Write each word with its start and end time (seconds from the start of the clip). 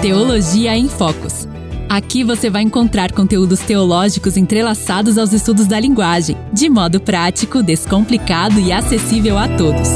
Teologia 0.00 0.76
em 0.76 0.88
Focos. 0.88 1.48
Aqui 1.88 2.22
você 2.22 2.48
vai 2.48 2.62
encontrar 2.62 3.10
conteúdos 3.10 3.58
teológicos 3.58 4.36
entrelaçados 4.36 5.18
aos 5.18 5.32
estudos 5.32 5.66
da 5.66 5.80
linguagem, 5.80 6.36
de 6.52 6.70
modo 6.70 7.00
prático, 7.00 7.64
descomplicado 7.64 8.60
e 8.60 8.70
acessível 8.70 9.36
a 9.36 9.48
todos. 9.48 9.88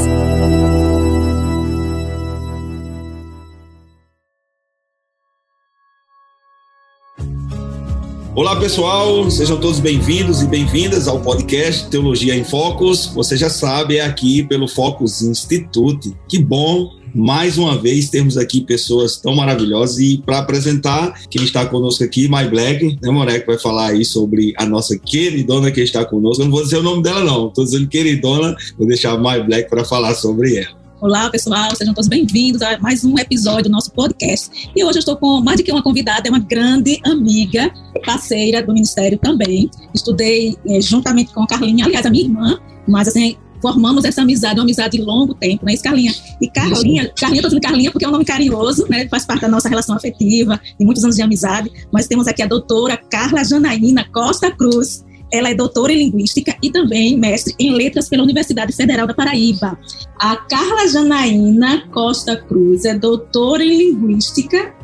Olá 8.34 8.58
pessoal, 8.58 9.30
sejam 9.30 9.60
todos 9.60 9.78
bem-vindos 9.78 10.40
e 10.40 10.46
bem-vindas 10.46 11.06
ao 11.06 11.20
podcast 11.20 11.90
Teologia 11.90 12.34
em 12.34 12.42
Focos. 12.42 13.08
Você 13.08 13.36
já 13.36 13.50
sabe, 13.50 13.98
é 13.98 14.00
aqui 14.00 14.42
pelo 14.42 14.66
Focus 14.66 15.20
Institute. 15.20 16.16
Que 16.26 16.38
bom 16.38 16.94
mais 17.14 17.58
uma 17.58 17.76
vez 17.76 18.08
temos 18.08 18.38
aqui 18.38 18.62
pessoas 18.62 19.18
tão 19.18 19.34
maravilhosas 19.34 19.98
e 19.98 20.22
para 20.24 20.38
apresentar 20.38 21.12
quem 21.28 21.44
está 21.44 21.66
conosco 21.66 22.02
aqui, 22.04 22.26
My 22.26 22.48
Black, 22.48 22.98
né, 23.02 23.10
Morek 23.10 23.46
vai 23.46 23.58
falar 23.58 23.88
aí 23.88 24.02
sobre 24.02 24.54
a 24.56 24.64
nossa 24.64 24.98
queridona 24.98 25.70
que 25.70 25.82
está 25.82 26.02
conosco. 26.02 26.40
Eu 26.40 26.46
não 26.46 26.52
vou 26.52 26.62
dizer 26.62 26.78
o 26.78 26.82
nome 26.82 27.02
dela 27.02 27.22
não, 27.22 27.48
estou 27.48 27.64
dizendo 27.64 27.86
queridona, 27.86 28.56
vou 28.78 28.88
deixar 28.88 29.12
a 29.12 29.18
My 29.18 29.44
Black 29.44 29.68
para 29.68 29.84
falar 29.84 30.14
sobre 30.14 30.56
ela. 30.56 30.81
Olá, 31.02 31.28
pessoal, 31.28 31.74
sejam 31.74 31.92
todos 31.92 32.08
bem-vindos 32.08 32.62
a 32.62 32.78
mais 32.78 33.04
um 33.04 33.18
episódio 33.18 33.64
do 33.64 33.70
nosso 33.70 33.90
podcast. 33.90 34.70
E 34.72 34.84
hoje 34.84 34.98
eu 34.98 35.00
estou 35.00 35.16
com 35.16 35.40
mais 35.40 35.58
do 35.58 35.64
que 35.64 35.72
uma 35.72 35.82
convidada, 35.82 36.28
é 36.28 36.30
uma 36.30 36.38
grande 36.38 37.00
amiga, 37.04 37.74
parceira 38.06 38.62
do 38.62 38.72
Ministério 38.72 39.18
também. 39.18 39.68
Estudei 39.92 40.56
é, 40.64 40.80
juntamente 40.80 41.34
com 41.34 41.42
a 41.42 41.46
Carlinha, 41.48 41.86
aliás, 41.86 42.06
a 42.06 42.10
minha 42.10 42.22
irmã, 42.22 42.56
mas 42.86 43.08
assim, 43.08 43.36
formamos 43.60 44.04
essa 44.04 44.22
amizade, 44.22 44.60
uma 44.60 44.62
amizade 44.62 44.96
de 44.96 45.02
longo 45.02 45.34
tempo, 45.34 45.66
né? 45.66 45.76
Carlinha. 45.76 46.14
E 46.40 46.48
Carlinha, 46.48 47.12
Carlinha, 47.18 47.42
tô 47.42 47.48
dizendo 47.48 47.62
Carlinha 47.62 47.90
porque 47.90 48.04
é 48.04 48.08
um 48.08 48.12
nome 48.12 48.24
carinhoso, 48.24 48.86
né? 48.88 49.08
Faz 49.08 49.26
parte 49.26 49.40
da 49.40 49.48
nossa 49.48 49.68
relação 49.68 49.96
afetiva, 49.96 50.60
de 50.78 50.84
muitos 50.84 51.02
anos 51.02 51.16
de 51.16 51.22
amizade. 51.22 51.68
Mas 51.92 52.06
temos 52.06 52.28
aqui 52.28 52.42
a 52.44 52.46
doutora 52.46 52.96
Carla 52.96 53.42
Janaína 53.42 54.04
Costa 54.12 54.52
Cruz. 54.52 55.04
Ela 55.32 55.50
é 55.50 55.54
doutora 55.54 55.92
em 55.92 55.98
Linguística 55.98 56.56
e 56.62 56.70
também 56.70 57.16
mestre 57.16 57.54
em 57.58 57.72
Letras 57.72 58.08
pela 58.08 58.22
Universidade 58.22 58.72
Federal 58.72 59.06
da 59.06 59.14
Paraíba. 59.14 59.78
A 60.18 60.36
Carla 60.36 60.86
Janaína 60.86 61.88
Costa 61.90 62.36
Cruz 62.36 62.84
é 62.84 62.94
doutora 62.94 63.64
em 63.64 63.76
Linguística 63.76 64.74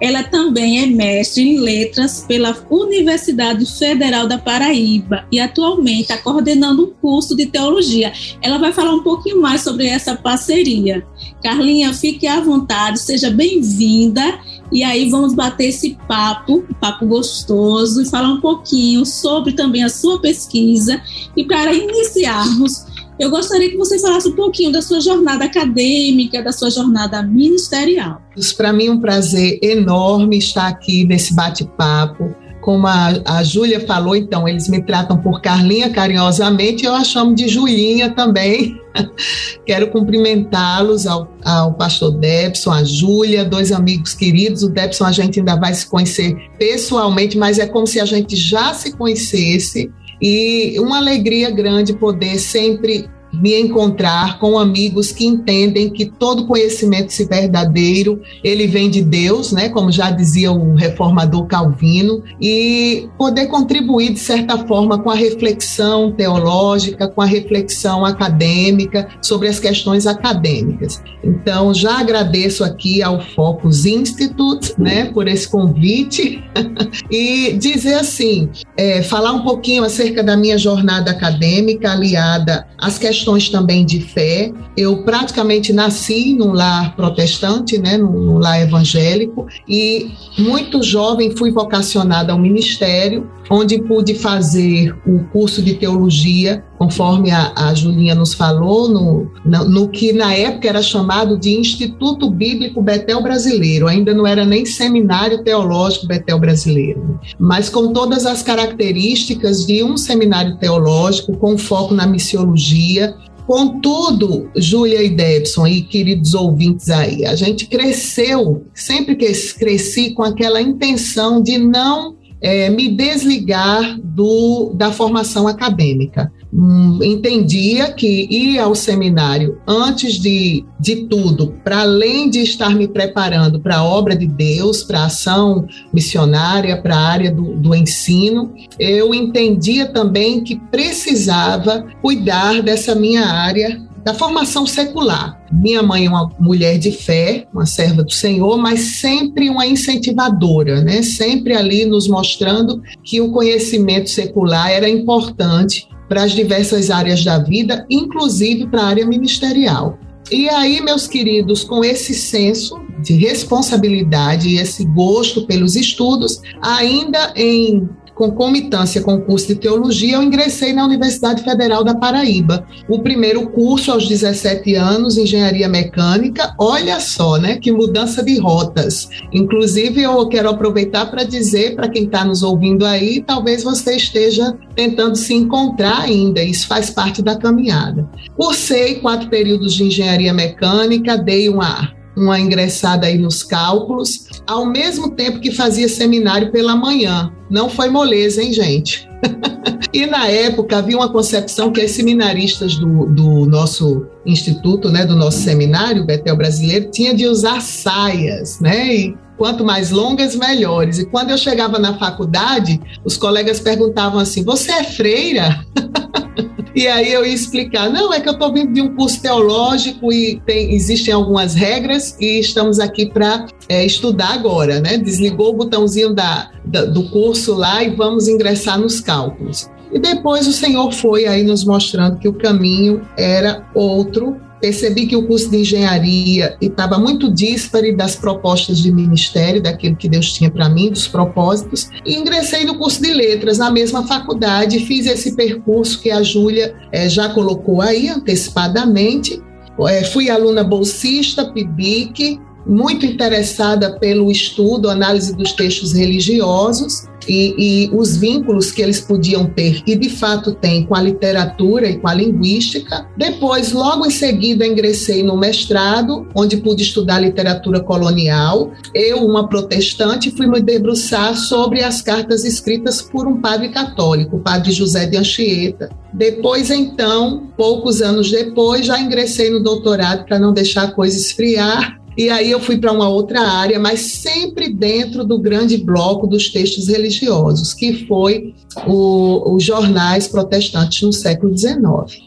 ela 0.00 0.22
também 0.22 0.80
é 0.80 0.86
mestre 0.86 1.42
em 1.42 1.58
letras 1.58 2.24
pela 2.26 2.56
Universidade 2.70 3.66
Federal 3.66 4.28
da 4.28 4.38
Paraíba 4.38 5.26
e 5.30 5.40
atualmente 5.40 6.02
está 6.02 6.18
coordenando 6.18 6.84
um 6.84 6.90
curso 6.90 7.36
de 7.36 7.46
teologia. 7.46 8.12
Ela 8.40 8.58
vai 8.58 8.72
falar 8.72 8.94
um 8.94 9.02
pouquinho 9.02 9.40
mais 9.40 9.62
sobre 9.62 9.86
essa 9.86 10.14
parceria. 10.14 11.04
Carlinha, 11.42 11.92
fique 11.92 12.28
à 12.28 12.40
vontade, 12.40 13.00
seja 13.00 13.30
bem-vinda. 13.30 14.38
E 14.70 14.82
aí 14.84 15.08
vamos 15.10 15.34
bater 15.34 15.68
esse 15.68 15.96
papo, 16.06 16.64
papo 16.80 17.06
gostoso, 17.06 18.02
e 18.02 18.06
falar 18.06 18.28
um 18.28 18.40
pouquinho 18.40 19.04
sobre 19.06 19.52
também 19.52 19.82
a 19.82 19.88
sua 19.88 20.20
pesquisa. 20.20 21.00
E 21.36 21.44
para 21.44 21.72
iniciarmos, 21.72 22.86
eu 23.18 23.30
gostaria 23.30 23.70
que 23.70 23.76
você 23.76 23.98
falasse 23.98 24.28
um 24.28 24.36
pouquinho 24.36 24.70
da 24.70 24.80
sua 24.80 25.00
jornada 25.00 25.44
acadêmica, 25.44 26.42
da 26.42 26.52
sua 26.52 26.70
jornada 26.70 27.22
ministerial. 27.22 28.22
Para 28.56 28.72
mim 28.72 28.86
é 28.86 28.92
um 28.92 29.00
prazer 29.00 29.58
enorme 29.62 30.38
estar 30.38 30.68
aqui 30.68 31.04
nesse 31.04 31.34
bate-papo. 31.34 32.34
Como 32.68 32.86
a, 32.86 33.14
a 33.24 33.42
Júlia 33.42 33.80
falou, 33.80 34.14
então, 34.14 34.46
eles 34.46 34.68
me 34.68 34.82
tratam 34.82 35.16
por 35.16 35.40
Carlinha 35.40 35.88
carinhosamente, 35.88 36.84
eu 36.84 36.94
a 36.94 37.02
chamo 37.02 37.34
de 37.34 37.48
Julinha 37.48 38.10
também. 38.10 38.78
Quero 39.64 39.90
cumprimentá-los 39.90 41.06
ao, 41.06 41.34
ao 41.42 41.72
pastor 41.72 42.10
Debson, 42.18 42.70
a 42.70 42.84
Júlia, 42.84 43.42
dois 43.42 43.72
amigos 43.72 44.12
queridos. 44.12 44.62
O 44.62 44.68
Debson 44.68 45.06
a 45.06 45.12
gente 45.12 45.38
ainda 45.38 45.56
vai 45.56 45.72
se 45.72 45.86
conhecer 45.86 46.36
pessoalmente, 46.58 47.38
mas 47.38 47.58
é 47.58 47.66
como 47.66 47.86
se 47.86 48.00
a 48.00 48.04
gente 48.04 48.36
já 48.36 48.74
se 48.74 48.94
conhecesse. 48.94 49.90
E 50.20 50.78
uma 50.78 50.98
alegria 50.98 51.50
grande 51.50 51.94
poder 51.94 52.38
sempre 52.38 53.08
me 53.32 53.60
encontrar 53.60 54.38
com 54.38 54.58
amigos 54.58 55.12
que 55.12 55.26
entendem 55.26 55.90
que 55.90 56.06
todo 56.06 56.46
conhecimento 56.46 57.12
se 57.12 57.24
verdadeiro, 57.24 58.20
ele 58.42 58.66
vem 58.66 58.90
de 58.90 59.02
Deus, 59.02 59.52
né, 59.52 59.68
como 59.68 59.92
já 59.92 60.10
dizia 60.10 60.50
o 60.50 60.74
reformador 60.74 61.46
Calvino, 61.46 62.22
e 62.40 63.08
poder 63.18 63.46
contribuir 63.46 64.12
de 64.12 64.18
certa 64.18 64.66
forma 64.66 64.98
com 64.98 65.10
a 65.10 65.14
reflexão 65.14 66.12
teológica, 66.12 67.08
com 67.08 67.20
a 67.20 67.26
reflexão 67.26 68.04
acadêmica 68.04 69.08
sobre 69.20 69.48
as 69.48 69.58
questões 69.58 70.06
acadêmicas. 70.06 71.02
Então, 71.22 71.74
já 71.74 71.98
agradeço 71.98 72.64
aqui 72.64 73.02
ao 73.02 73.20
Focus 73.20 73.84
Institute, 73.84 74.74
né, 74.78 75.06
por 75.12 75.28
esse 75.28 75.48
convite. 75.48 76.42
E 77.10 77.54
dizer 77.54 77.94
assim, 77.94 78.50
é, 78.76 79.02
falar 79.02 79.32
um 79.32 79.42
pouquinho 79.42 79.82
acerca 79.84 80.22
da 80.22 80.36
minha 80.36 80.58
jornada 80.58 81.10
acadêmica 81.10 81.92
aliada 81.92 82.66
às 82.76 82.98
questões 82.98 83.17
questões 83.18 83.48
também 83.48 83.84
de 83.84 84.00
fé. 84.00 84.52
Eu 84.76 85.02
praticamente 85.02 85.72
nasci 85.72 86.34
num 86.34 86.52
lar 86.52 86.94
protestante, 86.94 87.78
né, 87.78 87.96
num, 87.96 88.12
num 88.12 88.38
lar 88.38 88.60
evangélico, 88.60 89.46
e 89.68 90.10
muito 90.38 90.82
jovem 90.82 91.36
fui 91.36 91.50
vocacionada 91.50 92.32
ao 92.32 92.38
ministério, 92.38 93.28
onde 93.50 93.80
pude 93.82 94.14
fazer 94.14 94.94
o 95.06 95.24
curso 95.32 95.62
de 95.62 95.74
teologia, 95.74 96.64
conforme 96.78 97.30
a, 97.30 97.52
a 97.56 97.74
Julinha 97.74 98.14
nos 98.14 98.32
falou, 98.32 98.88
no, 98.88 99.30
no, 99.44 99.88
que 99.88 100.12
na 100.12 100.32
época 100.32 100.68
era 100.68 100.80
chamado 100.80 101.36
de 101.36 101.50
Instituto 101.50 102.30
Bíblico 102.30 102.80
Betel 102.80 103.20
Brasileiro, 103.22 103.88
ainda 103.88 104.14
não 104.14 104.26
era 104.26 104.44
nem 104.44 104.64
Seminário 104.64 105.42
Teológico 105.42 106.06
Betel 106.06 106.38
Brasileiro, 106.38 107.18
mas 107.38 107.68
com 107.68 107.92
todas 107.92 108.24
as 108.24 108.42
características 108.42 109.66
de 109.66 109.82
um 109.82 109.96
seminário 109.96 110.56
teológico, 110.58 111.36
com 111.36 111.58
foco 111.58 111.92
na 111.92 112.06
missiologia, 112.06 113.14
Contudo, 113.48 114.50
Júlia 114.54 115.02
e 115.02 115.08
Debson 115.08 115.66
e 115.66 115.80
queridos 115.80 116.34
ouvintes 116.34 116.90
aí, 116.90 117.24
a 117.24 117.34
gente 117.34 117.66
cresceu, 117.66 118.66
sempre 118.74 119.16
que 119.16 119.32
cresci 119.54 120.10
com 120.10 120.22
aquela 120.22 120.60
intenção 120.60 121.40
de 121.42 121.56
não 121.56 122.17
é, 122.40 122.70
me 122.70 122.88
desligar 122.88 123.98
do, 124.02 124.72
da 124.74 124.92
formação 124.92 125.48
acadêmica. 125.48 126.32
Hum, 126.52 127.00
entendia 127.02 127.92
que 127.92 128.26
ir 128.30 128.58
ao 128.58 128.74
seminário, 128.74 129.58
antes 129.66 130.14
de, 130.14 130.64
de 130.80 131.04
tudo, 131.06 131.54
para 131.62 131.80
além 131.80 132.30
de 132.30 132.40
estar 132.40 132.74
me 132.74 132.88
preparando 132.88 133.60
para 133.60 133.76
a 133.76 133.84
obra 133.84 134.16
de 134.16 134.26
Deus, 134.26 134.82
para 134.82 135.00
a 135.00 135.06
ação 135.06 135.66
missionária, 135.92 136.80
para 136.80 136.96
a 136.96 137.06
área 137.06 137.30
do, 137.30 137.54
do 137.56 137.74
ensino, 137.74 138.54
eu 138.78 139.14
entendia 139.14 139.86
também 139.86 140.42
que 140.42 140.56
precisava 140.70 141.84
cuidar 142.00 142.62
dessa 142.62 142.94
minha 142.94 143.26
área 143.26 143.87
da 144.04 144.14
formação 144.14 144.66
secular. 144.66 145.40
Minha 145.52 145.82
mãe 145.82 146.06
é 146.06 146.08
uma 146.08 146.30
mulher 146.38 146.78
de 146.78 146.92
fé, 146.92 147.46
uma 147.52 147.66
serva 147.66 148.02
do 148.02 148.12
Senhor, 148.12 148.56
mas 148.58 148.80
sempre 148.98 149.50
uma 149.50 149.66
incentivadora, 149.66 150.80
né? 150.80 151.02
Sempre 151.02 151.54
ali 151.54 151.84
nos 151.84 152.08
mostrando 152.08 152.82
que 153.02 153.20
o 153.20 153.30
conhecimento 153.30 154.10
secular 154.10 154.70
era 154.70 154.88
importante 154.88 155.88
para 156.08 156.24
as 156.24 156.32
diversas 156.32 156.90
áreas 156.90 157.24
da 157.24 157.38
vida, 157.38 157.86
inclusive 157.90 158.66
para 158.66 158.82
a 158.82 158.86
área 158.86 159.06
ministerial. 159.06 159.98
E 160.30 160.48
aí, 160.48 160.80
meus 160.82 161.06
queridos, 161.06 161.64
com 161.64 161.84
esse 161.84 162.14
senso 162.14 162.78
de 163.02 163.14
responsabilidade 163.14 164.48
e 164.48 164.58
esse 164.58 164.84
gosto 164.84 165.46
pelos 165.46 165.76
estudos, 165.76 166.40
ainda 166.60 167.32
em 167.36 167.88
concomitância 168.18 169.00
com 169.00 169.14
o 169.14 169.20
curso 169.22 169.46
de 169.46 169.54
teologia, 169.54 170.16
eu 170.16 170.22
ingressei 170.22 170.72
na 170.72 170.84
Universidade 170.84 171.44
Federal 171.44 171.84
da 171.84 171.94
Paraíba. 171.94 172.66
O 172.88 172.98
primeiro 172.98 173.48
curso 173.50 173.92
aos 173.92 174.08
17 174.08 174.74
anos, 174.74 175.16
engenharia 175.16 175.68
mecânica. 175.68 176.52
Olha 176.58 176.98
só, 176.98 177.36
né? 177.36 177.56
Que 177.56 177.70
mudança 177.70 178.22
de 178.22 178.36
rotas. 178.38 179.08
Inclusive, 179.32 180.02
eu 180.02 180.28
quero 180.28 180.50
aproveitar 180.50 181.06
para 181.06 181.22
dizer 181.22 181.76
para 181.76 181.88
quem 181.88 182.04
está 182.04 182.24
nos 182.24 182.42
ouvindo 182.42 182.84
aí, 182.84 183.22
talvez 183.22 183.62
você 183.62 183.94
esteja 183.94 184.52
tentando 184.74 185.14
se 185.14 185.32
encontrar 185.32 186.00
ainda. 186.00 186.42
Isso 186.42 186.66
faz 186.66 186.90
parte 186.90 187.22
da 187.22 187.36
caminhada. 187.36 188.08
Cursei 188.36 188.96
quatro 188.96 189.30
períodos 189.30 189.74
de 189.74 189.84
engenharia 189.84 190.34
mecânica, 190.34 191.16
dei 191.16 191.48
uma 191.48 191.96
uma 192.18 192.38
ingressada 192.38 193.06
aí 193.06 193.18
nos 193.18 193.42
cálculos, 193.42 194.26
ao 194.46 194.66
mesmo 194.66 195.10
tempo 195.10 195.40
que 195.40 195.50
fazia 195.50 195.88
seminário 195.88 196.50
pela 196.50 196.76
manhã. 196.76 197.32
Não 197.50 197.68
foi 197.68 197.88
moleza, 197.88 198.42
hein, 198.42 198.52
gente? 198.52 199.08
e 199.92 200.06
na 200.06 200.26
época 200.28 200.78
havia 200.78 200.96
uma 200.96 201.10
concepção 201.10 201.72
que 201.72 201.80
as 201.80 201.90
seminaristas 201.92 202.76
do, 202.76 203.06
do 203.06 203.46
nosso 203.46 204.06
instituto, 204.26 204.90
né, 204.90 205.04
do 205.04 205.16
nosso 205.16 205.38
seminário, 205.38 206.04
Betel 206.04 206.36
Brasileiro, 206.36 206.90
tinha 206.90 207.14
de 207.14 207.26
usar 207.26 207.60
saias, 207.60 208.60
né? 208.60 208.94
E 208.94 209.16
quanto 209.36 209.64
mais 209.64 209.90
longas, 209.90 210.34
melhores. 210.34 210.98
E 210.98 211.06
quando 211.06 211.30
eu 211.30 211.38
chegava 211.38 211.78
na 211.78 211.96
faculdade, 211.98 212.80
os 213.04 213.16
colegas 213.16 213.60
perguntavam 213.60 214.18
assim: 214.18 214.44
Você 214.44 214.72
é 214.72 214.84
freira? 214.84 215.64
E 216.78 216.86
aí 216.86 217.12
eu 217.12 217.26
ia 217.26 217.34
explicar, 217.34 217.90
não, 217.90 218.14
é 218.14 218.20
que 218.20 218.28
eu 218.28 218.34
estou 218.34 218.52
vindo 218.52 218.72
de 218.72 218.80
um 218.80 218.94
curso 218.94 219.20
teológico 219.20 220.12
e 220.12 220.40
tem, 220.46 220.72
existem 220.72 221.12
algumas 221.12 221.52
regras 221.52 222.16
e 222.20 222.38
estamos 222.38 222.78
aqui 222.78 223.06
para 223.06 223.46
é, 223.68 223.84
estudar 223.84 224.34
agora, 224.34 224.78
né? 224.78 224.96
Desligou 224.96 225.50
o 225.50 225.56
botãozinho 225.56 226.14
da, 226.14 226.52
da, 226.64 226.84
do 226.84 227.02
curso 227.10 227.52
lá 227.56 227.82
e 227.82 227.90
vamos 227.90 228.28
ingressar 228.28 228.78
nos 228.78 229.00
cálculos. 229.00 229.68
E 229.90 229.98
depois 229.98 230.46
o 230.46 230.52
Senhor 230.52 230.92
foi 230.92 231.26
aí 231.26 231.42
nos 231.42 231.64
mostrando 231.64 232.20
que 232.20 232.28
o 232.28 232.34
caminho 232.34 233.02
era 233.16 233.66
outro 233.74 234.36
percebi 234.60 235.06
que 235.06 235.16
o 235.16 235.26
curso 235.26 235.50
de 235.50 235.58
engenharia 235.58 236.56
estava 236.60 236.98
muito 236.98 237.32
díspare 237.32 237.94
das 237.94 238.16
propostas 238.16 238.78
de 238.78 238.92
ministério, 238.92 239.62
daquilo 239.62 239.96
que 239.96 240.08
Deus 240.08 240.32
tinha 240.32 240.50
para 240.50 240.68
mim, 240.68 240.90
dos 240.90 241.06
propósitos, 241.06 241.90
e 242.04 242.14
ingressei 242.14 242.64
no 242.64 242.76
curso 242.76 243.02
de 243.02 243.12
letras 243.12 243.58
na 243.58 243.70
mesma 243.70 244.06
faculdade, 244.06 244.80
fiz 244.80 245.06
esse 245.06 245.34
percurso 245.34 246.00
que 246.00 246.10
a 246.10 246.22
Júlia 246.22 246.74
é, 246.92 247.08
já 247.08 247.28
colocou 247.28 247.80
aí 247.80 248.08
antecipadamente. 248.08 249.42
É, 249.88 250.02
fui 250.02 250.28
aluna 250.28 250.64
bolsista, 250.64 251.52
PIBIC, 251.52 252.40
muito 252.68 253.06
interessada 253.06 253.98
pelo 253.98 254.30
estudo, 254.30 254.90
análise 254.90 255.34
dos 255.34 255.52
textos 255.52 255.92
religiosos, 255.92 257.08
e, 257.28 257.54
e, 257.58 257.90
os 257.94 258.16
vínculos 258.16 258.70
que 258.70 258.80
eles 258.80 259.00
podiam 259.00 259.46
ter, 259.46 259.82
e 259.86 259.94
de 259.94 260.08
fato 260.08 260.54
tem, 260.54 260.86
com 260.86 260.94
a 260.94 261.02
literatura 261.02 261.88
e 261.88 261.98
com 261.98 262.08
a 262.08 262.14
linguística. 262.14 263.06
Depois, 263.16 263.72
logo 263.72 264.06
em 264.06 264.10
seguida, 264.10 264.66
ingressei 264.66 265.22
no 265.22 265.36
mestrado, 265.36 266.26
onde 266.34 266.56
pude 266.56 266.82
estudar 266.82 267.20
literatura 267.20 267.80
colonial. 267.80 268.72
Eu, 268.94 269.26
uma 269.26 269.46
protestante, 269.46 270.30
fui 270.30 270.46
me 270.46 270.60
debruçar 270.60 271.36
sobre 271.36 271.82
as 271.82 272.00
cartas 272.00 272.44
escritas 272.44 273.02
por 273.02 273.26
um 273.26 273.40
padre 273.40 273.68
católico, 273.68 274.36
o 274.36 274.40
padre 274.40 274.72
José 274.72 275.04
de 275.06 275.16
Anchieta. 275.18 275.90
Depois, 276.12 276.70
então, 276.70 277.48
poucos 277.56 278.00
anos 278.00 278.30
depois, 278.30 278.86
já 278.86 278.98
ingressei 278.98 279.50
no 279.50 279.60
doutorado 279.60 280.24
para 280.24 280.38
não 280.38 280.52
deixar 280.52 280.84
a 280.84 280.92
coisa 280.92 281.16
esfriar 281.18 281.98
e 282.18 282.28
aí 282.30 282.50
eu 282.50 282.58
fui 282.58 282.76
para 282.76 282.90
uma 282.90 283.08
outra 283.08 283.40
área, 283.40 283.78
mas 283.78 284.00
sempre 284.00 284.68
dentro 284.68 285.24
do 285.24 285.38
grande 285.38 285.76
bloco 285.76 286.26
dos 286.26 286.50
textos 286.50 286.88
religiosos, 286.88 287.72
que 287.72 288.04
foi 288.08 288.54
os 288.84 289.62
jornais 289.62 290.26
protestantes 290.26 291.00
no 291.02 291.12
século 291.12 291.56
XIX. 291.56 291.78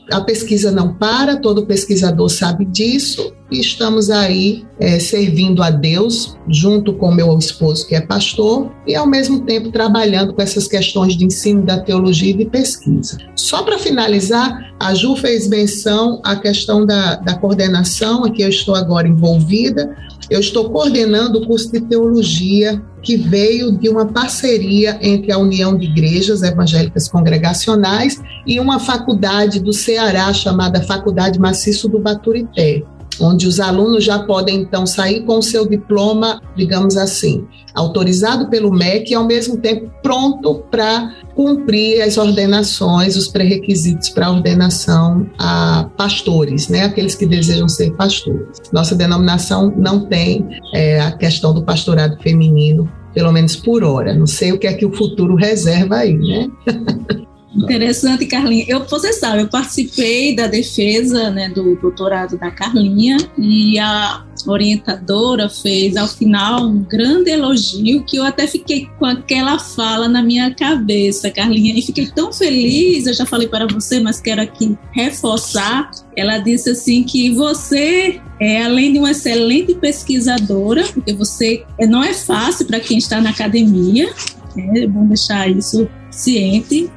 A 0.09 0.21
pesquisa 0.21 0.71
não 0.71 0.93
para, 0.93 1.35
todo 1.35 1.65
pesquisador 1.65 2.29
sabe 2.29 2.63
disso, 2.63 3.33
e 3.51 3.59
estamos 3.59 4.09
aí 4.09 4.63
é, 4.81 4.97
servindo 4.97 5.61
a 5.61 5.69
Deus, 5.69 6.35
junto 6.49 6.93
com 6.93 7.11
meu 7.11 7.37
esposo, 7.37 7.87
que 7.87 7.93
é 7.93 8.01
pastor, 8.01 8.71
e 8.87 8.95
ao 8.95 9.05
mesmo 9.05 9.41
tempo 9.41 9.71
trabalhando 9.71 10.33
com 10.33 10.41
essas 10.41 10.67
questões 10.67 11.15
de 11.15 11.23
ensino 11.23 11.61
da 11.61 11.79
teologia 11.79 12.31
e 12.31 12.33
de 12.33 12.45
pesquisa. 12.45 13.19
Só 13.35 13.61
para 13.61 13.77
finalizar, 13.77 14.73
a 14.79 14.95
Ju 14.95 15.15
fez 15.15 15.47
menção 15.47 16.19
à 16.25 16.35
questão 16.35 16.83
da, 16.83 17.17
da 17.17 17.35
coordenação, 17.35 18.25
aqui 18.25 18.41
eu 18.41 18.49
estou 18.49 18.73
agora 18.73 19.07
envolvida. 19.07 19.95
Eu 20.31 20.39
estou 20.39 20.69
coordenando 20.69 21.39
o 21.39 21.45
curso 21.45 21.71
de 21.71 21.81
teologia 21.81 22.81
que 23.03 23.17
veio 23.17 23.77
de 23.77 23.89
uma 23.89 24.05
parceria 24.05 24.97
entre 25.01 25.31
a 25.31 25.37
União 25.37 25.77
de 25.77 25.85
Igrejas 25.85 26.41
Evangélicas 26.41 27.09
Congregacionais 27.09 28.21
e 28.47 28.59
uma 28.59 28.79
faculdade 28.79 29.59
do 29.59 29.73
Ceará 29.73 30.31
chamada 30.33 30.81
Faculdade 30.81 31.37
Maciço 31.37 31.89
do 31.89 31.99
Baturité 31.99 32.83
onde 33.21 33.47
os 33.47 33.59
alunos 33.59 34.03
já 34.03 34.19
podem 34.19 34.61
então 34.61 34.85
sair 34.85 35.21
com 35.21 35.37
o 35.37 35.41
seu 35.41 35.67
diploma, 35.67 36.41
digamos 36.55 36.97
assim, 36.97 37.45
autorizado 37.73 38.49
pelo 38.49 38.71
MEC 38.71 39.11
e 39.11 39.15
ao 39.15 39.25
mesmo 39.25 39.57
tempo 39.57 39.91
pronto 40.01 40.63
para 40.69 41.15
cumprir 41.35 42.01
as 42.01 42.17
ordenações, 42.17 43.15
os 43.15 43.27
pré-requisitos 43.27 44.09
para 44.09 44.29
ordenação 44.29 45.29
a 45.39 45.89
pastores, 45.95 46.67
né, 46.67 46.83
aqueles 46.83 47.15
que 47.15 47.25
desejam 47.25 47.69
ser 47.69 47.91
pastores. 47.95 48.57
Nossa 48.73 48.95
denominação 48.95 49.73
não 49.77 50.05
tem 50.05 50.45
é, 50.73 50.99
a 50.99 51.11
questão 51.11 51.53
do 51.53 51.63
pastorado 51.63 52.17
feminino, 52.21 52.91
pelo 53.13 53.31
menos 53.31 53.55
por 53.55 53.83
hora. 53.83 54.13
Não 54.13 54.27
sei 54.27 54.51
o 54.51 54.59
que 54.59 54.67
é 54.67 54.73
que 54.73 54.85
o 54.85 54.93
futuro 54.93 55.35
reserva 55.35 55.97
aí, 55.97 56.17
né? 56.17 56.49
Interessante, 57.55 58.25
Carlinha. 58.25 58.65
Eu, 58.67 58.85
você 58.85 59.11
sabe, 59.11 59.41
eu 59.41 59.47
participei 59.47 60.35
da 60.35 60.47
defesa 60.47 61.29
né, 61.29 61.49
do 61.49 61.75
doutorado 61.75 62.37
da 62.37 62.49
Carlinha 62.49 63.17
e 63.37 63.77
a 63.77 64.23
orientadora 64.47 65.49
fez 65.49 65.97
ao 65.97 66.07
final 66.07 66.65
um 66.65 66.83
grande 66.83 67.29
elogio 67.29 68.03
que 68.05 68.17
eu 68.17 68.23
até 68.23 68.47
fiquei 68.47 68.87
com 68.97 69.05
aquela 69.05 69.59
fala 69.59 70.07
na 70.07 70.23
minha 70.23 70.53
cabeça, 70.55 71.29
Carlinha, 71.29 71.77
e 71.77 71.81
fiquei 71.81 72.07
tão 72.07 72.31
feliz. 72.31 73.05
Eu 73.05 73.13
já 73.13 73.25
falei 73.25 73.47
para 73.47 73.67
você, 73.67 73.99
mas 73.99 74.21
quero 74.21 74.41
aqui 74.41 74.77
reforçar. 74.93 75.91
Ela 76.15 76.37
disse 76.37 76.69
assim 76.69 77.03
que 77.03 77.31
você 77.31 78.21
é 78.39 78.63
além 78.63 78.93
de 78.93 78.99
uma 78.99 79.11
excelente 79.11 79.75
pesquisadora, 79.75 80.83
porque 80.93 81.13
você 81.13 81.65
não 81.81 82.01
é 82.01 82.13
fácil 82.13 82.65
para 82.65 82.79
quem 82.79 82.97
está 82.97 83.19
na 83.19 83.29
academia, 83.29 84.09
é 84.57 84.87
bom 84.87 85.05
deixar 85.05 85.49
isso 85.49 85.87
ciente, 86.11 86.89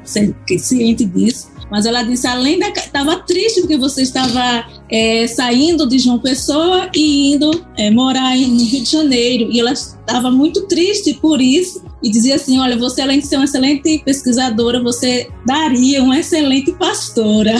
ciente 0.58 1.04
disso. 1.04 1.54
Mas 1.70 1.86
ela 1.86 2.02
disse, 2.02 2.26
além 2.26 2.58
da. 2.58 2.68
Estava 2.68 3.16
triste 3.16 3.60
porque 3.60 3.76
você 3.78 4.02
estava 4.02 4.66
é, 4.90 5.26
saindo 5.26 5.88
de 5.88 5.98
João 5.98 6.18
Pessoa 6.18 6.90
e 6.94 7.34
indo 7.34 7.64
é, 7.76 7.90
morar 7.90 8.36
no 8.36 8.64
Rio 8.64 8.82
de 8.82 8.90
Janeiro. 8.90 9.48
E 9.50 9.60
ela 9.60 9.72
estava 9.72 10.30
muito 10.30 10.66
triste 10.66 11.14
por 11.14 11.40
isso 11.40 11.82
e 12.02 12.10
dizia 12.10 12.34
assim: 12.34 12.60
Olha, 12.60 12.76
você, 12.76 13.00
além 13.00 13.18
de 13.18 13.26
ser 13.26 13.36
uma 13.36 13.46
excelente 13.46 14.02
pesquisadora, 14.04 14.82
você 14.82 15.28
daria 15.46 16.02
uma 16.02 16.18
excelente 16.18 16.72
pastora. 16.72 17.54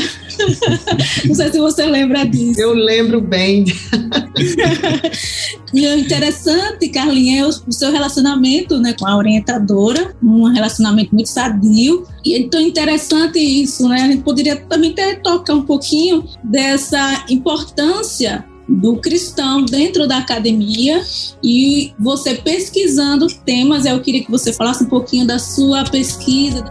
Não 1.25 1.35
sei 1.35 1.51
se 1.51 1.59
você 1.59 1.87
lembra 1.87 2.25
disso. 2.25 2.61
Eu 2.61 2.75
lembro 2.75 3.23
bem. 3.23 3.65
e 5.73 5.87
o 5.87 5.99
interessante, 5.99 6.89
Carlinha, 6.89 7.43
é 7.43 7.47
o 7.47 7.73
seu 7.73 7.91
relacionamento 7.91 8.79
né, 8.79 8.95
com 8.99 9.07
a 9.07 9.17
orientadora, 9.17 10.15
um 10.23 10.53
relacionamento 10.53 11.15
muito 11.15 11.29
sadio. 11.29 12.07
E 12.25 12.39
então 12.39 12.61
interessante 12.61 13.39
isso, 13.39 13.89
né? 13.89 14.03
A 14.03 14.09
gente 14.09 14.23
poderia 14.23 14.57
também 14.57 14.93
ter 14.93 15.23
tocar 15.23 15.55
um 15.55 15.63
pouquinho 15.63 16.25
dessa 16.43 17.14
importância 17.29 18.45
do 18.69 18.97
cristão 18.97 19.63
dentro 19.63 20.09
da 20.09 20.19
academia 20.19 21.05
e 21.43 21.93
você 21.99 22.35
pesquisando 22.35 23.27
temas. 23.45 23.85
Eu 23.85 24.01
queria 24.01 24.25
que 24.25 24.31
você 24.31 24.53
falasse 24.53 24.85
um 24.85 24.89
pouquinho 24.89 25.27
da 25.27 25.39
sua 25.39 25.85
pesquisa. 25.85 26.65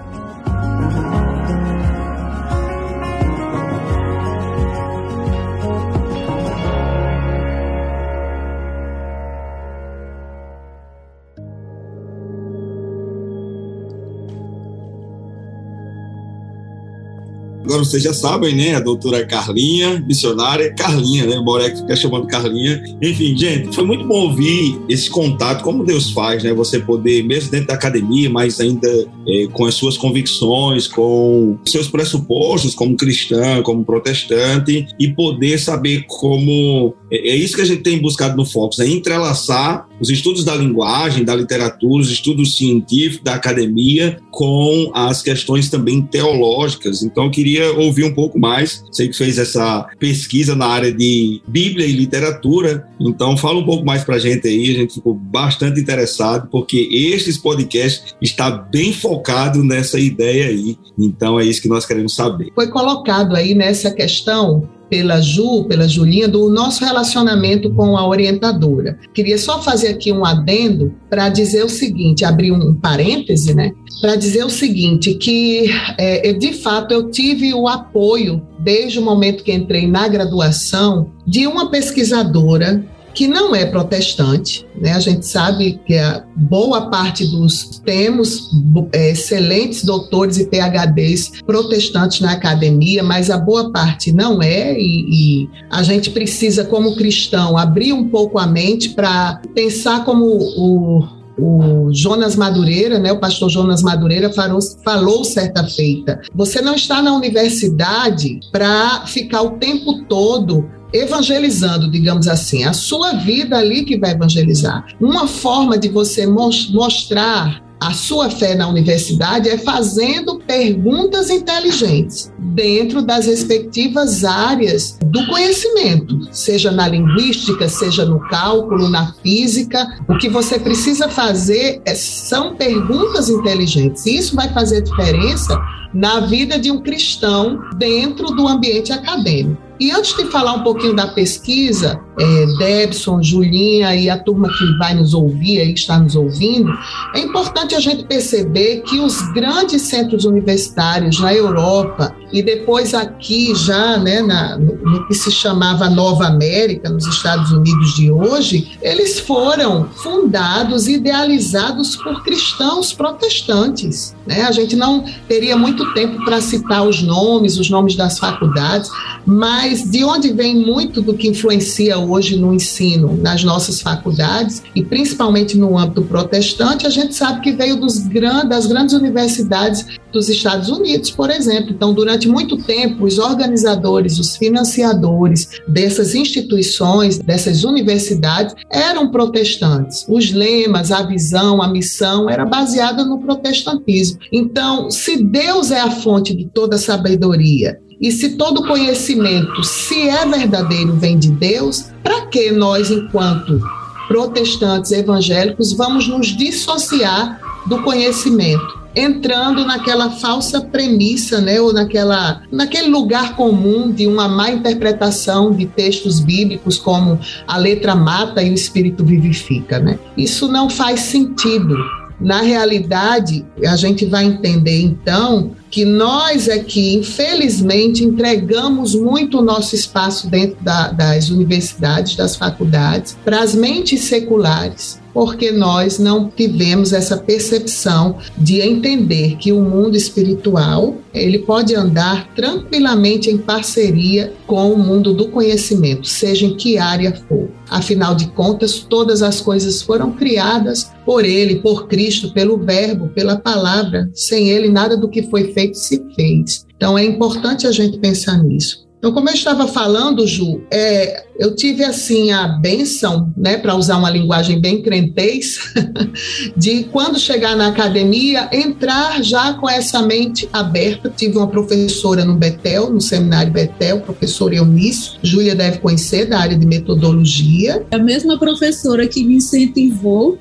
Agora 17.73 17.85
vocês 17.85 18.03
já 18.03 18.13
sabem, 18.13 18.55
né? 18.55 18.75
A 18.75 18.79
doutora 18.79 19.25
Carlinha, 19.25 19.99
missionária, 20.07 20.71
Carlinha, 20.75 21.25
né? 21.25 21.41
Borek 21.43 21.77
fica 21.77 21.95
chamando 21.95 22.27
Carlinha. 22.27 22.83
Enfim, 23.01 23.35
gente, 23.35 23.73
foi 23.73 23.83
muito 23.83 24.05
bom 24.05 24.27
ouvir 24.27 24.79
esse 24.87 25.09
contato, 25.09 25.63
como 25.63 25.83
Deus 25.83 26.11
faz, 26.11 26.43
né? 26.43 26.53
Você 26.53 26.79
poder, 26.79 27.23
mesmo 27.23 27.49
dentro 27.49 27.67
da 27.67 27.73
academia, 27.73 28.29
mas 28.29 28.59
ainda 28.59 28.87
é, 29.27 29.47
com 29.51 29.65
as 29.65 29.73
suas 29.73 29.97
convicções, 29.97 30.87
com 30.87 31.57
seus 31.65 31.87
pressupostos 31.87 32.75
como 32.75 32.95
cristã, 32.95 33.63
como 33.63 33.83
protestante, 33.83 34.87
e 34.99 35.07
poder 35.07 35.57
saber 35.57 36.05
como. 36.07 36.93
É, 37.11 37.29
é 37.29 37.35
isso 37.35 37.55
que 37.55 37.61
a 37.61 37.65
gente 37.65 37.81
tem 37.81 37.99
buscado 37.99 38.37
no 38.37 38.45
Focus, 38.45 38.81
é 38.81 38.87
entrelaçar 38.87 39.87
os 39.99 40.09
estudos 40.09 40.43
da 40.43 40.55
linguagem, 40.55 41.23
da 41.23 41.33
literatura, 41.33 42.01
os 42.01 42.11
estudos 42.11 42.57
científicos, 42.57 43.23
da 43.23 43.35
academia, 43.35 44.19
com 44.29 44.91
as 44.93 45.21
questões 45.21 45.69
também 45.69 46.01
teológicas. 46.01 47.01
Então, 47.03 47.25
eu 47.25 47.31
queria 47.31 47.62
ouvir 47.71 48.03
um 48.03 48.13
pouco 48.13 48.39
mais. 48.39 48.83
Sei 48.91 49.07
que 49.07 49.17
fez 49.17 49.37
essa 49.37 49.87
pesquisa 49.99 50.55
na 50.55 50.67
área 50.67 50.91
de 50.91 51.41
Bíblia 51.47 51.85
e 51.85 51.91
literatura, 51.91 52.87
então 52.99 53.37
fala 53.37 53.59
um 53.59 53.65
pouco 53.65 53.85
mais 53.85 54.03
para 54.03 54.15
a 54.15 54.19
gente 54.19 54.47
aí. 54.47 54.71
A 54.71 54.79
gente 54.79 54.95
ficou 54.95 55.13
bastante 55.13 55.79
interessado, 55.79 56.47
porque 56.49 56.89
estes 56.91 57.37
podcasts 57.37 58.15
está 58.21 58.49
bem 58.51 58.93
focado 58.93 59.63
nessa 59.63 59.99
ideia 59.99 60.47
aí. 60.47 60.77
Então, 60.97 61.39
é 61.39 61.45
isso 61.45 61.61
que 61.61 61.69
nós 61.69 61.85
queremos 61.85 62.15
saber. 62.15 62.51
Foi 62.53 62.67
colocado 62.67 63.35
aí 63.35 63.53
nessa 63.53 63.91
questão 63.91 64.69
pela 64.93 65.19
Ju, 65.19 65.63
pela 65.63 65.87
Julinha, 65.87 66.27
do 66.27 66.51
nosso 66.51 66.85
relacionamento 66.85 67.71
com 67.71 67.97
a 67.97 68.07
orientadora. 68.07 68.99
Queria 69.11 69.39
só 69.39 69.59
fazer 69.59 69.87
aqui 69.87 70.13
um 70.13 70.23
adendo 70.23 70.93
para 71.09 71.29
dizer 71.29 71.65
o 71.65 71.69
seguinte, 71.69 72.23
abrir 72.23 72.51
um 72.51 72.75
parêntese, 72.75 73.55
né? 73.55 73.71
Para 73.99 74.15
dizer 74.15 74.45
o 74.45 74.51
seguinte, 74.51 75.15
que 75.15 75.65
é, 75.97 76.31
de 76.33 76.53
fato 76.53 76.93
eu 76.93 77.09
tive 77.09 77.55
o 77.55 77.67
apoio 77.67 78.39
desde 78.59 78.99
o 78.99 79.01
momento 79.01 79.43
que 79.43 79.51
entrei 79.51 79.87
na 79.87 80.07
graduação 80.07 81.09
de 81.25 81.47
uma 81.47 81.71
pesquisadora 81.71 82.85
que 83.13 83.27
não 83.27 83.55
é 83.55 83.65
protestante, 83.65 84.65
né? 84.75 84.93
A 84.93 84.99
gente 84.99 85.25
sabe 85.25 85.79
que 85.85 85.97
a 85.97 86.23
boa 86.35 86.89
parte 86.89 87.25
dos 87.27 87.81
temos 87.85 88.49
é, 88.91 89.11
excelentes 89.11 89.83
doutores 89.83 90.37
e 90.37 90.45
PhDs 90.45 91.31
protestantes 91.45 92.21
na 92.21 92.31
academia, 92.31 93.03
mas 93.03 93.29
a 93.29 93.37
boa 93.37 93.71
parte 93.71 94.11
não 94.11 94.41
é 94.41 94.77
e, 94.77 95.43
e 95.43 95.49
a 95.69 95.83
gente 95.83 96.09
precisa 96.09 96.65
como 96.65 96.95
cristão 96.95 97.57
abrir 97.57 97.93
um 97.93 98.09
pouco 98.09 98.39
a 98.39 98.47
mente 98.47 98.89
para 98.89 99.41
pensar 99.53 100.03
como 100.03 100.25
o 100.25 101.23
o 101.37 101.89
Jonas 101.91 102.35
Madureira, 102.35 102.99
né, 102.99 103.11
o 103.11 103.19
pastor 103.19 103.49
Jonas 103.49 103.81
Madureira 103.81 104.31
falou, 104.31 104.59
falou 104.83 105.23
certa 105.23 105.63
feita. 105.63 106.21
Você 106.35 106.61
não 106.61 106.75
está 106.75 107.01
na 107.01 107.15
universidade 107.15 108.39
para 108.51 109.05
ficar 109.07 109.41
o 109.41 109.51
tempo 109.57 110.03
todo 110.05 110.69
evangelizando, 110.93 111.89
digamos 111.89 112.27
assim, 112.27 112.63
a 112.63 112.73
sua 112.73 113.13
vida 113.13 113.57
ali 113.57 113.83
que 113.83 113.97
vai 113.97 114.11
evangelizar. 114.11 114.85
Uma 115.01 115.27
forma 115.27 115.77
de 115.77 115.89
você 115.89 116.25
mostrar 116.27 117.63
a 117.83 117.91
sua 117.91 118.29
fé 118.29 118.55
na 118.55 118.67
universidade 118.69 119.49
é 119.49 119.57
fazendo 119.57 120.39
perguntas 120.39 121.29
inteligentes 121.29 122.31
dentro 122.39 123.01
das 123.01 123.25
respectivas 123.25 124.23
áreas 124.23 124.97
do 125.03 125.25
conhecimento, 125.27 126.17
seja 126.31 126.71
na 126.71 126.87
linguística, 126.87 127.67
seja 127.67 128.05
no 128.05 128.21
cálculo, 128.29 128.87
na 128.87 129.13
física. 129.15 129.85
O 130.07 130.17
que 130.17 130.29
você 130.29 130.57
precisa 130.57 131.09
fazer 131.09 131.81
é, 131.83 131.93
são 131.93 132.55
perguntas 132.55 133.27
inteligentes. 133.29 134.05
Isso 134.05 134.33
vai 134.33 134.47
fazer 134.53 134.81
diferença 134.81 135.59
na 135.93 136.21
vida 136.21 136.57
de 136.57 136.71
um 136.71 136.81
cristão 136.81 137.59
dentro 137.77 138.27
do 138.27 138.47
ambiente 138.47 138.93
acadêmico. 138.93 139.61
E 139.79 139.91
antes 139.91 140.15
de 140.15 140.25
falar 140.25 140.53
um 140.53 140.63
pouquinho 140.63 140.95
da 140.95 141.07
pesquisa, 141.07 141.99
é, 142.19 142.45
Debson, 142.57 143.21
Julinha 143.23 143.95
e 143.95 144.09
a 144.09 144.17
turma 144.17 144.47
que 144.47 144.77
vai 144.77 144.93
nos 144.93 145.13
ouvir 145.13 145.65
e 145.65 145.73
está 145.73 145.99
nos 145.99 146.15
ouvindo, 146.15 146.71
é 147.15 147.19
importante 147.19 147.73
a 147.75 147.79
gente 147.79 148.05
perceber 148.05 148.81
que 148.81 148.99
os 148.99 149.21
grandes 149.33 149.81
centros 149.83 150.25
universitários 150.25 151.19
na 151.19 151.33
Europa 151.33 152.15
e 152.31 152.41
depois 152.41 152.93
aqui 152.95 153.53
já 153.53 153.97
né, 153.97 154.21
na, 154.21 154.57
no, 154.57 154.75
no, 154.75 155.07
que 155.07 155.13
se 155.13 155.31
chamava 155.31 155.87
Nova 155.89 156.25
América, 156.25 156.89
nos 156.89 157.05
Estados 157.05 157.51
Unidos 157.51 157.95
de 157.95 158.11
hoje, 158.11 158.77
eles 158.81 159.19
foram 159.19 159.87
fundados, 159.89 160.87
idealizados 160.87 161.95
por 161.95 162.23
cristãos 162.23 162.91
protestantes. 162.91 164.15
Né? 164.25 164.41
A 164.41 164.51
gente 164.51 164.75
não 164.75 165.05
teria 165.27 165.55
muito 165.55 165.93
tempo 165.93 166.25
para 166.25 166.41
citar 166.41 166.87
os 166.87 167.03
nomes, 167.03 167.59
os 167.59 167.69
nomes 167.69 167.95
das 167.95 168.17
faculdades, 168.17 168.89
mas 169.25 169.62
de 169.89 170.03
onde 170.03 170.31
vem 170.31 170.55
muito 170.55 171.01
do 171.01 171.13
que 171.13 171.27
influencia 171.27 171.97
hoje 171.97 172.37
no 172.37 172.53
ensino 172.53 173.17
nas 173.17 173.43
nossas 173.43 173.81
faculdades, 173.81 174.63
e 174.75 174.83
principalmente 174.83 175.57
no 175.57 175.77
âmbito 175.77 176.03
protestante, 176.03 176.85
a 176.85 176.89
gente 176.89 177.15
sabe 177.15 177.41
que 177.41 177.51
veio 177.51 177.75
dos 177.75 178.03
das 178.47 178.67
grandes 178.67 178.93
universidades 178.93 179.85
dos 180.11 180.29
Estados 180.29 180.69
Unidos, 180.69 181.09
por 181.09 181.29
exemplo. 181.29 181.71
Então, 181.71 181.93
durante 181.93 182.27
muito 182.27 182.57
tempo, 182.57 183.05
os 183.05 183.17
organizadores, 183.17 184.19
os 184.19 184.37
financiadores 184.37 185.49
dessas 185.67 186.13
instituições, 186.13 187.17
dessas 187.17 187.63
universidades, 187.63 188.55
eram 188.69 189.09
protestantes. 189.09 190.05
Os 190.07 190.31
lemas, 190.31 190.91
a 190.91 191.01
visão, 191.03 191.61
a 191.61 191.67
missão 191.67 192.29
era 192.29 192.45
baseada 192.45 193.03
no 193.03 193.19
protestantismo. 193.19 194.19
Então, 194.31 194.91
se 194.91 195.23
Deus 195.23 195.71
é 195.71 195.79
a 195.79 195.91
fonte 195.91 196.35
de 196.35 196.45
toda 196.45 196.77
sabedoria 196.77 197.79
e 198.03 198.11
se 198.11 198.31
todo 198.31 198.67
conhecimento, 198.67 199.63
se 199.63 200.09
é 200.09 200.25
verdadeiro, 200.25 200.91
vem 200.97 201.17
de 201.17 201.31
Deus, 201.31 201.85
para 202.03 202.25
que 202.25 202.51
nós, 202.51 202.91
enquanto 202.91 203.61
protestantes 204.09 204.91
evangélicos, 204.91 205.71
vamos 205.71 206.05
nos 206.09 206.27
dissociar 206.27 207.39
do 207.65 207.81
conhecimento? 207.81 208.83
entrando 208.95 209.65
naquela 209.65 210.11
falsa 210.11 210.61
premissa, 210.61 211.41
né, 211.41 211.59
ou 211.59 211.73
naquela, 211.73 212.43
naquele 212.51 212.89
lugar 212.89 213.35
comum 213.35 213.91
de 213.91 214.05
uma 214.05 214.27
má 214.27 214.51
interpretação 214.51 215.51
de 215.51 215.65
textos 215.65 216.19
bíblicos 216.19 216.77
como 216.77 217.19
a 217.47 217.57
letra 217.57 217.95
mata 217.95 218.43
e 218.43 218.51
o 218.51 218.53
espírito 218.53 219.03
vivifica, 219.03 219.79
né? 219.79 219.97
Isso 220.15 220.47
não 220.47 220.69
faz 220.69 220.99
sentido. 220.99 221.75
Na 222.21 222.43
realidade, 222.43 223.43
a 223.65 223.75
gente 223.75 224.05
vai 224.05 224.25
entender 224.25 224.79
então 224.79 225.55
que 225.73 225.83
nós 225.83 226.47
aqui, 226.47 226.93
infelizmente, 226.93 228.03
entregamos 228.03 228.93
muito 228.93 229.39
o 229.39 229.41
nosso 229.41 229.73
espaço 229.73 230.29
dentro 230.29 230.63
da, 230.63 230.89
das 230.89 231.31
universidades, 231.31 232.15
das 232.15 232.35
faculdades, 232.35 233.17
para 233.25 233.41
as 233.41 233.55
mentes 233.55 234.01
seculares 234.01 235.01
porque 235.13 235.51
nós 235.51 235.99
não 235.99 236.29
tivemos 236.29 236.91
essa 236.91 237.17
percepção 237.17 238.17
de 238.37 238.61
entender 238.61 239.37
que 239.37 239.51
o 239.51 239.61
mundo 239.61 239.95
espiritual 239.95 240.97
ele 241.13 241.39
pode 241.39 241.75
andar 241.75 242.33
tranquilamente 242.33 243.29
em 243.29 243.37
parceria 243.37 244.33
com 244.47 244.73
o 244.73 244.77
mundo 244.77 245.13
do 245.13 245.29
conhecimento, 245.29 246.07
seja 246.07 246.45
em 246.45 246.57
que 246.57 246.77
área 246.77 247.15
for. 247.15 247.49
Afinal 247.69 248.15
de 248.15 248.27
contas, 248.29 248.79
todas 248.79 249.21
as 249.21 249.39
coisas 249.39 249.81
foram 249.81 250.11
criadas 250.11 250.91
por 251.05 251.23
ele, 251.23 251.57
por 251.57 251.87
Cristo, 251.87 252.33
pelo 252.33 252.57
Verbo, 252.57 253.09
pela 253.09 253.37
palavra. 253.37 254.09
Sem 254.13 254.49
ele, 254.49 254.69
nada 254.69 254.97
do 254.97 255.09
que 255.09 255.23
foi 255.23 255.53
feito 255.53 255.77
se 255.77 256.03
fez. 256.15 256.65
Então, 256.75 256.97
é 256.97 257.05
importante 257.05 257.67
a 257.67 257.71
gente 257.71 257.99
pensar 257.99 258.41
nisso. 258.43 258.82
Então, 259.03 259.11
como 259.11 259.27
eu 259.27 259.33
estava 259.33 259.67
falando, 259.67 260.25
Ju, 260.25 260.61
é, 260.71 261.25
eu 261.37 261.53
tive 261.53 261.83
assim 261.83 262.31
a 262.31 262.47
benção, 262.47 263.33
né, 263.35 263.57
para 263.57 263.75
usar 263.75 263.97
uma 263.97 264.09
linguagem 264.09 264.61
bem 264.61 264.81
crentez, 264.81 265.73
de 266.55 266.85
quando 266.85 267.19
chegar 267.19 267.53
na 267.53 267.67
academia, 267.67 268.47
entrar 268.49 269.21
já 269.21 269.55
com 269.55 269.69
essa 269.69 270.01
mente 270.01 270.47
aberta. 270.53 271.11
Tive 271.13 271.35
uma 271.35 271.47
professora 271.47 272.23
no 272.23 272.35
Betel, 272.35 272.91
no 272.91 273.01
seminário 273.01 273.51
Betel, 273.51 273.99
professora 273.99 274.55
Eunice, 274.55 275.17
Júlia 275.21 275.53
deve 275.53 275.79
conhecer, 275.79 276.27
da 276.27 276.39
área 276.39 276.57
de 276.57 276.65
metodologia. 276.65 277.85
É 277.91 277.97
a 277.97 277.99
mesma 277.99 278.39
professora 278.39 279.05
que 279.05 279.21
me 279.25 279.35
incentivou 279.35 280.39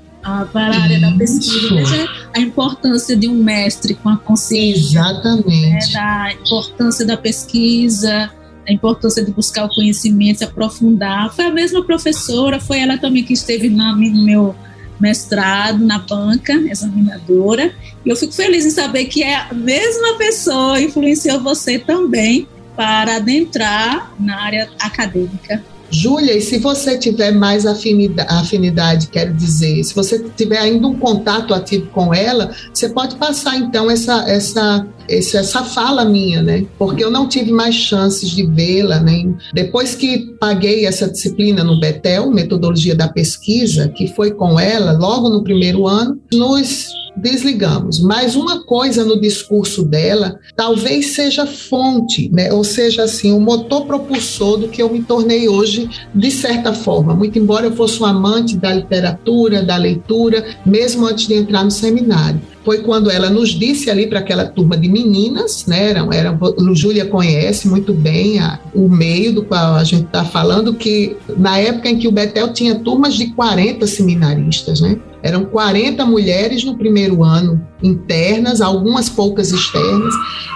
para 0.53 0.77
a 0.77 0.83
área 0.83 1.01
da 1.01 1.11
pesquisa. 1.19 1.75
Veja 1.75 2.09
a 2.33 2.39
importância 2.39 3.17
de 3.17 3.27
um 3.27 3.35
mestre 3.35 3.95
com 3.95 4.09
a 4.09 4.17
consciência. 4.19 5.01
Exatamente. 5.01 5.51
Né, 5.51 5.81
da 5.93 6.33
importância 6.33 7.05
da 7.05 7.17
pesquisa, 7.17 8.31
a 8.67 8.73
importância 8.73 9.25
de 9.25 9.33
buscar 9.33 9.65
o 9.65 9.69
conhecimento, 9.69 10.39
se 10.39 10.45
aprofundar. 10.45 11.35
Foi 11.35 11.47
a 11.47 11.53
mesma 11.53 11.85
professora, 11.85 12.61
foi 12.61 12.81
ela 12.81 12.99
também 12.99 13.25
que 13.25 13.33
esteve 13.33 13.69
no 13.69 14.25
meu 14.25 14.55
mestrado 15.01 15.85
na 15.85 15.99
banca, 15.99 16.53
examinadora. 16.53 17.75
E 18.05 18.09
eu 18.09 18.17
fico 18.17 18.33
feliz 18.33 18.65
em 18.65 18.71
saber 18.71 19.07
que 19.07 19.23
é 19.23 19.35
a 19.35 19.53
mesma 19.53 20.17
pessoa 20.17 20.81
influenciou 20.81 21.41
você 21.41 21.79
também 21.79 22.47
para 22.77 23.17
adentrar 23.17 24.13
na 24.19 24.41
área 24.41 24.71
acadêmica. 24.81 25.63
Júlia, 25.93 26.35
e 26.35 26.41
se 26.41 26.59
você 26.59 26.97
tiver 26.97 27.33
mais 27.33 27.67
afinidade, 27.67 28.35
afinidade, 28.35 29.09
quero 29.09 29.35
dizer, 29.35 29.85
se 29.85 29.95
você 29.95 30.19
tiver 30.37 30.59
ainda 30.59 30.87
um 30.87 30.99
contato 30.99 31.53
ativo 31.53 31.87
com 31.89 32.15
ela, 32.15 32.51
você 32.73 32.89
pode 32.89 33.17
passar 33.17 33.59
então 33.59 33.91
essa, 33.91 34.25
essa, 34.29 34.87
essa 35.09 35.63
fala 35.63 36.05
minha, 36.07 36.43
né? 36.43 36.65
Porque 36.79 37.05
eu 37.05 37.11
não 37.11 37.29
tive 37.29 37.53
mais 37.53 37.75
chances 37.75 38.31
de 38.31 38.47
vê-la, 38.47 39.01
nem 39.01 39.37
depois 39.53 39.95
que 39.95 40.35
paguei 40.41 40.87
essa 40.87 41.11
disciplina 41.11 41.63
no 41.63 41.79
Betel, 41.79 42.31
metodologia 42.31 42.95
da 42.95 43.09
pesquisa, 43.09 43.89
que 43.89 44.09
foi 44.09 44.31
com 44.31 44.59
ela 44.59 44.93
logo 44.93 45.29
no 45.29 45.45
primeiro 45.45 45.87
ano, 45.87 46.19
nos 46.33 46.89
desligamos. 47.17 48.01
Mas 48.01 48.37
uma 48.37 48.65
coisa 48.65 49.05
no 49.05 49.21
discurso 49.21 49.83
dela 49.83 50.39
talvez 50.57 51.15
seja 51.15 51.47
fonte, 51.47 52.31
né? 52.33 52.53
ou 52.53 52.65
seja, 52.65 53.05
assim, 53.05 53.33
o 53.33 53.41
motor 53.41 53.87
propulsor 53.87 54.59
do 54.59 54.69
que 54.69 54.83
eu 54.83 54.91
me 54.91 55.03
tornei 55.03 55.49
hoje, 55.49 55.89
de 56.15 56.31
certa 56.31 56.73
forma. 56.73 57.15
Muito 57.15 57.39
embora 57.39 57.67
eu 57.67 57.77
fosse 57.77 58.03
um 58.03 58.07
amante 58.07 58.57
da 58.57 58.73
literatura, 58.73 59.63
da 59.63 59.77
leitura, 59.77 60.45
mesmo 60.65 61.07
antes 61.07 61.27
de 61.27 61.35
entrar 61.35 61.65
no 61.65 61.71
seminário 61.71 62.41
foi 62.65 62.79
quando 62.79 63.11
ela 63.11 63.29
nos 63.29 63.51
disse 63.51 63.91
ali 63.91 64.07
para 64.07 64.21
aquela 64.21 64.45
turma 64.45 64.77
de 64.77 64.89
meninas, 64.89 65.67
né? 65.67 65.91
Era, 65.91 66.07
era, 66.13 66.39
Júlia 66.75 67.07
conhece 67.07 67.69
muito 67.69 67.93
bem 67.93 68.39
a, 68.39 68.61
o 68.75 68.89
meio 68.89 69.33
do 69.33 69.45
qual 69.45 69.75
a 69.75 69.85
gente 69.85 70.05
está 70.07 70.25
falando, 70.25 70.75
que 70.75 71.17
na 71.37 71.59
época 71.59 71.89
em 71.89 71.99
que 71.99 72.09
o 72.09 72.13
Betel 72.13 72.53
tinha 72.53 72.75
turmas 72.77 73.15
de 73.15 73.29
40 73.29 73.87
seminaristas, 73.87 74.81
né? 74.81 74.99
Eram 75.23 75.45
40 75.45 76.05
mulheres 76.05 76.65
no 76.65 76.77
primeiro 76.77 77.23
ano, 77.23 77.65
internas, 77.81 78.61
algumas 78.61 79.09
poucas 79.09 79.53
externas. 79.53 80.13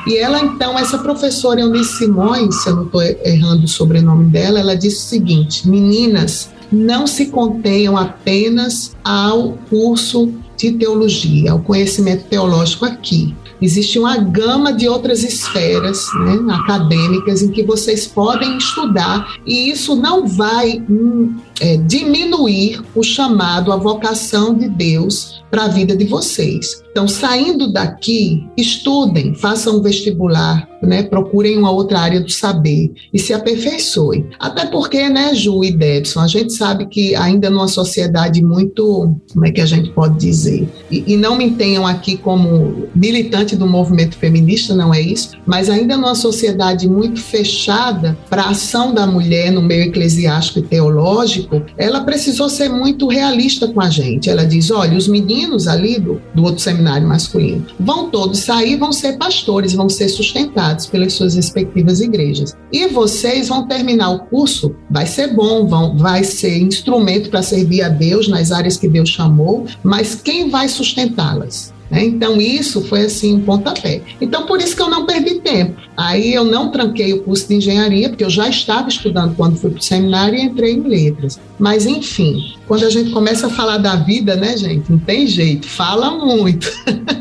E 0.09 0.17
ela, 0.17 0.41
então, 0.41 0.77
essa 0.77 0.99
professora 0.99 1.61
Eunice 1.61 1.99
Simões, 1.99 2.63
se 2.63 2.69
eu 2.69 2.77
não 2.77 2.85
estou 2.85 3.03
errando 3.03 3.65
o 3.65 3.69
sobrenome 3.69 4.25
dela, 4.25 4.59
ela 4.59 4.75
disse 4.75 4.97
o 4.97 5.09
seguinte: 5.09 5.69
meninas, 5.69 6.51
não 6.71 7.07
se 7.07 7.27
contenham 7.27 7.97
apenas 7.97 8.97
ao 9.05 9.53
curso 9.71 10.33
de 10.57 10.73
teologia, 10.73 11.53
ao 11.53 11.61
conhecimento 11.61 12.25
teológico 12.25 12.85
aqui. 12.85 13.35
existe 13.61 13.99
uma 13.99 14.17
gama 14.19 14.73
de 14.73 14.89
outras 14.89 15.23
esferas 15.23 16.07
né, 16.25 16.55
acadêmicas 16.55 17.43
em 17.43 17.51
que 17.51 17.63
vocês 17.63 18.07
podem 18.07 18.59
estudar, 18.59 19.37
e 19.47 19.71
isso 19.71 19.97
não 19.97 20.27
vai 20.27 20.83
hum, 20.89 21.35
é, 21.61 21.77
diminuir 21.77 22.83
o 22.95 23.03
chamado, 23.03 23.73
a 23.73 23.77
vocação 23.77 24.55
de 24.55 24.69
Deus 24.69 25.43
para 25.51 25.65
a 25.65 25.69
vida 25.69 25.97
de 25.97 26.05
vocês. 26.05 26.86
Então, 26.97 27.07
saindo 27.07 27.71
daqui, 27.71 28.49
estudem, 28.57 29.35
façam 29.35 29.77
um 29.77 29.83
vestibular, 29.83 30.67
né, 30.83 31.03
procurem 31.03 31.59
uma 31.59 31.71
outra 31.71 31.99
área 31.99 32.21
do 32.23 32.31
saber 32.31 32.91
e 33.13 33.19
se 33.19 33.35
aperfeiçoem. 33.35 34.27
Até 34.39 34.65
porque, 34.65 35.07
né, 35.11 35.35
Ju 35.35 35.63
e 35.63 35.73
Debson, 35.73 36.21
a 36.21 36.27
gente 36.27 36.55
sabe 36.55 36.87
que 36.87 37.15
ainda 37.15 37.51
numa 37.51 37.69
sociedade 37.69 38.43
muito, 38.43 39.15
como 39.31 39.45
é 39.45 39.51
que 39.51 39.61
a 39.61 39.67
gente 39.67 39.91
pode 39.91 40.19
dizer? 40.19 40.67
E, 40.91 41.05
e 41.07 41.17
não 41.19 41.37
me 41.37 41.51
tenham 41.51 41.87
aqui 41.87 42.17
como 42.17 42.87
militante 42.95 43.57
do 43.57 43.67
movimento 43.67 44.17
feminista, 44.17 44.75
não 44.75 44.95
é 44.95 45.01
isso, 45.01 45.33
mas 45.45 45.69
ainda 45.69 45.99
numa 45.99 46.15
sociedade 46.15 46.89
muito 46.89 47.21
fechada 47.21 48.17
para 48.31 48.45
a 48.45 48.51
ação 48.51 48.95
da 48.95 49.07
mulher 49.07 49.53
no 49.53 49.61
meio 49.61 49.83
eclesiástico 49.83 50.61
e 50.61 50.63
teológico, 50.63 51.63
ela 51.77 52.01
precisou 52.05 52.49
ser 52.49 52.71
muito 52.71 53.07
realista 53.07 53.69
com 53.69 53.83
a 53.83 53.91
gente. 53.91 54.31
Ela 54.31 54.47
diz: 54.47 54.71
olha, 54.71 54.97
os 54.97 55.09
meninos 55.09 55.67
ali 55.67 55.99
do, 55.99 56.23
do 56.35 56.43
outro 56.45 56.63
seminário 56.63 56.86
seminário 56.87 57.09
masculino. 57.09 57.67
Vão 57.79 58.11
todos 58.11 58.41
sair, 58.41 58.77
vão 58.77 58.93
ser 58.93 59.19
pastores, 59.19 59.73
vão 59.73 59.89
ser 59.89 60.09
sustentados 60.09 60.87
pelas 60.87 61.13
suas 61.15 61.35
respectivas 61.35 62.01
igrejas. 62.01 62.55
E 62.73 62.87
vocês 62.87 63.49
vão 63.49 63.67
terminar 63.67 64.11
o 64.11 64.21
curso, 64.21 64.75
vai 64.91 65.07
ser 65.07 65.35
bom, 65.35 65.67
vão, 65.67 65.97
vai 65.97 66.23
ser 66.23 66.59
instrumento 66.59 67.29
para 67.29 67.43
servir 67.43 67.83
a 67.83 67.89
Deus 67.89 68.29
nas 68.29 68.53
áreas 68.53 68.77
que 68.77 68.89
Deus 68.89 69.09
chamou, 69.09 69.67
mas 69.83 70.15
quem 70.15 70.49
vai 70.49 70.69
sustentá-las? 70.69 71.75
Né? 71.91 72.05
Então, 72.05 72.41
isso 72.41 72.83
foi 72.83 73.03
assim 73.03 73.35
um 73.35 73.41
pontapé. 73.41 74.03
Então, 74.21 74.47
por 74.47 74.61
isso 74.61 74.75
que 74.75 74.83
eu 74.83 74.91
não 74.91 75.07
perdi 75.07 75.41
tempo. 75.41 75.81
Aí 75.97 76.35
eu 76.35 76.45
não 76.45 76.71
tranquei 76.71 77.13
o 77.13 77.23
curso 77.23 77.49
de 77.49 77.55
engenharia, 77.57 78.09
porque 78.09 78.25
eu 78.25 78.31
já 78.31 78.49
estava 78.49 78.89
estudando 78.89 79.35
quando 79.37 79.57
fui 79.57 79.71
para 79.71 79.79
o 79.79 79.83
seminário 79.83 80.39
e 80.39 80.43
entrei 80.43 80.73
em 80.73 80.83
letras. 80.83 81.41
Mas, 81.59 81.87
enfim, 81.87 82.55
quando 82.67 82.85
a 82.85 82.91
gente 82.91 83.11
começa 83.11 83.47
a 83.47 83.51
falar 83.51 83.79
da 83.79 83.97
vida, 83.97 84.37
né, 84.37 84.57
gente? 84.57 84.91
Não 84.91 84.99
tem 84.99 85.27
jeito, 85.27 85.67
fala 85.67 86.11
muito. 86.11 86.71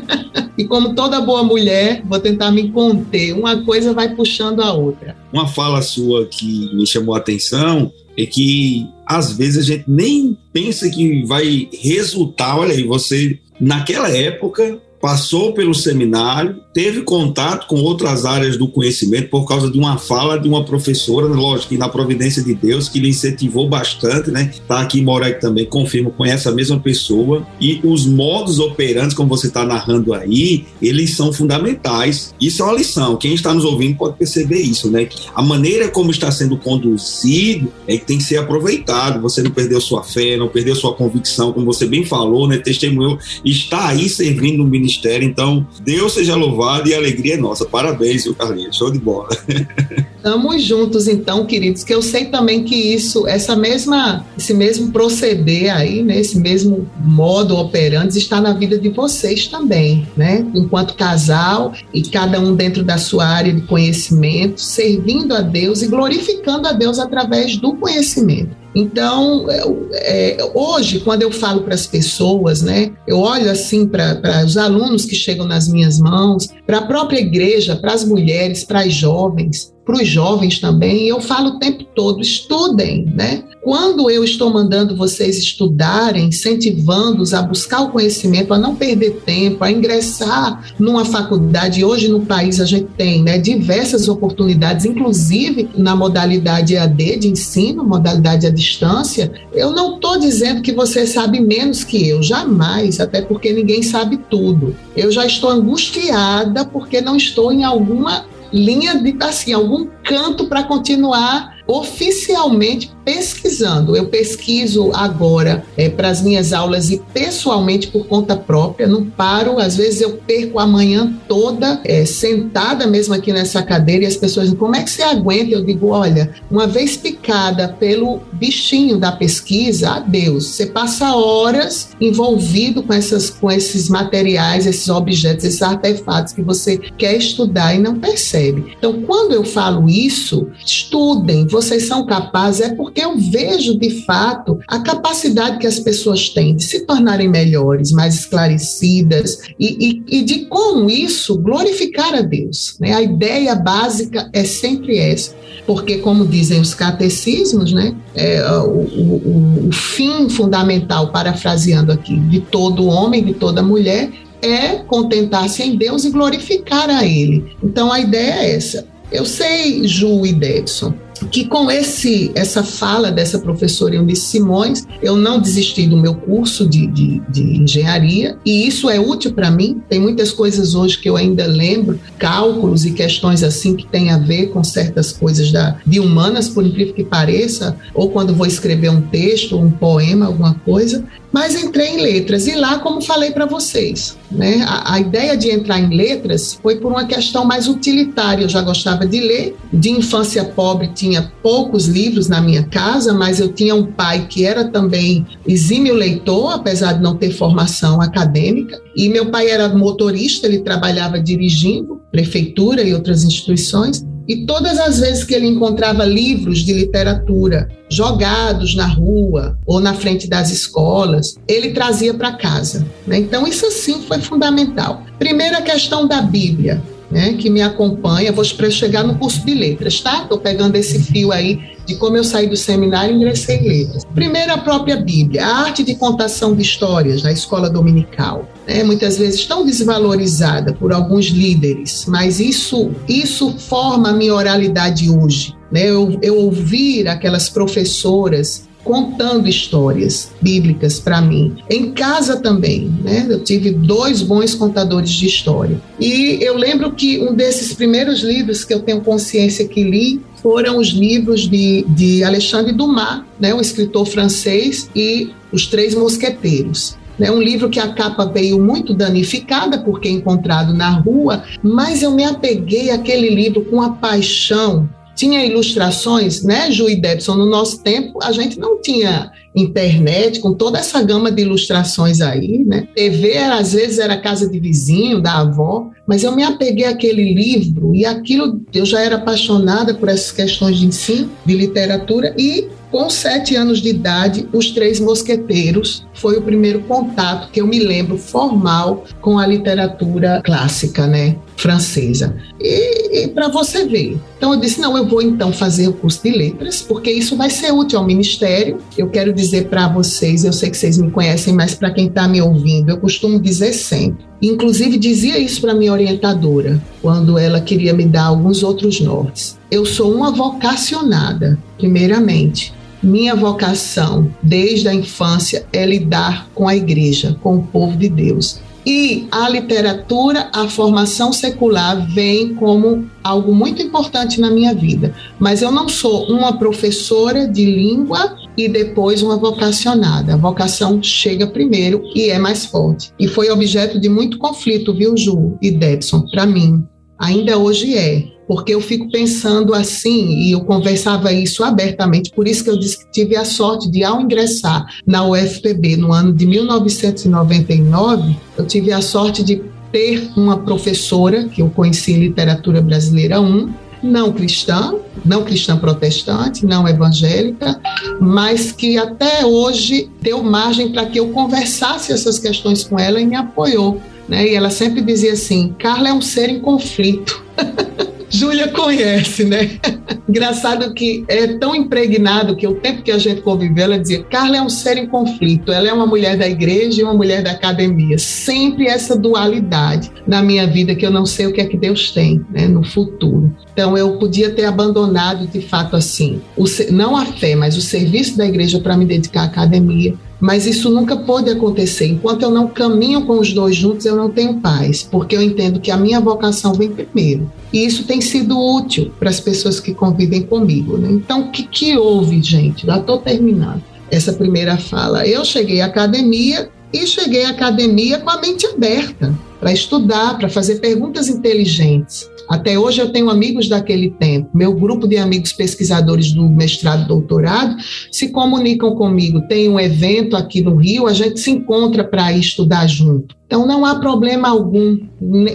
e 0.58 0.64
como 0.64 0.94
toda 0.94 1.20
boa 1.20 1.42
mulher, 1.42 2.02
vou 2.04 2.18
tentar 2.18 2.50
me 2.50 2.70
conter. 2.70 3.32
Uma 3.32 3.62
coisa 3.62 3.92
vai 3.92 4.14
puxando 4.14 4.60
a 4.60 4.72
outra. 4.72 5.16
Uma 5.32 5.46
fala 5.46 5.80
sua 5.82 6.26
que 6.26 6.74
me 6.74 6.86
chamou 6.86 7.14
a 7.14 7.18
atenção 7.18 7.92
é 8.16 8.24
que 8.24 8.88
às 9.06 9.36
vezes 9.36 9.58
a 9.58 9.62
gente 9.62 9.84
nem 9.86 10.36
pensa 10.52 10.88
que 10.88 11.24
vai 11.24 11.68
resultar. 11.72 12.58
Olha 12.58 12.72
aí, 12.72 12.82
você 12.82 13.38
naquela 13.60 14.10
época 14.16 14.80
passou 15.00 15.52
pelo 15.52 15.74
seminário, 15.74 16.60
teve 16.72 17.02
contato 17.02 17.66
com 17.66 17.76
outras 17.76 18.24
áreas 18.24 18.56
do 18.56 18.68
conhecimento 18.68 19.28
por 19.28 19.46
causa 19.46 19.70
de 19.70 19.78
uma 19.78 19.98
fala 19.98 20.38
de 20.38 20.48
uma 20.48 20.64
professora, 20.64 21.26
lógico 21.26 21.70
que 21.70 21.78
na 21.78 21.88
providência 21.88 22.42
de 22.42 22.54
Deus, 22.54 22.88
que 22.88 22.98
lhe 22.98 23.08
incentivou 23.08 23.68
bastante, 23.68 24.30
né? 24.30 24.52
Tá 24.66 24.80
aqui 24.80 25.00
Morek 25.00 25.40
também, 25.40 25.64
confirmo, 25.64 26.10
conhece 26.10 26.48
a 26.48 26.52
mesma 26.52 26.78
pessoa 26.78 27.46
e 27.60 27.80
os 27.82 28.06
modos 28.06 28.58
operantes, 28.58 29.14
como 29.14 29.28
você 29.28 29.46
está 29.48 29.64
narrando 29.64 30.12
aí, 30.14 30.64
eles 30.80 31.14
são 31.14 31.32
fundamentais. 31.32 32.34
Isso 32.40 32.62
é 32.62 32.64
uma 32.64 32.74
lição. 32.74 33.16
Quem 33.16 33.34
está 33.34 33.52
nos 33.52 33.64
ouvindo 33.64 33.96
pode 33.96 34.16
perceber 34.16 34.60
isso, 34.60 34.90
né? 34.90 35.08
A 35.34 35.42
maneira 35.42 35.88
como 35.88 36.10
está 36.10 36.30
sendo 36.30 36.56
conduzido 36.56 37.72
é 37.86 37.96
que 37.96 38.04
tem 38.04 38.18
que 38.18 38.24
ser 38.24 38.38
aproveitado. 38.38 39.20
Você 39.22 39.42
não 39.42 39.50
perdeu 39.50 39.80
sua 39.80 40.02
fé, 40.02 40.36
não 40.36 40.48
perdeu 40.48 40.74
sua 40.74 40.94
convicção, 40.94 41.52
como 41.52 41.66
você 41.66 41.86
bem 41.86 42.04
falou, 42.04 42.48
né? 42.48 42.58
Testemunhou, 42.58 43.18
está 43.44 43.88
aí 43.88 44.08
servindo 44.08 44.58
no 44.58 44.64
ministério 44.64 44.85
ministério. 44.86 45.28
Então, 45.28 45.66
Deus 45.80 46.14
seja 46.14 46.36
louvado 46.36 46.88
e 46.88 46.94
a 46.94 46.98
alegria 46.98 47.34
é 47.34 47.36
nossa. 47.36 47.64
Parabéns, 47.66 48.22
seu 48.22 48.34
Carlinhos. 48.34 48.76
Show 48.76 48.90
de 48.90 48.98
bola. 48.98 49.28
Estamos 50.16 50.62
juntos, 50.62 51.06
então, 51.06 51.46
queridos, 51.46 51.84
que 51.84 51.94
eu 51.94 52.02
sei 52.02 52.24
também 52.24 52.64
que 52.64 52.74
isso, 52.74 53.28
essa 53.28 53.54
mesma, 53.54 54.26
esse 54.36 54.52
mesmo 54.52 54.90
proceder 54.90 55.72
aí, 55.72 56.02
né, 56.02 56.18
esse 56.18 56.36
mesmo 56.36 56.90
modo 56.98 57.56
operante 57.56 58.18
está 58.18 58.40
na 58.40 58.52
vida 58.52 58.76
de 58.76 58.88
vocês 58.88 59.46
também, 59.46 60.04
né? 60.16 60.44
Enquanto 60.52 60.94
casal 60.94 61.72
e 61.94 62.02
cada 62.02 62.40
um 62.40 62.56
dentro 62.56 62.82
da 62.82 62.98
sua 62.98 63.24
área 63.24 63.52
de 63.52 63.60
conhecimento, 63.62 64.60
servindo 64.60 65.32
a 65.32 65.42
Deus 65.42 65.80
e 65.82 65.86
glorificando 65.86 66.66
a 66.66 66.72
Deus 66.72 66.98
através 66.98 67.56
do 67.56 67.74
conhecimento. 67.74 68.65
Então, 68.78 69.46
é, 69.94 70.36
hoje, 70.52 71.00
quando 71.00 71.22
eu 71.22 71.32
falo 71.32 71.62
para 71.62 71.74
as 71.74 71.86
pessoas, 71.86 72.60
né, 72.60 72.92
eu 73.08 73.18
olho 73.18 73.50
assim 73.50 73.88
para 73.88 74.44
os 74.44 74.58
alunos 74.58 75.06
que 75.06 75.14
chegam 75.14 75.46
nas 75.46 75.66
minhas 75.66 75.98
mãos, 75.98 76.48
para 76.66 76.78
a 76.78 76.86
própria 76.86 77.18
igreja, 77.18 77.74
para 77.74 77.94
as 77.94 78.04
mulheres, 78.04 78.64
para 78.64 78.80
as 78.80 78.92
jovens, 78.92 79.72
para 79.86 80.02
os 80.02 80.08
jovens 80.08 80.58
também, 80.58 81.06
eu 81.06 81.20
falo 81.20 81.50
o 81.50 81.58
tempo 81.60 81.84
todo: 81.94 82.20
estudem, 82.20 83.06
né? 83.14 83.44
Quando 83.62 84.10
eu 84.10 84.24
estou 84.24 84.52
mandando 84.52 84.96
vocês 84.96 85.38
estudarem, 85.38 86.26
incentivando-os 86.26 87.32
a 87.32 87.42
buscar 87.42 87.82
o 87.82 87.90
conhecimento, 87.90 88.52
a 88.52 88.58
não 88.58 88.74
perder 88.76 89.22
tempo, 89.24 89.64
a 89.64 89.70
ingressar 89.70 90.72
numa 90.78 91.04
faculdade, 91.04 91.84
hoje 91.84 92.08
no 92.08 92.24
país 92.24 92.60
a 92.60 92.64
gente 92.64 92.88
tem 92.96 93.22
né, 93.22 93.38
diversas 93.38 94.08
oportunidades, 94.08 94.84
inclusive 94.84 95.68
na 95.76 95.96
modalidade 95.96 96.74
EAD 96.74 97.16
de 97.16 97.28
ensino, 97.28 97.84
modalidade 97.84 98.46
à 98.46 98.50
distância, 98.50 99.32
eu 99.52 99.72
não 99.72 99.96
estou 99.96 100.18
dizendo 100.18 100.62
que 100.62 100.72
você 100.72 101.06
sabe 101.06 101.40
menos 101.40 101.82
que 101.82 102.08
eu, 102.08 102.22
jamais, 102.22 103.00
até 103.00 103.20
porque 103.20 103.52
ninguém 103.52 103.82
sabe 103.82 104.18
tudo. 104.30 104.76
Eu 104.96 105.10
já 105.10 105.26
estou 105.26 105.50
angustiada 105.50 106.64
porque 106.64 107.00
não 107.00 107.16
estou 107.16 107.52
em 107.52 107.64
alguma 107.64 108.26
linha 108.52 108.94
de 108.94 109.16
assim, 109.20 109.52
algum 109.52 109.86
canto 110.04 110.46
para 110.46 110.64
continuar 110.64 111.55
oficialmente 111.66 112.94
pesquisando. 113.04 113.96
Eu 113.96 114.08
pesquiso 114.08 114.90
agora 114.92 115.64
é, 115.76 115.88
para 115.88 116.08
as 116.08 116.20
minhas 116.20 116.52
aulas 116.52 116.90
e 116.90 117.00
pessoalmente 117.14 117.86
por 117.86 118.06
conta 118.06 118.36
própria, 118.36 118.88
não 118.88 119.04
paro. 119.04 119.60
Às 119.60 119.76
vezes 119.76 120.00
eu 120.00 120.14
perco 120.26 120.58
a 120.58 120.66
manhã 120.66 121.16
toda 121.28 121.80
é, 121.84 122.04
sentada 122.04 122.86
mesmo 122.86 123.14
aqui 123.14 123.32
nessa 123.32 123.62
cadeira 123.62 124.02
e 124.04 124.06
as 124.06 124.16
pessoas 124.16 124.46
dizem: 124.46 124.58
como 124.58 124.74
é 124.74 124.82
que 124.82 124.90
você 124.90 125.02
aguenta? 125.02 125.52
Eu 125.52 125.64
digo: 125.64 125.88
olha, 125.88 126.34
uma 126.50 126.66
vez 126.66 126.96
picada 126.96 127.68
pelo 127.68 128.20
bichinho 128.32 128.98
da 128.98 129.12
pesquisa, 129.12 129.90
adeus. 129.90 130.46
Você 130.46 130.66
passa 130.66 131.14
horas 131.14 131.90
envolvido 132.00 132.82
com, 132.82 132.92
essas, 132.92 133.30
com 133.30 133.50
esses 133.50 133.88
materiais, 133.88 134.66
esses 134.66 134.88
objetos, 134.88 135.44
esses 135.44 135.62
artefatos 135.62 136.32
que 136.32 136.42
você 136.42 136.76
quer 136.76 137.16
estudar 137.16 137.74
e 137.74 137.78
não 137.78 138.00
percebe. 138.00 138.74
Então, 138.76 139.02
quando 139.02 139.32
eu 139.32 139.44
falo 139.44 139.88
isso, 139.88 140.48
estudem, 140.64 141.46
vocês 141.56 141.86
são 141.86 142.04
capazes, 142.04 142.60
é 142.60 142.74
porque 142.74 143.02
eu 143.02 143.16
vejo 143.16 143.78
de 143.78 144.02
fato 144.02 144.58
a 144.68 144.78
capacidade 144.80 145.56
que 145.56 145.66
as 145.66 145.78
pessoas 145.78 146.28
têm 146.28 146.54
de 146.54 146.62
se 146.62 146.80
tornarem 146.80 147.30
melhores, 147.30 147.92
mais 147.92 148.14
esclarecidas 148.16 149.40
e, 149.58 150.02
e, 150.06 150.18
e 150.18 150.22
de 150.22 150.44
com 150.46 150.90
isso 150.90 151.38
glorificar 151.38 152.14
a 152.14 152.20
Deus. 152.20 152.76
Né? 152.78 152.92
A 152.92 153.00
ideia 153.00 153.54
básica 153.54 154.28
é 154.34 154.44
sempre 154.44 154.98
essa, 154.98 155.34
porque 155.66 155.96
como 155.96 156.26
dizem 156.26 156.60
os 156.60 156.74
catecismos, 156.74 157.72
né, 157.72 157.96
é, 158.14 158.46
o, 158.58 158.82
o, 158.82 159.68
o 159.68 159.72
fim 159.72 160.28
fundamental, 160.28 161.10
parafraseando 161.10 161.90
aqui, 161.90 162.20
de 162.20 162.40
todo 162.40 162.86
homem, 162.86 163.24
de 163.24 163.32
toda 163.32 163.62
mulher, 163.62 164.10
é 164.42 164.74
contentar-se 164.86 165.62
em 165.62 165.74
Deus 165.74 166.04
e 166.04 166.10
glorificar 166.10 166.90
a 166.90 167.06
Ele. 167.06 167.46
Então 167.62 167.90
a 167.90 167.98
ideia 167.98 168.42
é 168.42 168.56
essa. 168.56 168.86
Eu 169.10 169.24
sei, 169.24 169.86
Ju 169.86 170.26
e 170.26 170.32
Debson, 170.32 170.92
que 171.30 171.44
com 171.44 171.70
esse 171.70 172.30
essa 172.34 172.62
fala 172.62 173.10
dessa 173.10 173.38
professora 173.38 173.96
Eunice 173.96 174.22
Simões, 174.22 174.86
eu 175.02 175.16
não 175.16 175.40
desisti 175.40 175.86
do 175.86 175.96
meu 175.96 176.14
curso 176.14 176.68
de, 176.68 176.86
de, 176.86 177.20
de 177.28 177.42
engenharia 177.62 178.38
e 178.44 178.66
isso 178.66 178.90
é 178.90 178.98
útil 178.98 179.32
para 179.32 179.50
mim. 179.50 179.82
Tem 179.88 180.00
muitas 180.00 180.32
coisas 180.32 180.74
hoje 180.74 180.98
que 180.98 181.08
eu 181.08 181.16
ainda 181.16 181.46
lembro, 181.46 181.98
cálculos 182.18 182.84
e 182.84 182.92
questões 182.92 183.42
assim 183.42 183.74
que 183.74 183.86
tem 183.86 184.10
a 184.10 184.18
ver 184.18 184.48
com 184.48 184.62
certas 184.62 185.12
coisas 185.12 185.50
da, 185.50 185.78
de 185.86 186.00
humanas, 186.00 186.48
por 186.48 186.64
incrível 186.64 186.94
que 186.94 187.04
pareça, 187.04 187.76
ou 187.94 188.10
quando 188.10 188.34
vou 188.34 188.46
escrever 188.46 188.90
um 188.90 189.02
texto, 189.02 189.58
um 189.58 189.70
poema, 189.70 190.26
alguma 190.26 190.54
coisa 190.54 191.04
mas 191.36 191.54
entrei 191.54 191.88
em 191.88 192.00
letras. 192.00 192.46
E 192.46 192.54
lá, 192.54 192.78
como 192.78 193.02
falei 193.02 193.30
para 193.30 193.44
vocês, 193.44 194.16
né, 194.32 194.64
a, 194.66 194.94
a, 194.94 195.00
ideia 195.00 195.36
de 195.36 195.50
entrar 195.50 195.78
em 195.78 195.94
letras 195.94 196.58
foi 196.62 196.76
por 196.76 196.90
uma 196.90 197.04
questão 197.04 197.44
mais 197.44 197.68
utilitária. 197.68 198.42
Eu 198.42 198.48
já 198.48 198.62
gostava 198.62 199.04
de 199.04 199.20
ler. 199.20 199.54
De 199.70 199.90
infância 199.90 200.42
pobre, 200.42 200.88
tinha 200.94 201.30
poucos 201.42 201.88
livros 201.88 202.26
na 202.26 202.40
minha 202.40 202.62
casa, 202.62 203.12
mas 203.12 203.38
eu 203.38 203.52
tinha 203.52 203.74
um 203.74 203.84
pai 203.84 204.26
que 204.30 204.46
era 204.46 204.64
também 204.64 205.26
exímio 205.46 205.94
leitor, 205.94 206.54
apesar 206.54 206.94
de 206.94 207.02
não 207.02 207.14
ter 207.14 207.30
formação 207.30 208.00
acadêmica. 208.00 208.80
E 208.96 209.06
meu 209.10 209.26
pai 209.26 209.50
era 209.50 209.68
motorista, 209.68 210.46
ele 210.46 210.60
trabalhava 210.60 211.20
dirigindo 211.20 212.00
prefeitura 212.10 212.80
e 212.80 212.94
outras 212.94 213.24
instituições. 213.24 214.02
E 214.28 214.44
todas 214.44 214.78
as 214.78 214.98
vezes 214.98 215.24
que 215.24 215.34
ele 215.34 215.46
encontrava 215.46 216.04
livros 216.04 216.60
de 216.60 216.72
literatura 216.72 217.68
jogados 217.88 218.74
na 218.74 218.86
rua 218.86 219.56
ou 219.64 219.80
na 219.80 219.94
frente 219.94 220.28
das 220.28 220.50
escolas, 220.50 221.36
ele 221.46 221.70
trazia 221.70 222.12
para 222.12 222.32
casa. 222.32 222.84
Né? 223.06 223.18
Então, 223.18 223.46
isso 223.46 223.70
sim 223.70 224.02
foi 224.02 224.20
fundamental. 224.20 225.02
Primeira 225.18 225.62
questão 225.62 226.06
da 226.06 226.20
Bíblia 226.20 226.82
né, 227.10 227.34
que 227.34 227.48
me 227.48 227.62
acompanha, 227.62 228.32
vou 228.32 228.44
chegar 228.44 229.04
no 229.04 229.16
curso 229.16 229.44
de 229.46 229.54
letras, 229.54 230.00
tá? 230.00 230.22
Estou 230.22 230.38
pegando 230.38 230.76
esse 230.76 230.98
fio 231.00 231.30
aí 231.30 231.75
de 231.86 231.94
como 231.94 232.16
eu 232.16 232.24
saí 232.24 232.48
do 232.48 232.56
seminário 232.56 233.14
e 233.14 233.16
ingressei 233.16 233.56
em 233.56 233.68
letras. 233.68 234.04
Primeiro, 234.14 234.52
a 234.52 234.58
própria 234.58 234.96
Bíblia, 234.96 235.46
a 235.46 235.58
arte 235.64 235.82
de 235.82 235.94
contação 235.94 236.54
de 236.54 236.62
histórias 236.62 237.22
na 237.22 237.32
escola 237.32 237.70
dominical, 237.70 238.48
né, 238.66 238.82
muitas 238.82 239.16
vezes 239.16 239.46
tão 239.46 239.64
desvalorizada 239.64 240.72
por 240.72 240.92
alguns 240.92 241.26
líderes, 241.26 242.04
mas 242.06 242.40
isso, 242.40 242.90
isso 243.08 243.56
forma 243.58 244.10
a 244.10 244.12
minha 244.12 244.34
oralidade 244.34 245.08
hoje. 245.08 245.54
Né? 245.70 245.88
Eu, 245.88 246.18
eu 246.20 246.36
ouvir 246.36 247.08
aquelas 247.08 247.48
professoras 247.48 248.66
contando 248.86 249.48
histórias 249.48 250.30
bíblicas 250.40 251.00
para 251.00 251.20
mim. 251.20 251.56
Em 251.68 251.90
casa 251.90 252.36
também, 252.36 252.88
né? 253.02 253.26
Eu 253.28 253.42
tive 253.42 253.72
dois 253.72 254.22
bons 254.22 254.54
contadores 254.54 255.10
de 255.10 255.26
história. 255.26 255.80
E 256.00 256.38
eu 256.40 256.56
lembro 256.56 256.92
que 256.92 257.20
um 257.20 257.34
desses 257.34 257.74
primeiros 257.74 258.22
livros 258.22 258.64
que 258.64 258.72
eu 258.72 258.80
tenho 258.80 259.00
consciência 259.00 259.66
que 259.66 259.82
li 259.82 260.22
foram 260.40 260.78
os 260.78 260.90
livros 260.90 261.48
de, 261.48 261.84
de 261.88 262.22
Alexandre 262.22 262.72
Dumas, 262.72 263.22
né, 263.40 263.52
um 263.52 263.60
escritor 263.60 264.06
francês, 264.06 264.88
e 264.94 265.30
Os 265.50 265.66
Três 265.66 265.92
Mosqueteiros. 265.92 266.96
É 267.18 267.32
um 267.32 267.40
livro 267.40 267.70
que 267.70 267.80
a 267.80 267.88
capa 267.88 268.26
veio 268.26 268.60
muito 268.60 268.94
danificada, 268.94 269.78
porque 269.78 270.08
encontrado 270.08 270.74
na 270.74 270.90
rua, 270.90 271.42
mas 271.62 272.02
eu 272.02 272.12
me 272.12 272.24
apeguei 272.24 272.90
àquele 272.90 273.34
livro 273.34 273.64
com 273.64 273.80
a 273.80 273.90
paixão 273.90 274.88
tinha 275.16 275.44
ilustrações, 275.44 276.42
né, 276.42 276.70
Ju 276.70 276.88
e 276.88 276.94
Debson, 276.94 277.34
no 277.34 277.46
nosso 277.46 277.82
tempo 277.82 278.22
a 278.22 278.30
gente 278.30 278.58
não 278.58 278.80
tinha 278.80 279.32
internet 279.54 280.40
com 280.40 280.52
toda 280.52 280.78
essa 280.78 281.02
gama 281.02 281.32
de 281.32 281.40
ilustrações 281.40 282.20
aí, 282.20 282.62
né? 282.64 282.86
TV 282.94 283.32
era, 283.32 283.56
às 283.56 283.72
vezes 283.72 283.98
era 283.98 284.18
casa 284.18 284.46
de 284.48 284.60
vizinho, 284.60 285.20
da 285.20 285.38
avó, 285.38 285.90
mas 286.06 286.22
eu 286.22 286.36
me 286.36 286.42
apeguei 286.42 286.84
àquele 286.84 287.32
livro 287.32 287.94
e 287.94 288.04
aquilo 288.04 288.60
eu 288.74 288.84
já 288.84 289.00
era 289.00 289.16
apaixonada 289.16 289.94
por 289.94 290.10
essas 290.10 290.30
questões 290.30 290.78
de 290.78 290.86
ensino, 290.86 291.30
de 291.46 291.54
literatura 291.54 292.34
e 292.36 292.68
com 292.90 293.10
sete 293.10 293.56
anos 293.56 293.80
de 293.80 293.88
idade, 293.88 294.48
Os 294.52 294.70
Três 294.70 295.00
Mosqueteiros 295.00 296.06
foi 296.14 296.36
o 296.36 296.42
primeiro 296.42 296.80
contato 296.80 297.50
que 297.50 297.60
eu 297.60 297.66
me 297.66 297.80
lembro 297.80 298.16
formal 298.16 299.04
com 299.20 299.38
a 299.38 299.46
literatura 299.46 300.40
clássica, 300.44 301.06
né, 301.06 301.36
francesa. 301.56 302.36
E, 302.60 303.24
e 303.24 303.28
para 303.28 303.48
você 303.48 303.86
ver. 303.86 304.18
Então 304.36 304.54
eu 304.54 304.60
disse: 304.60 304.80
não, 304.80 304.96
eu 304.96 305.06
vou 305.06 305.22
então 305.22 305.52
fazer 305.52 305.88
o 305.88 305.92
curso 305.92 306.22
de 306.22 306.30
letras, 306.30 306.82
porque 306.82 307.10
isso 307.10 307.36
vai 307.36 307.50
ser 307.50 307.72
útil 307.72 307.98
ao 307.98 308.04
ministério. 308.04 308.78
Eu 308.96 309.08
quero 309.08 309.32
dizer 309.32 309.68
para 309.68 309.88
vocês, 309.88 310.44
eu 310.44 310.52
sei 310.52 310.70
que 310.70 310.76
vocês 310.76 310.98
me 310.98 311.10
conhecem, 311.10 311.54
mas 311.54 311.74
para 311.74 311.90
quem 311.90 312.06
está 312.06 312.28
me 312.28 312.40
ouvindo, 312.40 312.90
eu 312.90 312.98
costumo 312.98 313.40
dizer 313.40 313.72
sempre. 313.72 314.24
Inclusive 314.40 314.98
dizia 314.98 315.38
isso 315.38 315.60
para 315.60 315.74
minha 315.74 315.92
orientadora, 315.92 316.80
quando 317.00 317.38
ela 317.38 317.60
queria 317.60 317.94
me 317.94 318.04
dar 318.04 318.24
alguns 318.24 318.62
outros 318.62 319.00
nortes. 319.00 319.58
Eu 319.70 319.86
sou 319.86 320.14
uma 320.14 320.30
vocacionada, 320.30 321.58
primeiramente. 321.78 322.74
Minha 323.02 323.34
vocação, 323.34 324.30
desde 324.42 324.88
a 324.88 324.94
infância, 324.94 325.66
é 325.72 325.86
lidar 325.86 326.48
com 326.54 326.66
a 326.66 326.74
igreja, 326.74 327.36
com 327.42 327.56
o 327.56 327.62
povo 327.62 327.96
de 327.96 328.08
Deus. 328.08 328.60
E 328.86 329.26
a 329.32 329.48
literatura, 329.48 330.48
a 330.52 330.68
formação 330.68 331.32
secular 331.32 332.06
vem 332.14 332.54
como 332.54 333.10
algo 333.22 333.52
muito 333.52 333.82
importante 333.82 334.40
na 334.40 334.48
minha 334.48 334.72
vida. 334.72 335.12
Mas 335.40 335.60
eu 335.60 335.72
não 335.72 335.88
sou 335.88 336.30
uma 336.30 336.56
professora 336.56 337.48
de 337.48 337.64
língua 337.66 338.36
e 338.56 338.68
depois 338.68 339.22
uma 339.22 339.36
vocacionada. 339.36 340.34
A 340.34 340.36
vocação 340.36 341.02
chega 341.02 341.48
primeiro 341.48 342.00
e 342.14 342.30
é 342.30 342.38
mais 342.38 342.64
forte. 342.64 343.12
E 343.18 343.26
foi 343.26 343.50
objeto 343.50 343.98
de 343.98 344.08
muito 344.08 344.38
conflito, 344.38 344.94
viu, 344.94 345.16
Ju 345.16 345.58
e 345.60 345.72
Debson, 345.72 346.24
para 346.30 346.46
mim. 346.46 346.84
Ainda 347.18 347.58
hoje 347.58 347.96
é 347.96 348.35
porque 348.46 348.74
eu 348.74 348.80
fico 348.80 349.10
pensando 349.10 349.74
assim, 349.74 350.28
e 350.38 350.52
eu 350.52 350.60
conversava 350.60 351.32
isso 351.32 351.64
abertamente, 351.64 352.30
por 352.30 352.46
isso 352.46 352.62
que 352.62 352.70
eu 352.70 352.78
disse 352.78 352.98
que 352.98 353.10
tive 353.10 353.36
a 353.36 353.44
sorte 353.44 353.90
de, 353.90 354.04
ao 354.04 354.20
ingressar 354.20 354.86
na 355.06 355.26
UFPB 355.26 355.96
no 355.96 356.12
ano 356.12 356.32
de 356.32 356.46
1999, 356.46 358.36
eu 358.56 358.66
tive 358.66 358.92
a 358.92 359.00
sorte 359.00 359.42
de 359.42 359.62
ter 359.90 360.30
uma 360.36 360.58
professora, 360.58 361.48
que 361.48 361.62
eu 361.62 361.70
conheci 361.70 362.12
em 362.12 362.20
Literatura 362.20 362.80
Brasileira 362.80 363.40
1, 363.40 363.72
não 364.02 364.32
cristã, 364.32 364.94
não 365.24 365.42
cristã 365.42 365.76
protestante, 365.76 366.66
não 366.66 366.86
evangélica, 366.86 367.80
mas 368.20 368.72
que 368.72 368.98
até 368.98 369.44
hoje 369.44 370.10
deu 370.20 370.42
margem 370.42 370.92
para 370.92 371.06
que 371.06 371.18
eu 371.18 371.28
conversasse 371.28 372.12
essas 372.12 372.38
questões 372.38 372.84
com 372.84 372.98
ela 372.98 373.20
e 373.20 373.26
me 373.26 373.34
apoiou. 373.34 374.00
Né? 374.28 374.48
E 374.48 374.54
ela 374.54 374.70
sempre 374.70 375.00
dizia 375.00 375.32
assim: 375.32 375.74
Carla 375.78 376.08
é 376.08 376.12
um 376.12 376.20
ser 376.20 376.50
em 376.50 376.60
conflito. 376.60 377.44
Júlia 378.28 378.68
conhece, 378.68 379.44
né? 379.44 379.78
Engraçado 380.28 380.92
que 380.92 381.24
é 381.28 381.46
tão 381.58 381.74
impregnado 381.74 382.56
que 382.56 382.66
o 382.66 382.74
tempo 382.74 383.02
que 383.02 383.12
a 383.12 383.18
gente 383.18 383.42
conviveu, 383.42 383.84
ela 383.84 383.98
dizia: 383.98 384.22
Carla 384.24 384.56
é 384.56 384.62
um 384.62 384.68
ser 384.68 384.98
em 384.98 385.06
conflito, 385.06 385.70
ela 385.70 385.88
é 385.88 385.92
uma 385.92 386.06
mulher 386.06 386.36
da 386.36 386.48
igreja 386.48 387.00
e 387.00 387.04
uma 387.04 387.14
mulher 387.14 387.42
da 387.42 387.52
academia. 387.52 388.18
Sempre 388.18 388.86
essa 388.86 389.16
dualidade 389.16 390.10
na 390.26 390.42
minha 390.42 390.66
vida 390.66 390.94
que 390.94 391.06
eu 391.06 391.10
não 391.10 391.24
sei 391.24 391.46
o 391.46 391.52
que 391.52 391.60
é 391.60 391.64
que 391.64 391.76
Deus 391.76 392.10
tem 392.10 392.44
né, 392.50 392.66
no 392.66 392.82
futuro. 392.84 393.54
Então 393.72 393.96
eu 393.96 394.18
podia 394.18 394.50
ter 394.50 394.64
abandonado 394.64 395.46
de 395.46 395.60
fato 395.60 395.94
assim, 395.94 396.40
o, 396.56 396.64
não 396.90 397.16
a 397.16 397.24
fé, 397.26 397.54
mas 397.54 397.76
o 397.76 397.80
serviço 397.80 398.36
da 398.36 398.46
igreja 398.46 398.80
para 398.80 398.96
me 398.96 399.04
dedicar 399.04 399.42
à 399.42 399.44
academia. 399.44 400.14
Mas 400.38 400.66
isso 400.66 400.90
nunca 400.90 401.16
pode 401.16 401.50
acontecer. 401.50 402.06
Enquanto 402.06 402.42
eu 402.42 402.50
não 402.50 402.68
caminho 402.68 403.24
com 403.24 403.38
os 403.38 403.52
dois 403.52 403.74
juntos, 403.74 404.04
eu 404.04 404.16
não 404.16 404.30
tenho 404.30 404.60
paz, 404.60 405.02
porque 405.02 405.34
eu 405.34 405.42
entendo 405.42 405.80
que 405.80 405.90
a 405.90 405.96
minha 405.96 406.20
vocação 406.20 406.74
vem 406.74 406.90
primeiro. 406.90 407.50
E 407.72 407.84
isso 407.84 408.04
tem 408.04 408.20
sido 408.20 408.58
útil 408.58 409.12
para 409.18 409.30
as 409.30 409.40
pessoas 409.40 409.80
que 409.80 409.94
convivem 409.94 410.42
comigo. 410.42 410.98
Né? 410.98 411.08
Então, 411.10 411.42
o 411.42 411.50
que, 411.50 411.62
que 411.62 411.96
houve, 411.96 412.42
gente? 412.42 412.86
Já 412.86 412.98
estou 412.98 413.18
terminando 413.18 413.82
essa 414.10 414.32
primeira 414.32 414.76
fala. 414.76 415.26
Eu 415.26 415.44
cheguei 415.44 415.80
à 415.80 415.86
academia 415.86 416.68
e 416.92 417.06
cheguei 417.06 417.44
à 417.44 417.50
academia 417.50 418.18
com 418.18 418.30
a 418.30 418.40
mente 418.40 418.66
aberta 418.66 419.34
para 419.58 419.72
estudar, 419.72 420.38
para 420.38 420.48
fazer 420.48 420.76
perguntas 420.76 421.28
inteligentes. 421.28 422.28
Até 422.48 422.78
hoje 422.78 423.00
eu 423.00 423.10
tenho 423.10 423.30
amigos 423.30 423.68
daquele 423.68 424.10
tempo. 424.10 424.48
Meu 424.54 424.72
grupo 424.72 425.06
de 425.06 425.16
amigos 425.16 425.52
pesquisadores 425.52 426.32
do 426.32 426.48
mestrado 426.48 427.04
e 427.04 427.08
doutorado 427.08 427.76
se 428.10 428.28
comunicam 428.28 428.94
comigo. 428.94 429.42
Tem 429.42 429.68
um 429.68 429.80
evento 429.80 430.36
aqui 430.36 430.62
no 430.62 430.76
Rio, 430.76 431.06
a 431.06 431.12
gente 431.12 431.40
se 431.40 431.50
encontra 431.50 432.04
para 432.04 432.32
estudar 432.32 432.86
junto. 432.86 433.34
Então 433.46 433.64
não 433.64 433.86
há 433.86 433.94
problema 434.00 434.48
algum, 434.48 434.98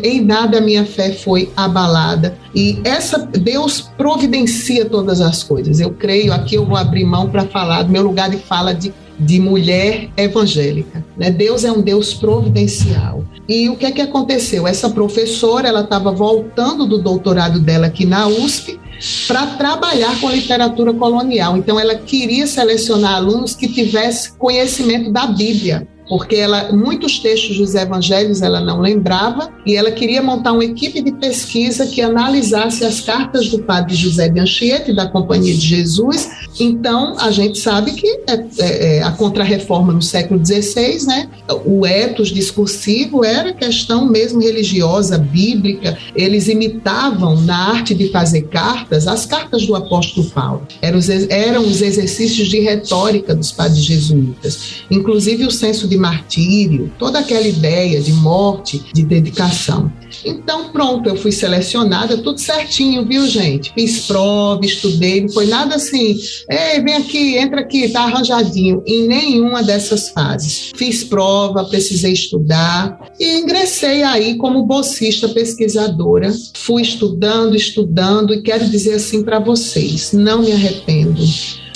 em 0.01 0.21
nada 0.21 0.60
a 0.60 0.62
minha 0.62 0.86
fé 0.86 1.12
foi 1.12 1.49
abalada. 1.58 2.38
E 2.56 2.80
essa 2.86 3.19
Deus 3.19 3.82
providencia 3.97 4.86
todas 4.86 5.19
as 5.19 5.43
coisas. 5.43 5.80
Eu 5.80 5.91
creio, 5.91 6.32
aqui 6.32 6.56
eu 6.56 6.65
vou 6.65 6.77
abrir 6.77 7.04
mão 7.04 7.30
para 7.30 7.45
falar 7.45 7.84
do 7.84 7.91
meu 7.91 8.01
lugar 8.01 8.30
de 8.30 8.38
fala 8.38 8.73
de 8.73 8.93
de 9.21 9.39
mulher 9.39 10.10
evangélica. 10.17 11.05
Né? 11.15 11.29
Deus 11.29 11.63
é 11.63 11.71
um 11.71 11.81
Deus 11.81 12.13
providencial. 12.13 13.23
E 13.47 13.69
o 13.69 13.75
que 13.75 13.86
é 13.86 13.91
que 13.91 14.01
aconteceu? 14.01 14.67
Essa 14.67 14.89
professora, 14.89 15.67
ela 15.67 15.81
estava 15.81 16.12
voltando 16.12 16.86
do 16.86 16.97
doutorado 16.97 17.60
dela 17.60 17.88
aqui 17.88 18.05
na 18.05 18.27
USP 18.27 18.79
para 19.27 19.45
trabalhar 19.47 20.19
com 20.19 20.29
literatura 20.29 20.93
colonial. 20.93 21.57
Então, 21.57 21.79
ela 21.79 21.95
queria 21.95 22.45
selecionar 22.45 23.15
alunos 23.15 23.55
que 23.55 23.67
tivessem 23.67 24.34
conhecimento 24.38 25.12
da 25.12 25.25
Bíblia 25.27 25.88
porque 26.12 26.36
ela 26.36 26.74
muitos 26.74 27.19
textos 27.19 27.58
dos 27.58 27.74
evangelhos 27.74 28.41
ela 28.41 28.60
não 28.60 28.82
lembrava 28.82 29.50
e 29.65 29.78
ela 29.78 29.89
queria 29.91 30.21
montar 30.21 30.52
uma 30.52 30.65
equipe 30.65 31.02
de 31.02 31.13
pesquisa 31.13 31.88
que 31.88 32.02
analisasse 32.02 32.84
as 32.84 33.00
cartas 33.00 33.47
do 33.47 33.60
padre 33.60 33.95
José 33.95 34.28
de 34.28 34.38
Anchieta 34.38 34.93
da 34.93 35.08
Companhia 35.08 35.54
de 35.54 35.65
Jesus. 35.65 36.30
Então 36.60 37.17
a 37.17 37.32
gente 37.32 37.60
sabe 37.60 37.93
que 37.93 38.06
é, 38.28 38.45
é, 38.60 38.97
é 38.97 39.04
a 39.04 39.12
contrarreforma 39.12 39.93
no 39.93 40.02
século 40.02 40.45
XVI, 40.45 41.06
né? 41.06 41.30
O 41.65 41.88
etos 41.88 42.28
discursivo 42.28 43.24
era 43.24 43.54
questão 43.54 44.06
mesmo 44.06 44.41
religiosa, 44.41 45.17
bíblica. 45.17 45.97
Eles 46.13 46.50
imitavam 46.50 47.39
na 47.39 47.69
arte 47.69 47.95
de 47.95 48.10
fazer 48.10 48.50
cartas 48.50 49.08
as 49.08 49.26
cartas 49.26 49.65
do 49.65 49.78
apóstolo 49.78 50.30
Paulo. 50.32 50.67
Eram 50.82 51.00
os, 51.00 51.08
eram 51.08 51.62
os 51.62 51.82
exercícios 51.82 52.50
de 52.50 52.60
retórica 52.60 53.34
dos 53.34 53.54
padres 53.54 53.82
jesuítas. 53.82 54.84
Inclusive 54.91 55.45
o 55.45 55.52
senso 55.52 55.88
de 55.88 56.00
martírio, 56.01 56.91
toda 56.97 57.19
aquela 57.19 57.47
ideia 57.47 58.01
de 58.01 58.11
morte, 58.11 58.83
de 58.93 59.03
dedicação. 59.03 59.91
Então, 60.25 60.69
pronto, 60.69 61.07
eu 61.07 61.15
fui 61.15 61.31
selecionada, 61.31 62.17
tudo 62.17 62.39
certinho, 62.39 63.05
viu, 63.05 63.25
gente? 63.27 63.71
Fiz 63.73 64.07
prova, 64.07 64.65
estudei, 64.65 65.21
não 65.21 65.29
foi 65.29 65.45
nada 65.45 65.75
assim, 65.75 66.17
ei, 66.49 66.81
vem 66.81 66.95
aqui, 66.95 67.37
entra 67.37 67.61
aqui, 67.61 67.87
tá 67.89 68.03
arranjadinho. 68.03 68.83
Em 68.85 69.07
nenhuma 69.07 69.63
dessas 69.63 70.09
fases. 70.09 70.71
Fiz 70.75 71.03
prova, 71.03 71.63
precisei 71.65 72.13
estudar 72.13 73.11
e 73.19 73.39
ingressei 73.39 74.03
aí 74.03 74.35
como 74.35 74.65
bolsista 74.65 75.29
pesquisadora. 75.29 76.33
Fui 76.55 76.81
estudando, 76.81 77.55
estudando 77.55 78.33
e 78.33 78.41
quero 78.41 78.69
dizer 78.69 78.95
assim 78.95 79.23
para 79.23 79.39
vocês, 79.39 80.11
não 80.11 80.41
me 80.41 80.51
arrependo 80.51 81.21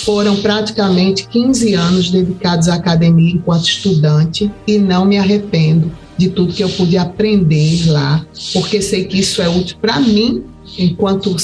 foram 0.06 0.36
praticamente 0.36 1.26
15 1.26 1.74
anos 1.74 2.10
dedicados 2.12 2.68
à 2.68 2.76
academia 2.76 3.34
enquanto 3.34 3.64
estudante 3.64 4.48
e 4.64 4.78
não 4.78 5.04
me 5.04 5.18
arrependo 5.18 5.90
de 6.16 6.28
tudo 6.28 6.54
que 6.54 6.62
eu 6.62 6.68
pude 6.70 6.96
aprender 6.96 7.90
lá, 7.90 8.24
porque 8.52 8.80
sei 8.80 9.04
que 9.04 9.18
isso 9.18 9.42
é 9.42 9.48
útil 9.48 9.76
para 9.80 9.98
mim 9.98 10.44
enquanto 10.78 11.34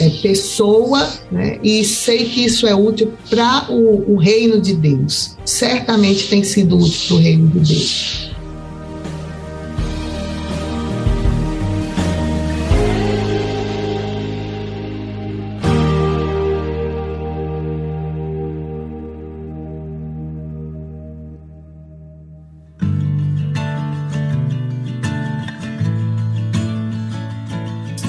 é, 0.00 0.10
pessoa, 0.20 1.08
né? 1.30 1.58
e 1.62 1.84
sei 1.84 2.24
que 2.24 2.44
isso 2.44 2.66
é 2.66 2.74
útil 2.74 3.12
para 3.30 3.66
o, 3.70 4.14
o 4.14 4.16
reino 4.16 4.60
de 4.60 4.74
Deus. 4.74 5.36
Certamente 5.44 6.26
tem 6.26 6.42
sido 6.42 6.76
útil 6.76 7.00
para 7.06 7.16
o 7.16 7.20
reino 7.20 7.48
de 7.48 7.60
Deus. 7.60 8.25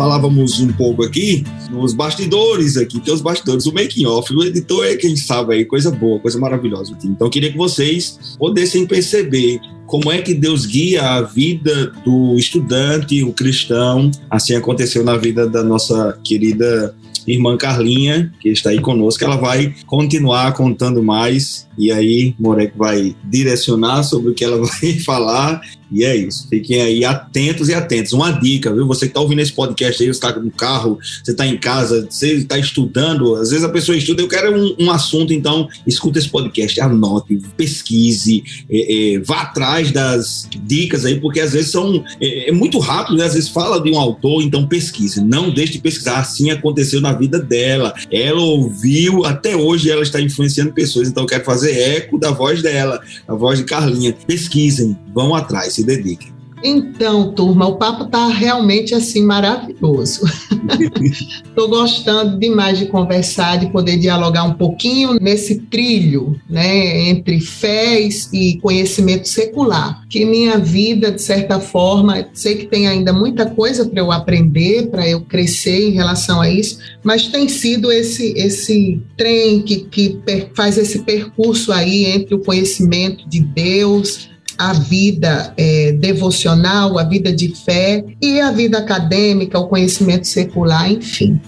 Falávamos 0.07 0.61
um 0.61 0.71
pouco 0.71 1.03
aqui 1.03 1.43
nos 1.69 1.93
bastidores 1.93 2.77
aqui, 2.77 2.97
tem 3.01 3.13
os 3.13 3.19
bastidores, 3.19 3.65
o 3.65 3.73
making 3.73 4.05
off, 4.05 4.33
o 4.33 4.41
editor 4.41 4.85
é 4.85 4.95
quem 4.95 5.17
sabe 5.17 5.53
aí, 5.53 5.65
coisa 5.65 5.91
boa, 5.91 6.17
coisa 6.17 6.39
maravilhosa. 6.39 6.97
Então, 7.03 7.27
eu 7.27 7.31
queria 7.31 7.51
que 7.51 7.57
vocês 7.57 8.37
pudessem 8.39 8.87
perceber 8.87 9.59
como 9.85 10.09
é 10.09 10.21
que 10.21 10.33
Deus 10.33 10.65
guia 10.65 11.03
a 11.03 11.21
vida 11.21 11.91
do 12.05 12.35
estudante, 12.37 13.21
o 13.21 13.33
cristão. 13.33 14.09
Assim 14.29 14.55
aconteceu 14.55 15.03
na 15.03 15.17
vida 15.17 15.45
da 15.45 15.61
nossa 15.61 16.17
querida 16.23 16.95
irmã 17.27 17.57
Carlinha, 17.57 18.31
que 18.39 18.47
está 18.47 18.69
aí 18.69 18.79
conosco, 18.79 19.21
ela 19.25 19.35
vai 19.35 19.75
continuar 19.85 20.53
contando 20.53 21.03
mais 21.03 21.66
e 21.77 21.91
aí 21.91 22.35
Morek 22.39 22.77
vai 22.77 23.15
direcionar 23.23 24.03
sobre 24.03 24.31
o 24.31 24.33
que 24.33 24.43
ela 24.43 24.57
vai 24.65 24.93
falar 24.99 25.61
e 25.91 26.03
é 26.03 26.15
isso. 26.15 26.47
Fiquem 26.49 26.81
aí 26.81 27.05
atentos 27.05 27.69
e 27.69 27.73
atentos. 27.73 28.13
Uma 28.13 28.31
dica, 28.31 28.73
viu? 28.73 28.85
Você 28.87 29.05
que 29.05 29.11
está 29.11 29.21
ouvindo 29.21 29.41
esse 29.41 29.53
podcast 29.53 30.01
aí, 30.01 30.07
você 30.07 30.13
está 30.13 30.37
no 30.37 30.51
carro, 30.51 30.99
você 31.23 31.31
está 31.31 31.45
em 31.45 31.57
casa, 31.57 32.07
você 32.09 32.33
está 32.33 32.57
estudando. 32.57 33.35
Às 33.35 33.49
vezes 33.49 33.63
a 33.63 33.69
pessoa 33.69 33.97
estuda, 33.97 34.21
eu 34.21 34.27
quero 34.27 34.55
um, 34.55 34.75
um 34.79 34.91
assunto, 34.91 35.33
então 35.33 35.67
escuta 35.85 36.19
esse 36.19 36.29
podcast, 36.29 36.79
anote, 36.81 37.39
pesquise, 37.55 38.43
é, 38.69 39.15
é, 39.15 39.19
vá 39.19 39.41
atrás 39.41 39.91
das 39.91 40.47
dicas 40.63 41.05
aí, 41.05 41.19
porque 41.19 41.39
às 41.39 41.53
vezes 41.53 41.71
são. 41.71 42.03
É, 42.19 42.49
é, 42.49 42.51
muito 42.51 42.79
rápido, 42.79 43.17
né? 43.17 43.25
Às 43.25 43.33
vezes 43.33 43.49
fala 43.49 43.81
de 43.81 43.91
um 43.91 43.99
autor, 43.99 44.41
então 44.41 44.67
pesquise. 44.67 45.23
Não 45.23 45.49
deixe 45.49 45.73
de 45.73 45.79
pesquisar. 45.79 46.19
Assim 46.19 46.49
aconteceu 46.49 46.99
na 46.99 47.13
vida 47.13 47.39
dela. 47.39 47.93
Ela 48.11 48.41
ouviu, 48.41 49.25
até 49.25 49.55
hoje 49.55 49.89
ela 49.89 50.03
está 50.03 50.19
influenciando 50.19 50.73
pessoas, 50.73 51.07
então 51.07 51.23
eu 51.23 51.27
quero 51.27 51.45
fazer 51.45 51.66
eco 51.71 52.17
da 52.17 52.31
voz 52.31 52.61
dela, 52.61 53.01
a 53.27 53.33
voz 53.33 53.59
de 53.59 53.65
Carlinha. 53.65 54.15
Pesquisem, 54.25 54.97
vão 55.13 55.35
atrás 55.35 55.73
se 55.73 55.83
dediquem. 55.83 56.36
Então, 56.63 57.31
turma, 57.33 57.67
o 57.67 57.75
papo 57.75 58.05
está 58.05 58.27
realmente 58.27 58.95
assim 58.95 59.21
maravilhoso. 59.21 60.25
Estou 61.45 61.69
gostando 61.69 62.39
demais 62.39 62.79
de 62.79 62.87
conversar, 62.87 63.57
de 63.57 63.71
poder 63.71 63.97
dialogar 63.97 64.43
um 64.43 64.53
pouquinho 64.53 65.17
nesse 65.21 65.59
trilho, 65.59 66.39
né, 66.49 67.09
entre 67.09 67.39
fé 67.39 67.99
e 68.33 68.57
conhecimento 68.59 69.27
secular. 69.27 70.03
Que 70.09 70.25
minha 70.25 70.57
vida, 70.57 71.11
de 71.11 71.21
certa 71.21 71.59
forma, 71.59 72.27
sei 72.33 72.55
que 72.55 72.65
tem 72.65 72.87
ainda 72.87 73.13
muita 73.13 73.45
coisa 73.45 73.85
para 73.85 73.99
eu 73.99 74.11
aprender, 74.11 74.87
para 74.87 75.07
eu 75.07 75.21
crescer 75.21 75.89
em 75.89 75.91
relação 75.91 76.41
a 76.41 76.49
isso, 76.49 76.79
mas 77.03 77.27
tem 77.27 77.47
sido 77.47 77.91
esse 77.91 78.33
esse 78.37 79.01
trem 79.15 79.61
que, 79.61 79.77
que 79.81 80.19
faz 80.55 80.77
esse 80.77 80.99
percurso 80.99 81.71
aí 81.71 82.05
entre 82.05 82.35
o 82.35 82.39
conhecimento 82.39 83.27
de 83.27 83.39
Deus 83.39 84.29
a 84.57 84.73
vida 84.73 85.53
é, 85.57 85.91
devocional, 85.93 86.97
a 86.97 87.03
vida 87.03 87.31
de 87.31 87.53
fé 87.55 88.03
e 88.21 88.39
a 88.39 88.51
vida 88.51 88.77
acadêmica, 88.77 89.59
o 89.59 89.67
conhecimento 89.67 90.27
secular, 90.27 90.91
enfim. 90.91 91.39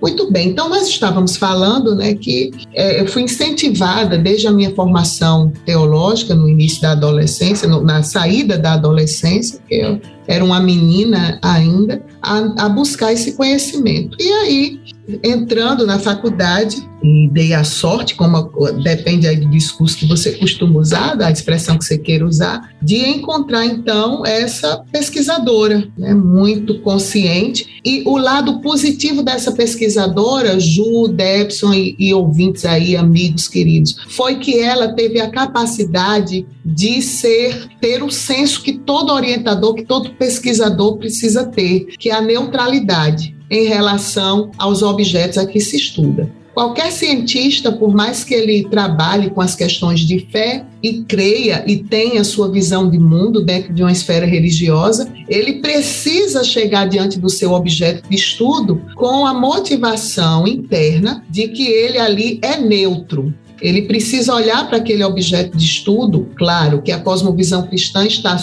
Muito 0.00 0.30
bem, 0.30 0.50
então 0.50 0.68
nós 0.68 0.88
estávamos 0.88 1.36
falando 1.36 1.94
né, 1.94 2.14
que 2.14 2.50
é, 2.74 3.00
eu 3.00 3.06
fui 3.06 3.22
incentivada 3.22 4.18
desde 4.18 4.46
a 4.46 4.52
minha 4.52 4.74
formação 4.74 5.52
teológica 5.64 6.34
no 6.34 6.48
início 6.48 6.82
da 6.82 6.92
adolescência, 6.92 7.66
no, 7.66 7.82
na 7.82 8.02
saída 8.02 8.58
da 8.58 8.74
adolescência, 8.74 9.58
que 9.66 9.74
eu 9.74 10.00
era 10.26 10.44
uma 10.44 10.60
menina 10.60 11.38
ainda, 11.40 12.02
a, 12.20 12.64
a 12.64 12.68
buscar 12.68 13.12
esse 13.12 13.32
conhecimento. 13.32 14.16
E 14.20 14.28
aí 14.32 14.80
entrando 15.22 15.86
na 15.86 15.98
faculdade 15.98 16.86
e 17.02 17.28
dei 17.28 17.52
a 17.52 17.62
sorte, 17.62 18.14
como 18.14 18.50
depende 18.82 19.28
aí 19.28 19.36
do 19.36 19.48
discurso 19.48 19.96
que 19.96 20.06
você 20.06 20.32
costuma 20.32 20.80
usar, 20.80 21.14
da 21.14 21.30
expressão 21.30 21.78
que 21.78 21.84
você 21.84 21.98
queira 21.98 22.26
usar, 22.26 22.74
de 22.82 22.96
encontrar 22.96 23.64
então 23.64 24.24
essa 24.26 24.82
pesquisadora, 24.90 25.86
né, 25.96 26.14
muito 26.14 26.80
consciente. 26.80 27.80
E 27.84 28.02
o 28.06 28.16
lado 28.16 28.60
positivo 28.60 29.22
dessa 29.22 29.52
pesquisadora, 29.52 30.58
Ju, 30.58 31.08
Debson 31.08 31.72
e, 31.72 31.94
e 31.98 32.12
ouvintes 32.12 32.64
aí, 32.64 32.96
amigos 32.96 33.46
queridos, 33.46 33.96
foi 34.08 34.36
que 34.36 34.58
ela 34.58 34.88
teve 34.88 35.20
a 35.20 35.30
capacidade 35.30 36.46
de 36.64 37.00
ser 37.02 37.68
ter 37.80 38.02
o 38.02 38.10
senso 38.10 38.62
que 38.62 38.72
todo 38.72 39.12
orientador, 39.12 39.74
que 39.74 39.84
todo 39.84 40.14
pesquisador 40.14 40.96
precisa 40.96 41.44
ter, 41.44 41.86
que 41.98 42.10
é 42.10 42.14
a 42.14 42.20
neutralidade 42.20 43.35
em 43.50 43.66
relação 43.66 44.50
aos 44.58 44.82
objetos 44.82 45.38
a 45.38 45.46
que 45.46 45.60
se 45.60 45.76
estuda. 45.76 46.30
Qualquer 46.56 46.90
cientista, 46.90 47.70
por 47.70 47.94
mais 47.94 48.24
que 48.24 48.32
ele 48.32 48.66
trabalhe 48.70 49.28
com 49.28 49.42
as 49.42 49.54
questões 49.54 50.00
de 50.00 50.20
fé 50.32 50.64
e 50.82 51.02
creia 51.02 51.62
e 51.66 51.76
tenha 51.76 52.24
sua 52.24 52.50
visão 52.50 52.88
de 52.88 52.98
mundo 52.98 53.44
dentro 53.44 53.74
de 53.74 53.82
uma 53.82 53.92
esfera 53.92 54.24
religiosa, 54.24 55.12
ele 55.28 55.60
precisa 55.60 56.42
chegar 56.42 56.88
diante 56.88 57.20
do 57.20 57.28
seu 57.28 57.52
objeto 57.52 58.08
de 58.08 58.16
estudo 58.16 58.80
com 58.94 59.26
a 59.26 59.34
motivação 59.34 60.48
interna 60.48 61.22
de 61.28 61.48
que 61.48 61.66
ele 61.66 61.98
ali 61.98 62.38
é 62.40 62.58
neutro, 62.58 63.34
ele 63.60 63.82
precisa 63.82 64.34
olhar 64.34 64.66
para 64.68 64.78
aquele 64.78 65.04
objeto 65.04 65.56
de 65.56 65.64
estudo, 65.64 66.28
claro 66.36 66.82
que 66.82 66.92
a 66.92 67.00
cosmovisão 67.00 67.66
cristã 67.66 68.06
está 68.06 68.36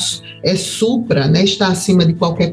é 0.43 0.55
supra, 0.55 1.27
né, 1.27 1.43
está 1.43 1.67
acima 1.67 2.05
de 2.05 2.13
qualquer 2.13 2.51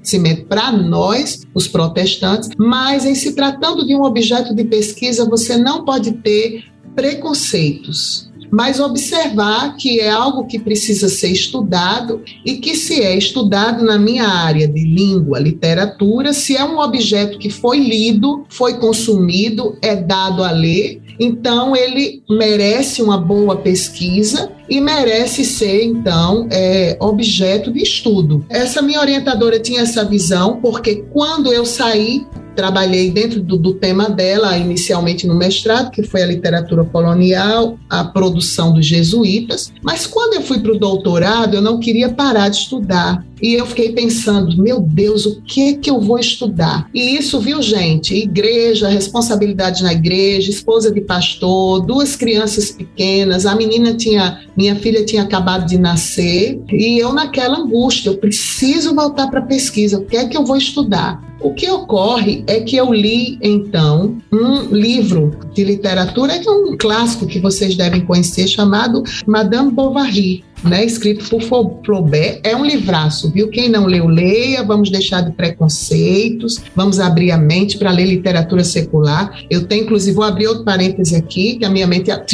conhecimento 0.00 0.46
para 0.46 0.72
nós, 0.72 1.42
os 1.54 1.68
protestantes, 1.68 2.50
mas 2.56 3.04
em 3.04 3.14
se 3.14 3.34
tratando 3.34 3.86
de 3.86 3.94
um 3.94 4.02
objeto 4.02 4.54
de 4.54 4.64
pesquisa, 4.64 5.28
você 5.28 5.56
não 5.56 5.84
pode 5.84 6.12
ter 6.12 6.64
preconceitos, 6.94 8.30
mas 8.50 8.80
observar 8.80 9.76
que 9.76 10.00
é 10.00 10.10
algo 10.10 10.46
que 10.46 10.58
precisa 10.58 11.08
ser 11.08 11.28
estudado 11.28 12.20
e 12.44 12.56
que 12.56 12.74
se 12.74 13.00
é 13.00 13.16
estudado 13.16 13.84
na 13.84 13.96
minha 13.96 14.26
área 14.26 14.66
de 14.66 14.82
língua, 14.82 15.38
literatura, 15.38 16.32
se 16.32 16.56
é 16.56 16.64
um 16.64 16.78
objeto 16.78 17.38
que 17.38 17.48
foi 17.48 17.78
lido, 17.78 18.44
foi 18.48 18.74
consumido, 18.74 19.76
é 19.80 19.94
dado 19.94 20.42
a 20.42 20.50
ler, 20.50 21.00
então, 21.22 21.76
ele 21.76 22.22
merece 22.30 23.02
uma 23.02 23.18
boa 23.18 23.54
pesquisa 23.54 24.50
e 24.70 24.80
merece 24.80 25.44
ser, 25.44 25.84
então, 25.84 26.46
é, 26.50 26.96
objeto 27.00 27.72
de 27.72 27.82
estudo. 27.82 28.46
Essa 28.48 28.80
minha 28.80 29.00
orientadora 29.00 29.58
tinha 29.58 29.80
essa 29.80 30.04
visão, 30.04 30.60
porque 30.60 31.04
quando 31.12 31.52
eu 31.52 31.66
saí 31.66 32.24
trabalhei 32.54 33.10
dentro 33.10 33.40
do, 33.40 33.56
do, 33.56 33.74
tema 33.74 34.10
dela, 34.10 34.56
inicialmente 34.58 35.26
no 35.26 35.34
mestrado, 35.34 35.90
que 35.90 36.02
foi 36.02 36.22
a 36.22 36.26
literatura 36.26 36.84
colonial, 36.84 37.78
a 37.88 38.04
produção 38.04 38.72
dos 38.72 38.84
jesuítas, 38.84 39.72
mas 39.82 40.06
quando 40.06 40.34
eu 40.34 40.42
fui 40.42 40.58
para 40.60 40.72
o 40.72 40.78
doutorado, 40.78 41.54
eu 41.54 41.62
não 41.62 41.78
queria 41.80 42.10
parar 42.10 42.48
de 42.48 42.56
estudar. 42.56 43.24
E 43.40 43.54
eu 43.54 43.64
fiquei 43.64 43.92
pensando, 43.92 44.62
meu 44.62 44.80
Deus, 44.80 45.24
o 45.24 45.40
que 45.40 45.74
que 45.76 45.90
eu 45.90 45.98
vou 45.98 46.18
estudar? 46.18 46.86
E 46.92 47.16
isso, 47.16 47.40
viu, 47.40 47.62
gente? 47.62 48.14
Igreja, 48.14 48.88
responsabilidade 48.88 49.82
na 49.82 49.94
igreja, 49.94 50.50
esposa 50.50 50.92
de 50.92 51.00
pastor, 51.00 51.80
duas 51.86 52.14
crianças 52.14 52.70
pequenas, 52.70 53.46
a 53.46 53.54
menina 53.54 53.94
tinha, 53.94 54.40
minha 54.60 54.76
filha 54.76 55.06
tinha 55.06 55.22
acabado 55.22 55.66
de 55.66 55.78
nascer, 55.78 56.62
e 56.70 56.98
eu 56.98 57.14
naquela 57.14 57.58
angústia, 57.58 58.10
eu 58.10 58.18
preciso 58.18 58.94
voltar 58.94 59.28
para 59.28 59.40
a 59.40 59.46
pesquisa, 59.46 59.98
o 59.98 60.04
que 60.04 60.18
é 60.18 60.26
que 60.26 60.36
eu 60.36 60.44
vou 60.44 60.56
estudar? 60.56 61.18
O 61.40 61.54
que 61.54 61.70
ocorre 61.70 62.44
é 62.46 62.60
que 62.60 62.76
eu 62.76 62.92
li, 62.92 63.38
então, 63.40 64.18
um 64.30 64.64
livro 64.64 65.34
de 65.54 65.64
literatura, 65.64 66.38
que 66.38 66.46
é 66.46 66.52
um 66.52 66.76
clássico 66.76 67.26
que 67.26 67.38
vocês 67.38 67.74
devem 67.74 68.04
conhecer, 68.04 68.46
chamado 68.46 69.02
Madame 69.26 69.70
Bovary. 69.70 70.44
Né, 70.64 70.84
escrito 70.84 71.28
por 71.28 71.42
Flaubert. 71.42 72.40
É 72.42 72.54
um 72.56 72.64
livraço, 72.64 73.30
viu? 73.30 73.48
Quem 73.48 73.68
não 73.68 73.86
leu, 73.86 74.06
leia. 74.06 74.62
Vamos 74.62 74.90
deixar 74.90 75.22
de 75.22 75.32
preconceitos, 75.32 76.62
vamos 76.74 77.00
abrir 77.00 77.30
a 77.30 77.38
mente 77.38 77.78
para 77.78 77.90
ler 77.90 78.06
literatura 78.06 78.64
secular. 78.64 79.42
Eu 79.50 79.66
tenho, 79.66 79.84
inclusive, 79.84 80.14
vou 80.14 80.24
abrir 80.24 80.46
outro 80.46 80.64
parêntese 80.64 81.16
aqui, 81.16 81.56
que 81.56 81.64
a 81.64 81.70
minha 81.70 81.86
mente 81.86 82.10
é 82.10 82.24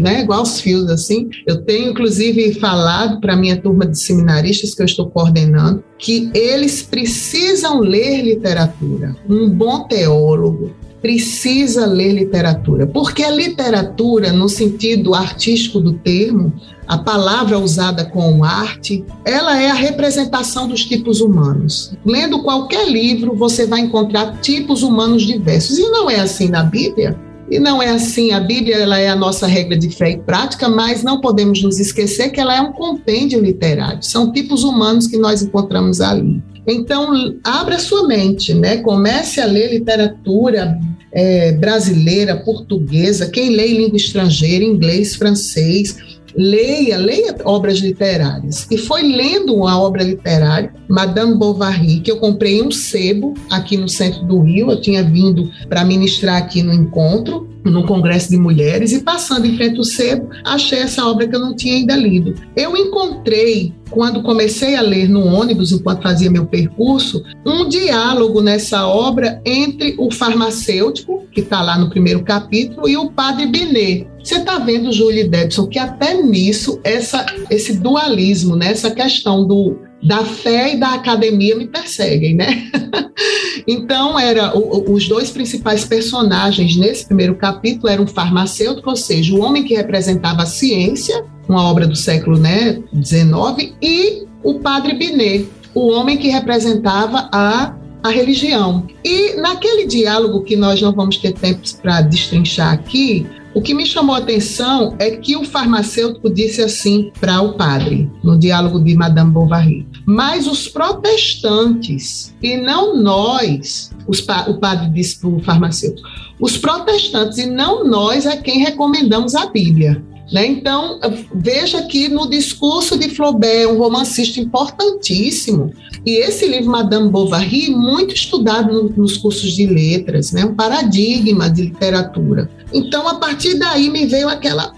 né, 0.00 0.22
igual 0.22 0.42
os 0.42 0.60
fios 0.60 0.88
assim. 0.90 1.28
Eu 1.46 1.62
tenho, 1.62 1.90
inclusive, 1.90 2.54
falado 2.54 3.20
para 3.20 3.34
a 3.34 3.36
minha 3.36 3.56
turma 3.56 3.86
de 3.86 3.98
seminaristas 3.98 4.74
que 4.74 4.82
eu 4.82 4.86
estou 4.86 5.10
coordenando 5.10 5.84
que 6.00 6.30
eles 6.34 6.82
precisam 6.82 7.80
ler 7.80 8.22
literatura. 8.22 9.14
Um 9.28 9.48
bom 9.50 9.86
teólogo, 9.86 10.72
precisa 11.00 11.86
ler 11.86 12.12
literatura, 12.12 12.86
porque 12.86 13.22
a 13.22 13.30
literatura, 13.30 14.32
no 14.32 14.48
sentido 14.48 15.14
artístico 15.14 15.80
do 15.80 15.94
termo, 15.94 16.52
a 16.86 16.98
palavra 16.98 17.58
usada 17.58 18.04
com 18.04 18.44
arte, 18.44 19.04
ela 19.24 19.60
é 19.60 19.70
a 19.70 19.74
representação 19.74 20.68
dos 20.68 20.84
tipos 20.84 21.20
humanos. 21.20 21.94
Lendo 22.04 22.42
qualquer 22.42 22.88
livro, 22.88 23.34
você 23.34 23.66
vai 23.66 23.80
encontrar 23.80 24.40
tipos 24.40 24.82
humanos 24.82 25.22
diversos. 25.22 25.78
E 25.78 25.88
não 25.88 26.10
é 26.10 26.20
assim 26.20 26.48
na 26.48 26.64
Bíblia. 26.64 27.16
E 27.50 27.58
não 27.58 27.82
é 27.82 27.90
assim, 27.90 28.30
a 28.30 28.38
Bíblia 28.38 28.76
ela 28.76 28.98
é 28.98 29.08
a 29.08 29.16
nossa 29.16 29.46
regra 29.46 29.76
de 29.76 29.90
fé 29.90 30.10
e 30.10 30.18
prática, 30.18 30.68
mas 30.68 31.02
não 31.02 31.20
podemos 31.20 31.62
nos 31.62 31.80
esquecer 31.80 32.30
que 32.30 32.40
ela 32.40 32.56
é 32.56 32.60
um 32.60 32.72
compêndio 32.72 33.40
literário. 33.40 34.02
São 34.02 34.32
tipos 34.32 34.62
humanos 34.62 35.08
que 35.08 35.16
nós 35.16 35.42
encontramos 35.42 36.00
ali. 36.00 36.40
Então, 36.66 37.38
abra 37.42 37.78
sua 37.78 38.06
mente, 38.06 38.54
né? 38.54 38.78
Comece 38.78 39.40
a 39.40 39.46
ler 39.46 39.70
literatura 39.70 40.78
é, 41.12 41.52
brasileira, 41.52 42.36
portuguesa, 42.36 43.30
quem 43.30 43.50
lê 43.50 43.68
língua 43.68 43.96
estrangeira, 43.96 44.64
inglês, 44.64 45.16
francês, 45.16 45.96
leia, 46.34 46.96
leia 46.96 47.36
obras 47.44 47.78
literárias. 47.78 48.66
E 48.70 48.78
foi 48.78 49.02
lendo 49.02 49.54
uma 49.54 49.80
obra 49.80 50.02
literária, 50.02 50.72
Madame 50.88 51.34
Bovary, 51.34 52.00
que 52.00 52.10
eu 52.10 52.18
comprei 52.18 52.62
um 52.62 52.70
sebo 52.70 53.34
aqui 53.50 53.76
no 53.76 53.88
centro 53.88 54.24
do 54.24 54.40
Rio, 54.40 54.70
eu 54.70 54.80
tinha 54.80 55.02
vindo 55.02 55.50
para 55.68 55.84
ministrar 55.84 56.36
aqui 56.36 56.62
no 56.62 56.72
encontro, 56.72 57.48
no 57.64 57.84
Congresso 57.84 58.30
de 58.30 58.36
Mulheres, 58.36 58.92
e 58.92 59.02
passando 59.02 59.46
em 59.46 59.56
frente 59.56 59.78
ao 59.78 59.84
sebo, 59.84 60.28
achei 60.44 60.78
essa 60.78 61.06
obra 61.06 61.26
que 61.26 61.34
eu 61.34 61.40
não 61.40 61.54
tinha 61.54 61.74
ainda 61.74 61.96
lido. 61.96 62.34
Eu 62.56 62.76
encontrei 62.76 63.72
quando 63.90 64.22
comecei 64.22 64.76
a 64.76 64.80
ler 64.80 65.08
no 65.08 65.26
ônibus, 65.26 65.72
enquanto 65.72 66.02
fazia 66.02 66.30
meu 66.30 66.46
percurso, 66.46 67.22
um 67.44 67.68
diálogo 67.68 68.40
nessa 68.40 68.86
obra 68.86 69.40
entre 69.44 69.96
o 69.98 70.10
farmacêutico, 70.10 71.24
que 71.32 71.40
está 71.40 71.60
lá 71.60 71.76
no 71.76 71.90
primeiro 71.90 72.22
capítulo, 72.22 72.88
e 72.88 72.96
o 72.96 73.10
padre 73.10 73.46
Binet. 73.46 74.06
Você 74.22 74.36
está 74.36 74.58
vendo, 74.58 74.92
Julie 74.92 75.28
Debson, 75.28 75.66
que 75.66 75.78
até 75.78 76.22
nisso, 76.22 76.80
essa, 76.84 77.26
esse 77.50 77.78
dualismo, 77.78 78.54
né, 78.54 78.70
essa 78.70 78.90
questão 78.90 79.46
do, 79.46 79.76
da 80.02 80.24
fé 80.24 80.74
e 80.74 80.76
da 80.78 80.94
academia 80.94 81.54
me 81.56 81.66
perseguem, 81.66 82.34
né? 82.34 82.70
então, 83.66 84.18
era 84.18 84.56
o, 84.56 84.92
os 84.92 85.06
dois 85.06 85.30
principais 85.30 85.84
personagens 85.84 86.76
nesse 86.76 87.06
primeiro 87.06 87.34
capítulo 87.34 87.88
eram 87.88 88.04
o 88.04 88.08
farmacêutico, 88.08 88.88
ou 88.88 88.96
seja, 88.96 89.34
o 89.34 89.40
homem 89.40 89.62
que 89.62 89.74
representava 89.74 90.42
a 90.42 90.46
ciência, 90.46 91.24
uma 91.48 91.68
obra 91.68 91.86
do 91.86 91.96
século 91.96 92.38
né, 92.38 92.80
XIX, 93.02 93.74
e 93.82 94.24
o 94.42 94.54
padre 94.60 94.94
Binet, 94.94 95.48
o 95.74 95.90
homem 95.90 96.16
que 96.16 96.28
representava 96.28 97.28
a, 97.32 97.74
a 98.02 98.08
religião. 98.10 98.86
E 99.04 99.36
naquele 99.36 99.86
diálogo 99.86 100.42
que 100.42 100.56
nós 100.56 100.80
não 100.80 100.92
vamos 100.92 101.18
ter 101.18 101.32
tempo 101.32 101.60
para 101.82 102.00
destrinchar 102.00 102.72
aqui, 102.72 103.26
o 103.52 103.60
que 103.60 103.74
me 103.74 103.84
chamou 103.84 104.14
a 104.14 104.18
atenção 104.18 104.94
é 104.98 105.10
que 105.10 105.36
o 105.36 105.44
farmacêutico 105.44 106.30
disse 106.30 106.62
assim 106.62 107.10
para 107.20 107.40
o 107.42 107.54
padre, 107.54 108.10
no 108.22 108.38
diálogo 108.38 108.78
de 108.80 108.94
Madame 108.94 109.32
Bovary: 109.32 109.86
Mas 110.06 110.46
os 110.46 110.68
protestantes, 110.68 112.34
e 112.40 112.56
não 112.56 112.96
nós, 112.96 113.90
pa 114.26 114.48
o 114.48 114.58
padre 114.58 114.90
disse 114.90 115.18
para 115.18 115.28
o 115.28 115.40
farmacêutico, 115.40 116.08
os 116.38 116.56
protestantes 116.56 117.38
e 117.38 117.46
não 117.46 117.84
nós 117.84 118.24
é 118.24 118.36
quem 118.36 118.60
recomendamos 118.60 119.34
a 119.34 119.46
Bíblia. 119.46 120.02
Né? 120.32 120.46
Então, 120.46 121.00
veja 121.34 121.82
que 121.82 122.08
no 122.08 122.30
discurso 122.30 122.96
de 122.96 123.08
Flaubert, 123.08 123.68
um 123.68 123.78
romancista 123.78 124.40
importantíssimo, 124.40 125.72
e 126.06 126.12
esse 126.18 126.46
livro, 126.46 126.70
Madame 126.70 127.10
Bovary, 127.10 127.70
muito 127.70 128.14
estudado 128.14 128.72
no, 128.72 128.88
nos 128.90 129.16
cursos 129.16 129.54
de 129.54 129.66
letras, 129.66 130.30
né? 130.32 130.44
um 130.44 130.54
paradigma 130.54 131.50
de 131.50 131.62
literatura. 131.62 132.48
Então, 132.72 133.08
a 133.08 133.16
partir 133.16 133.54
daí 133.54 133.90
me 133.90 134.06
veio 134.06 134.28
aquela. 134.28 134.72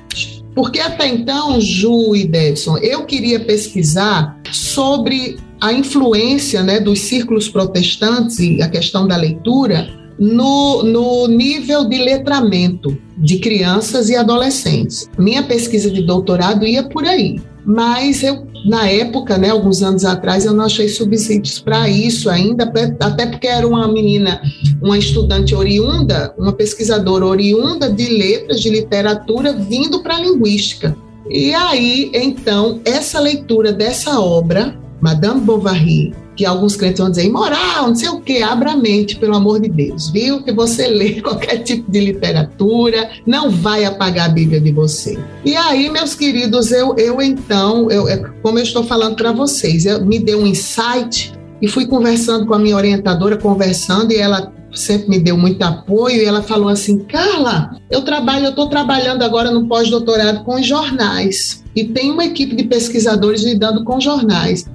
Porque 0.55 0.81
até 0.81 1.09
então, 1.09 1.61
Ju 1.61 2.15
e 2.15 2.27
Debson, 2.27 2.77
eu 2.79 3.05
queria 3.07 3.41
pesquisar 3.41 4.39
sobre 4.53 5.39
a 5.61 5.73
influência 5.73 6.63
né, 6.63 6.81
dos 6.81 7.01
círculos 7.01 7.49
protestantes 7.49 8.39
e 8.39 8.61
a 8.61 8.69
questão 8.69 9.07
da 9.07 9.17
leitura 9.17 9.89
no, 10.19 10.83
no 10.83 11.27
nível 11.27 11.85
de 11.85 11.99
letramento 11.99 12.97
de 13.17 13.39
crianças 13.39 14.09
e 14.11 14.17
adolescentes. 14.17 15.09
Minha 15.19 15.43
pesquisa 15.43 15.91
de 15.91 16.03
doutorado 16.03 16.67
ia 16.67 16.83
por 16.83 17.05
aí, 17.05 17.41
mas 17.65 18.23
eu 18.23 18.47
na 18.65 18.89
época, 18.89 19.37
né, 19.37 19.51
alguns 19.51 19.83
anos 19.83 20.05
atrás, 20.05 20.45
eu 20.45 20.53
não 20.53 20.65
achei 20.65 20.89
subsídios 20.89 21.59
para 21.59 21.89
isso 21.89 22.31
ainda, 22.31 22.73
até 23.01 23.27
porque 23.27 23.47
era 23.47 23.67
uma 23.67 23.89
menina, 23.89 24.41
uma 24.81 24.97
estudante 24.97 25.55
oriunda, 25.55 26.35
uma 26.39 26.53
pesquisadora 26.53 27.27
oriunda 27.27 27.91
de 27.91 28.07
letras, 28.09 28.61
de 28.61 28.71
literatura, 28.71 29.53
vindo 29.53 30.03
para 30.03 30.17
a 30.17 30.21
linguística. 30.21 30.97
E 31.29 31.55
aí, 31.55 32.11
então, 32.15 32.81
essa 32.85 33.21
leitura 33.21 33.73
dessa 33.73 34.21
obra, 34.21 34.77
Madame 35.01 35.41
Bovary, 35.41 36.15
que 36.37 36.45
alguns 36.47 36.77
crentes 36.77 36.99
vão 36.99 37.11
dizer 37.11 37.27
imoral, 37.27 37.89
não 37.89 37.95
sei 37.95 38.09
o 38.09 38.21
que, 38.21 38.43
abra 38.43 38.73
a 38.73 38.77
mente, 38.77 39.17
pelo 39.17 39.37
amor 39.37 39.61
de 39.61 39.69
Deus, 39.69 40.11
viu? 40.11 40.43
Que 40.43 40.53
você 40.53 40.89
lê 40.89 41.21
qualquer 41.21 41.59
tipo 41.59 41.91
de 41.91 42.01
literatura, 42.01 43.11
não 43.27 43.51
vai 43.51 43.85
apagar 43.85 44.31
a 44.31 44.33
Bíblia 44.33 44.61
de 44.61 44.73
você. 44.73 45.19
E 45.45 45.57
aí, 45.57 45.91
meus 45.91 46.15
queridos, 46.15 46.73
eu, 46.73 46.95
eu 46.97 47.21
então, 47.21 47.91
eu, 47.91 48.09
é, 48.09 48.17
como 48.43 48.59
eu 48.59 48.63
estou 48.63 48.85
falando 48.85 49.17
para 49.17 49.33
vocês, 49.33 49.85
eu, 49.85 50.05
me 50.05 50.19
deu 50.19 50.41
um 50.41 50.47
insight 50.47 51.33
e 51.61 51.69
fui 51.69 51.87
conversando 51.87 52.47
com 52.47 52.55
a 52.55 52.59
minha 52.59 52.77
orientadora, 52.77 53.37
conversando, 53.37 54.13
e 54.13 54.17
ela 54.17 54.53
sempre 54.75 55.11
me 55.11 55.19
deu 55.19 55.37
muito 55.37 55.63
apoio, 55.63 56.17
e 56.17 56.25
ela 56.25 56.43
falou 56.43 56.69
assim, 56.69 57.01
Carla, 57.01 57.77
eu 57.91 58.03
trabalho, 58.03 58.47
eu 58.47 58.51
estou 58.51 58.69
trabalhando 58.69 59.23
agora 59.23 59.51
no 59.51 59.69
pós-doutorado 59.69 60.43
com 60.45 60.63
jornais, 60.63 61.63
e 61.77 61.85
tem 61.85 62.11
uma 62.11 62.25
equipe 62.25 62.57
de 62.57 62.65
pesquisadores 62.65 63.45
lidando 63.45 63.85
com 63.85 64.01
jornais 64.01 64.67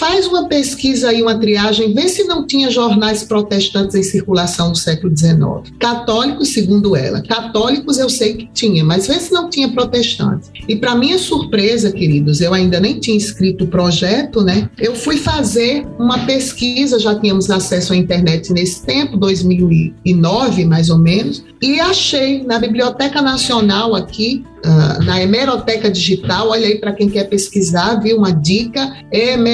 faz 0.00 0.26
uma 0.26 0.48
pesquisa 0.48 1.10
aí, 1.10 1.22
uma 1.22 1.38
triagem, 1.38 1.94
vê 1.94 2.08
se 2.08 2.24
não 2.24 2.46
tinha 2.46 2.70
jornais 2.70 3.22
protestantes 3.22 3.94
em 3.94 4.02
circulação 4.02 4.70
no 4.70 4.74
século 4.74 5.16
XIX. 5.16 5.38
Católicos, 5.78 6.48
segundo 6.48 6.96
ela. 6.96 7.22
Católicos 7.22 7.98
eu 7.98 8.08
sei 8.08 8.34
que 8.34 8.50
tinha, 8.52 8.82
mas 8.82 9.06
vê 9.06 9.14
se 9.20 9.32
não 9.32 9.50
tinha 9.50 9.68
protestantes. 9.68 10.50
E 10.66 10.74
para 10.74 10.96
minha 10.96 11.18
surpresa, 11.18 11.92
queridos, 11.92 12.40
eu 12.40 12.54
ainda 12.54 12.80
nem 12.80 12.98
tinha 12.98 13.16
escrito 13.16 13.64
o 13.64 13.68
projeto, 13.68 14.42
né? 14.42 14.68
Eu 14.78 14.94
fui 14.94 15.16
fazer 15.16 15.86
uma 15.98 16.26
pesquisa, 16.26 16.98
já 16.98 17.14
tínhamos 17.14 17.50
acesso 17.50 17.92
à 17.92 17.96
internet 17.96 18.52
nesse 18.52 18.84
tempo, 18.84 19.16
2009 19.16 20.64
mais 20.64 20.90
ou 20.90 20.98
menos, 20.98 21.44
e 21.62 21.78
achei 21.78 22.42
na 22.42 22.58
Biblioteca 22.58 23.20
Nacional 23.20 23.94
aqui 23.94 24.44
Uh, 24.60 25.02
na 25.04 25.18
hemeroteca 25.22 25.90
digital, 25.90 26.50
olha 26.50 26.66
aí 26.66 26.78
para 26.78 26.92
quem 26.92 27.08
quer 27.08 27.24
pesquisar, 27.24 27.94
viu? 27.94 28.18
Uma 28.18 28.30
dica: 28.30 28.94
hemeroteca 29.10 29.49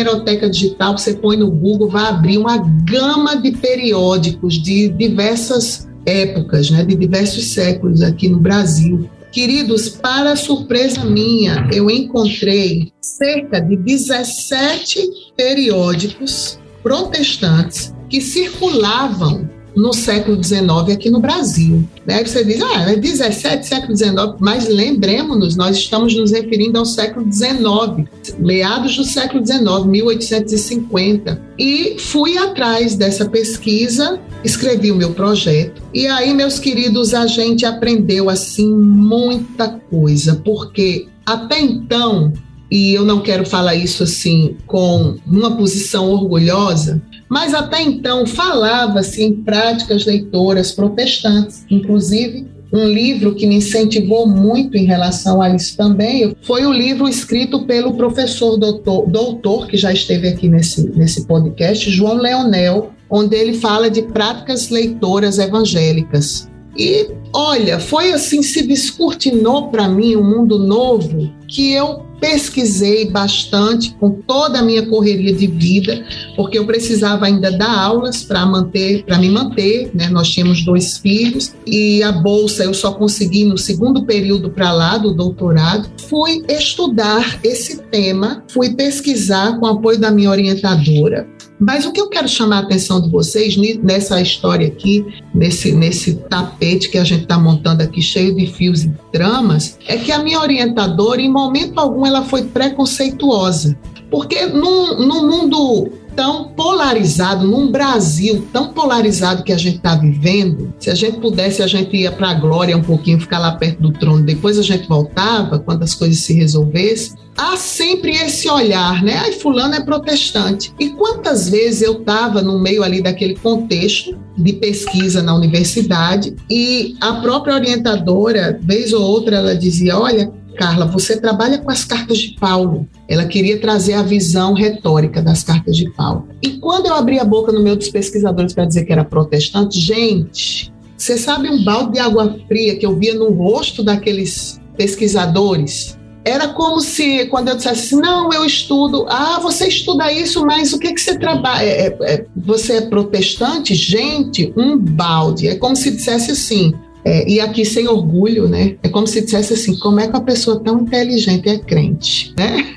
digital, 0.50 0.96
você 0.96 1.14
põe 1.14 1.36
no 1.36 1.50
Google, 1.50 1.88
vai 1.88 2.06
abrir 2.06 2.38
uma 2.38 2.58
gama 2.58 3.36
de 3.36 3.52
periódicos 3.52 4.54
de 4.54 4.88
diversas 4.88 5.88
épocas, 6.04 6.70
né? 6.70 6.84
De 6.84 6.94
diversos 6.94 7.52
séculos 7.52 8.02
aqui 8.02 8.28
no 8.28 8.38
Brasil. 8.38 9.08
Queridos, 9.32 9.88
para 9.88 10.36
surpresa 10.36 11.04
minha, 11.04 11.68
eu 11.72 11.90
encontrei 11.90 12.92
cerca 13.00 13.60
de 13.60 13.76
17 13.76 15.00
periódicos 15.36 16.58
protestantes 16.82 17.94
que 18.08 18.20
circulavam 18.20 19.48
no 19.76 19.92
século 19.92 20.42
XIX 20.42 20.66
aqui 20.90 21.10
no 21.10 21.20
Brasil. 21.20 21.86
Né? 22.06 22.24
Você 22.24 22.42
diz, 22.42 22.62
ah, 22.62 22.90
é 22.90 22.96
17, 22.96 23.66
século 23.66 23.94
XIX, 23.94 24.14
mas 24.40 24.68
lembremos-nos, 24.68 25.54
nós 25.54 25.76
estamos 25.76 26.16
nos 26.16 26.32
referindo 26.32 26.78
ao 26.78 26.86
século 26.86 27.30
XIX, 27.30 28.08
meados 28.38 28.96
do 28.96 29.04
século 29.04 29.44
XIX, 29.44 29.84
1850. 29.86 31.42
E 31.58 31.96
fui 31.98 32.38
atrás 32.38 32.96
dessa 32.96 33.26
pesquisa, 33.26 34.18
escrevi 34.42 34.90
o 34.90 34.96
meu 34.96 35.12
projeto, 35.12 35.82
e 35.92 36.06
aí, 36.06 36.32
meus 36.32 36.58
queridos, 36.58 37.12
a 37.12 37.26
gente 37.26 37.66
aprendeu 37.66 38.30
assim 38.30 38.72
muita 38.72 39.68
coisa, 39.68 40.40
porque 40.42 41.06
até 41.24 41.60
então 41.60 42.32
e 42.70 42.94
eu 42.94 43.04
não 43.04 43.20
quero 43.20 43.46
falar 43.46 43.76
isso 43.76 44.02
assim 44.02 44.56
com 44.66 45.16
uma 45.24 45.56
posição 45.56 46.10
orgulhosa, 46.10 47.00
mas 47.28 47.54
até 47.54 47.82
então 47.82 48.26
falava-se 48.26 49.22
em 49.22 49.34
práticas 49.34 50.04
leitoras 50.04 50.72
protestantes, 50.72 51.64
inclusive 51.70 52.46
um 52.72 52.84
livro 52.88 53.34
que 53.34 53.46
me 53.46 53.56
incentivou 53.56 54.26
muito 54.26 54.76
em 54.76 54.84
relação 54.84 55.40
a 55.40 55.54
isso 55.54 55.76
também 55.76 56.36
foi 56.42 56.66
o 56.66 56.72
livro 56.72 57.08
escrito 57.08 57.64
pelo 57.64 57.94
professor 57.94 58.56
doutor, 58.56 59.08
doutor 59.08 59.66
que 59.66 59.76
já 59.76 59.92
esteve 59.92 60.28
aqui 60.28 60.48
nesse, 60.48 60.88
nesse 60.90 61.26
podcast, 61.26 61.90
João 61.90 62.16
Leonel, 62.16 62.90
onde 63.08 63.36
ele 63.36 63.54
fala 63.54 63.88
de 63.88 64.02
práticas 64.02 64.68
leitoras 64.68 65.38
evangélicas. 65.38 66.50
E 66.76 67.08
olha, 67.32 67.80
foi 67.80 68.12
assim, 68.12 68.42
se 68.42 68.62
descortinou 68.66 69.68
para 69.68 69.88
mim 69.88 70.16
um 70.16 70.24
mundo 70.24 70.58
novo 70.58 71.32
que 71.48 71.72
eu 71.72 72.04
pesquisei 72.20 73.10
bastante 73.10 73.94
com 73.94 74.10
toda 74.10 74.60
a 74.60 74.62
minha 74.62 74.86
correria 74.86 75.32
de 75.32 75.46
vida, 75.46 76.04
porque 76.34 76.58
eu 76.58 76.66
precisava 76.66 77.26
ainda 77.26 77.50
dar 77.50 77.78
aulas 77.78 78.22
para 78.22 78.44
manter, 78.44 79.04
para 79.04 79.18
me 79.18 79.28
manter, 79.28 79.90
né? 79.94 80.08
Nós 80.08 80.28
tínhamos 80.28 80.64
dois 80.64 80.98
filhos 80.98 81.54
e 81.66 82.02
a 82.02 82.12
bolsa 82.12 82.64
eu 82.64 82.74
só 82.74 82.92
consegui 82.92 83.44
no 83.44 83.58
segundo 83.58 84.04
período 84.04 84.50
para 84.50 84.72
lá 84.72 84.98
do 84.98 85.12
doutorado. 85.12 85.88
Fui 86.08 86.42
estudar 86.48 87.40
esse 87.44 87.78
tema, 87.90 88.44
fui 88.48 88.74
pesquisar 88.74 89.58
com 89.58 89.66
o 89.66 89.70
apoio 89.70 89.98
da 89.98 90.10
minha 90.10 90.30
orientadora 90.30 91.35
mas 91.58 91.86
o 91.86 91.92
que 91.92 92.00
eu 92.00 92.08
quero 92.08 92.28
chamar 92.28 92.58
a 92.58 92.60
atenção 92.60 93.00
de 93.00 93.10
vocês 93.10 93.56
nessa 93.82 94.20
história 94.20 94.66
aqui, 94.66 95.04
nesse, 95.34 95.72
nesse 95.72 96.14
tapete 96.14 96.90
que 96.90 96.98
a 96.98 97.04
gente 97.04 97.22
está 97.22 97.38
montando 97.38 97.82
aqui, 97.82 98.02
cheio 98.02 98.34
de 98.34 98.46
fios 98.46 98.84
e 98.84 98.92
tramas, 99.10 99.78
é 99.86 99.96
que 99.96 100.12
a 100.12 100.18
minha 100.18 100.40
orientadora, 100.40 101.20
em 101.20 101.30
momento 101.30 101.78
algum, 101.78 102.06
ela 102.06 102.22
foi 102.22 102.44
preconceituosa. 102.44 103.76
Porque 104.10 104.46
num, 104.46 104.98
num 104.98 105.28
mundo 105.28 105.90
tão 106.14 106.44
polarizado, 106.48 107.46
num 107.46 107.70
Brasil 107.70 108.46
tão 108.52 108.72
polarizado 108.72 109.42
que 109.42 109.52
a 109.52 109.58
gente 109.58 109.76
está 109.76 109.94
vivendo, 109.94 110.72
se 110.80 110.90
a 110.90 110.94
gente 110.94 111.18
pudesse, 111.18 111.62
a 111.62 111.66
gente 111.66 111.94
ia 111.94 112.10
para 112.10 112.30
a 112.30 112.34
glória 112.34 112.76
um 112.76 112.82
pouquinho, 112.82 113.20
ficar 113.20 113.38
lá 113.38 113.52
perto 113.52 113.82
do 113.82 113.92
trono, 113.92 114.24
depois 114.24 114.58
a 114.58 114.62
gente 114.62 114.88
voltava, 114.88 115.58
quando 115.58 115.82
as 115.82 115.94
coisas 115.94 116.20
se 116.20 116.32
resolvessem 116.32 117.26
há 117.36 117.56
sempre 117.56 118.12
esse 118.12 118.48
olhar, 118.48 119.02
né? 119.02 119.18
Ai, 119.18 119.32
fulano 119.32 119.74
é 119.74 119.84
protestante. 119.84 120.72
E 120.78 120.90
quantas 120.90 121.48
vezes 121.48 121.82
eu 121.82 122.00
estava 122.00 122.40
no 122.40 122.58
meio 122.58 122.82
ali 122.82 123.02
daquele 123.02 123.34
contexto 123.36 124.18
de 124.36 124.54
pesquisa 124.54 125.22
na 125.22 125.34
universidade 125.34 126.34
e 126.50 126.96
a 127.00 127.14
própria 127.14 127.54
orientadora, 127.54 128.58
vez 128.62 128.92
ou 128.92 129.02
outra, 129.02 129.36
ela 129.36 129.54
dizia: 129.54 129.98
Olha, 129.98 130.32
Carla, 130.56 130.86
você 130.86 131.20
trabalha 131.20 131.58
com 131.58 131.70
as 131.70 131.84
cartas 131.84 132.18
de 132.18 132.34
Paulo. 132.34 132.88
Ela 133.08 133.26
queria 133.26 133.60
trazer 133.60 133.92
a 133.92 134.02
visão 134.02 134.54
retórica 134.54 135.22
das 135.22 135.44
cartas 135.44 135.76
de 135.76 135.90
Paulo. 135.90 136.28
E 136.42 136.58
quando 136.58 136.86
eu 136.86 136.94
abri 136.94 137.20
a 137.20 137.24
boca 137.24 137.52
no 137.52 137.62
meio 137.62 137.76
dos 137.76 137.88
pesquisadores 137.88 138.52
para 138.52 138.64
dizer 138.64 138.84
que 138.84 138.92
era 138.92 139.04
protestante, 139.04 139.78
gente, 139.78 140.72
você 140.96 141.16
sabe 141.16 141.48
um 141.48 141.62
balde 141.62 141.92
de 141.92 141.98
água 142.00 142.36
fria 142.48 142.76
que 142.76 142.86
eu 142.86 142.96
via 142.96 143.14
no 143.14 143.30
rosto 143.30 143.84
daqueles 143.84 144.60
pesquisadores? 144.76 145.96
era 146.26 146.48
como 146.48 146.80
se, 146.80 147.26
quando 147.26 147.48
eu 147.48 147.56
dissesse 147.56 147.94
assim, 147.94 148.02
não, 148.02 148.32
eu 148.32 148.44
estudo, 148.44 149.06
ah, 149.08 149.38
você 149.40 149.68
estuda 149.68 150.10
isso, 150.10 150.44
mas 150.44 150.72
o 150.72 150.78
que, 150.78 150.92
que 150.92 151.00
você 151.00 151.16
trabalha? 151.16 151.64
É, 151.64 151.86
é, 151.86 151.96
é, 152.00 152.26
você 152.34 152.78
é 152.78 152.80
protestante? 152.80 153.76
Gente, 153.76 154.52
um 154.56 154.76
balde. 154.76 155.46
É 155.46 155.54
como 155.54 155.76
se 155.76 155.88
dissesse 155.92 156.32
assim, 156.32 156.74
é, 157.06 157.28
e 157.30 157.40
aqui 157.40 157.64
sem 157.64 157.86
orgulho, 157.86 158.48
né? 158.48 158.76
É 158.82 158.88
como 158.88 159.06
se 159.06 159.20
dissesse 159.20 159.54
assim, 159.54 159.78
como 159.78 160.00
é 160.00 160.08
que 160.08 160.12
uma 160.12 160.24
pessoa 160.24 160.58
tão 160.58 160.80
inteligente 160.80 161.48
é 161.48 161.56
crente, 161.56 162.34
né? 162.36 162.74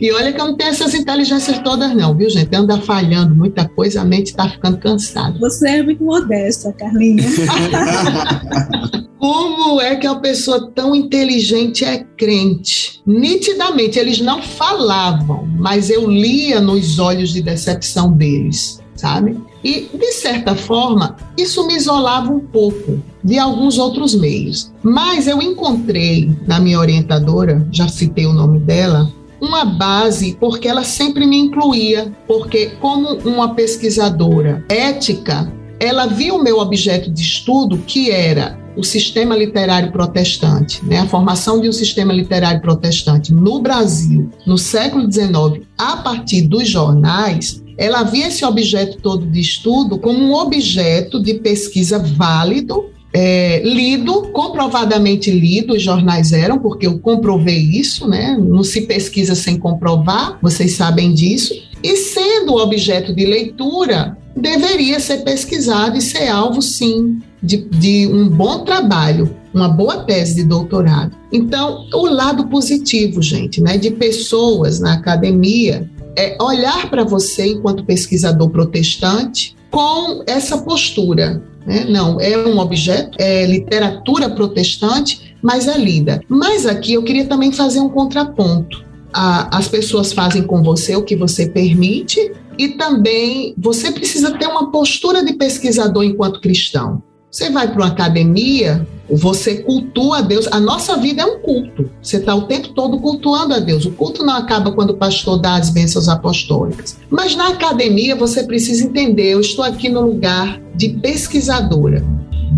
E 0.00 0.10
olha 0.12 0.32
que 0.32 0.40
eu 0.40 0.46
não 0.46 0.56
tenho 0.56 0.70
essas 0.70 0.94
inteligências 0.94 1.58
todas, 1.58 1.94
não, 1.94 2.16
viu, 2.16 2.30
gente? 2.30 2.56
Anda 2.56 2.80
falhando 2.80 3.34
muita 3.34 3.68
coisa, 3.68 4.00
a 4.00 4.04
mente 4.04 4.28
está 4.28 4.48
ficando 4.48 4.78
cansada. 4.78 5.38
Você 5.38 5.68
é 5.68 5.82
muito 5.82 6.02
modesta, 6.02 6.72
Carlinha. 6.72 7.22
Como 9.20 9.78
é 9.78 9.96
que 9.96 10.06
a 10.06 10.14
pessoa 10.14 10.70
tão 10.74 10.94
inteligente 10.94 11.84
é 11.84 11.98
crente? 12.16 13.02
Nitidamente, 13.06 13.98
eles 13.98 14.22
não 14.22 14.42
falavam, 14.42 15.46
mas 15.58 15.90
eu 15.90 16.10
lia 16.10 16.62
nos 16.62 16.98
olhos 16.98 17.30
de 17.30 17.42
decepção 17.42 18.10
deles, 18.10 18.79
sabe? 19.00 19.38
E, 19.64 19.88
de 19.92 20.12
certa 20.12 20.54
forma, 20.54 21.16
isso 21.36 21.66
me 21.66 21.74
isolava 21.74 22.30
um 22.30 22.40
pouco 22.40 23.02
de 23.24 23.38
alguns 23.38 23.78
outros 23.78 24.14
meios. 24.14 24.72
Mas 24.82 25.26
eu 25.26 25.40
encontrei 25.42 26.30
na 26.46 26.60
minha 26.60 26.78
orientadora, 26.78 27.66
já 27.70 27.88
citei 27.88 28.26
o 28.26 28.32
nome 28.32 28.58
dela, 28.60 29.10
uma 29.40 29.64
base, 29.64 30.36
porque 30.38 30.68
ela 30.68 30.84
sempre 30.84 31.26
me 31.26 31.38
incluía, 31.38 32.12
porque, 32.26 32.72
como 32.80 33.14
uma 33.24 33.54
pesquisadora 33.54 34.64
ética, 34.68 35.50
ela 35.78 36.06
viu 36.06 36.36
o 36.36 36.42
meu 36.42 36.58
objeto 36.58 37.10
de 37.10 37.22
estudo, 37.22 37.78
que 37.78 38.10
era 38.10 38.60
o 38.76 38.84
sistema 38.84 39.36
literário 39.36 39.90
protestante, 39.90 40.84
né, 40.84 40.98
a 40.98 41.06
formação 41.06 41.60
de 41.60 41.68
um 41.68 41.72
sistema 41.72 42.12
literário 42.12 42.60
protestante 42.60 43.32
no 43.32 43.60
Brasil, 43.60 44.30
no 44.46 44.56
século 44.56 45.10
XIX, 45.10 45.66
a 45.76 45.96
partir 45.96 46.42
dos 46.42 46.68
jornais, 46.68 47.62
ela 47.80 48.02
via 48.02 48.28
esse 48.28 48.44
objeto 48.44 48.98
todo 48.98 49.24
de 49.24 49.40
estudo 49.40 49.98
como 49.98 50.18
um 50.18 50.34
objeto 50.34 51.18
de 51.18 51.34
pesquisa 51.34 51.98
válido, 51.98 52.90
é, 53.10 53.62
lido, 53.64 54.28
comprovadamente 54.32 55.30
lido, 55.30 55.72
os 55.72 55.82
jornais 55.82 56.30
eram, 56.30 56.58
porque 56.58 56.86
eu 56.86 56.98
comprovei 56.98 57.58
isso, 57.58 58.06
né? 58.06 58.36
Não 58.38 58.62
se 58.62 58.82
pesquisa 58.82 59.34
sem 59.34 59.56
comprovar, 59.56 60.38
vocês 60.42 60.72
sabem 60.72 61.14
disso. 61.14 61.54
E 61.82 61.96
sendo 61.96 62.56
objeto 62.56 63.14
de 63.14 63.24
leitura, 63.24 64.14
deveria 64.36 65.00
ser 65.00 65.24
pesquisado 65.24 65.96
e 65.96 66.02
ser 66.02 66.28
alvo, 66.28 66.60
sim, 66.60 67.18
de, 67.42 67.56
de 67.56 68.06
um 68.06 68.28
bom 68.28 68.58
trabalho, 68.58 69.34
uma 69.54 69.70
boa 69.70 70.04
tese 70.04 70.34
de 70.36 70.44
doutorado. 70.44 71.16
Então, 71.32 71.86
o 71.94 72.06
lado 72.06 72.46
positivo, 72.48 73.22
gente, 73.22 73.58
né, 73.58 73.78
de 73.78 73.90
pessoas 73.90 74.80
na 74.80 74.92
academia 74.92 75.88
é 76.16 76.36
olhar 76.40 76.90
para 76.90 77.04
você 77.04 77.52
enquanto 77.52 77.84
pesquisador 77.84 78.50
protestante 78.50 79.56
com 79.70 80.22
essa 80.26 80.58
postura. 80.58 81.42
Né? 81.66 81.86
Não, 81.88 82.20
é 82.20 82.36
um 82.38 82.58
objeto, 82.58 83.16
é 83.20 83.46
literatura 83.46 84.30
protestante, 84.30 85.36
mas 85.42 85.68
é 85.68 85.78
lida. 85.78 86.20
Mas 86.28 86.66
aqui 86.66 86.94
eu 86.94 87.02
queria 87.02 87.26
também 87.26 87.52
fazer 87.52 87.80
um 87.80 87.88
contraponto. 87.88 88.84
as 89.12 89.66
pessoas 89.66 90.12
fazem 90.12 90.42
com 90.44 90.62
você 90.62 90.94
o 90.94 91.02
que 91.02 91.16
você 91.16 91.48
permite, 91.48 92.32
e 92.56 92.68
também 92.68 93.54
você 93.56 93.90
precisa 93.90 94.36
ter 94.38 94.46
uma 94.46 94.70
postura 94.70 95.24
de 95.24 95.32
pesquisador 95.32 96.04
enquanto 96.04 96.40
cristão. 96.40 97.02
Você 97.30 97.48
vai 97.48 97.66
para 97.68 97.76
uma 97.76 97.88
academia, 97.88 98.86
você 99.16 99.56
cultua 99.62 100.18
a 100.18 100.20
Deus. 100.20 100.46
A 100.50 100.60
nossa 100.60 100.96
vida 100.96 101.22
é 101.22 101.24
um 101.24 101.40
culto. 101.40 101.90
Você 102.02 102.18
está 102.18 102.34
o 102.34 102.42
tempo 102.42 102.68
todo 102.68 102.98
cultuando 102.98 103.54
a 103.54 103.58
Deus. 103.58 103.84
O 103.84 103.92
culto 103.92 104.24
não 104.24 104.34
acaba 104.34 104.72
quando 104.72 104.90
o 104.90 104.96
pastor 104.96 105.38
dá 105.38 105.56
as 105.56 105.70
bênçãos 105.70 106.08
apostólicas. 106.08 106.98
Mas 107.08 107.34
na 107.34 107.48
academia 107.48 108.14
você 108.16 108.44
precisa 108.44 108.84
entender: 108.84 109.32
eu 109.32 109.40
estou 109.40 109.64
aqui 109.64 109.88
no 109.88 110.02
lugar 110.02 110.60
de 110.74 110.90
pesquisadora. 110.90 112.04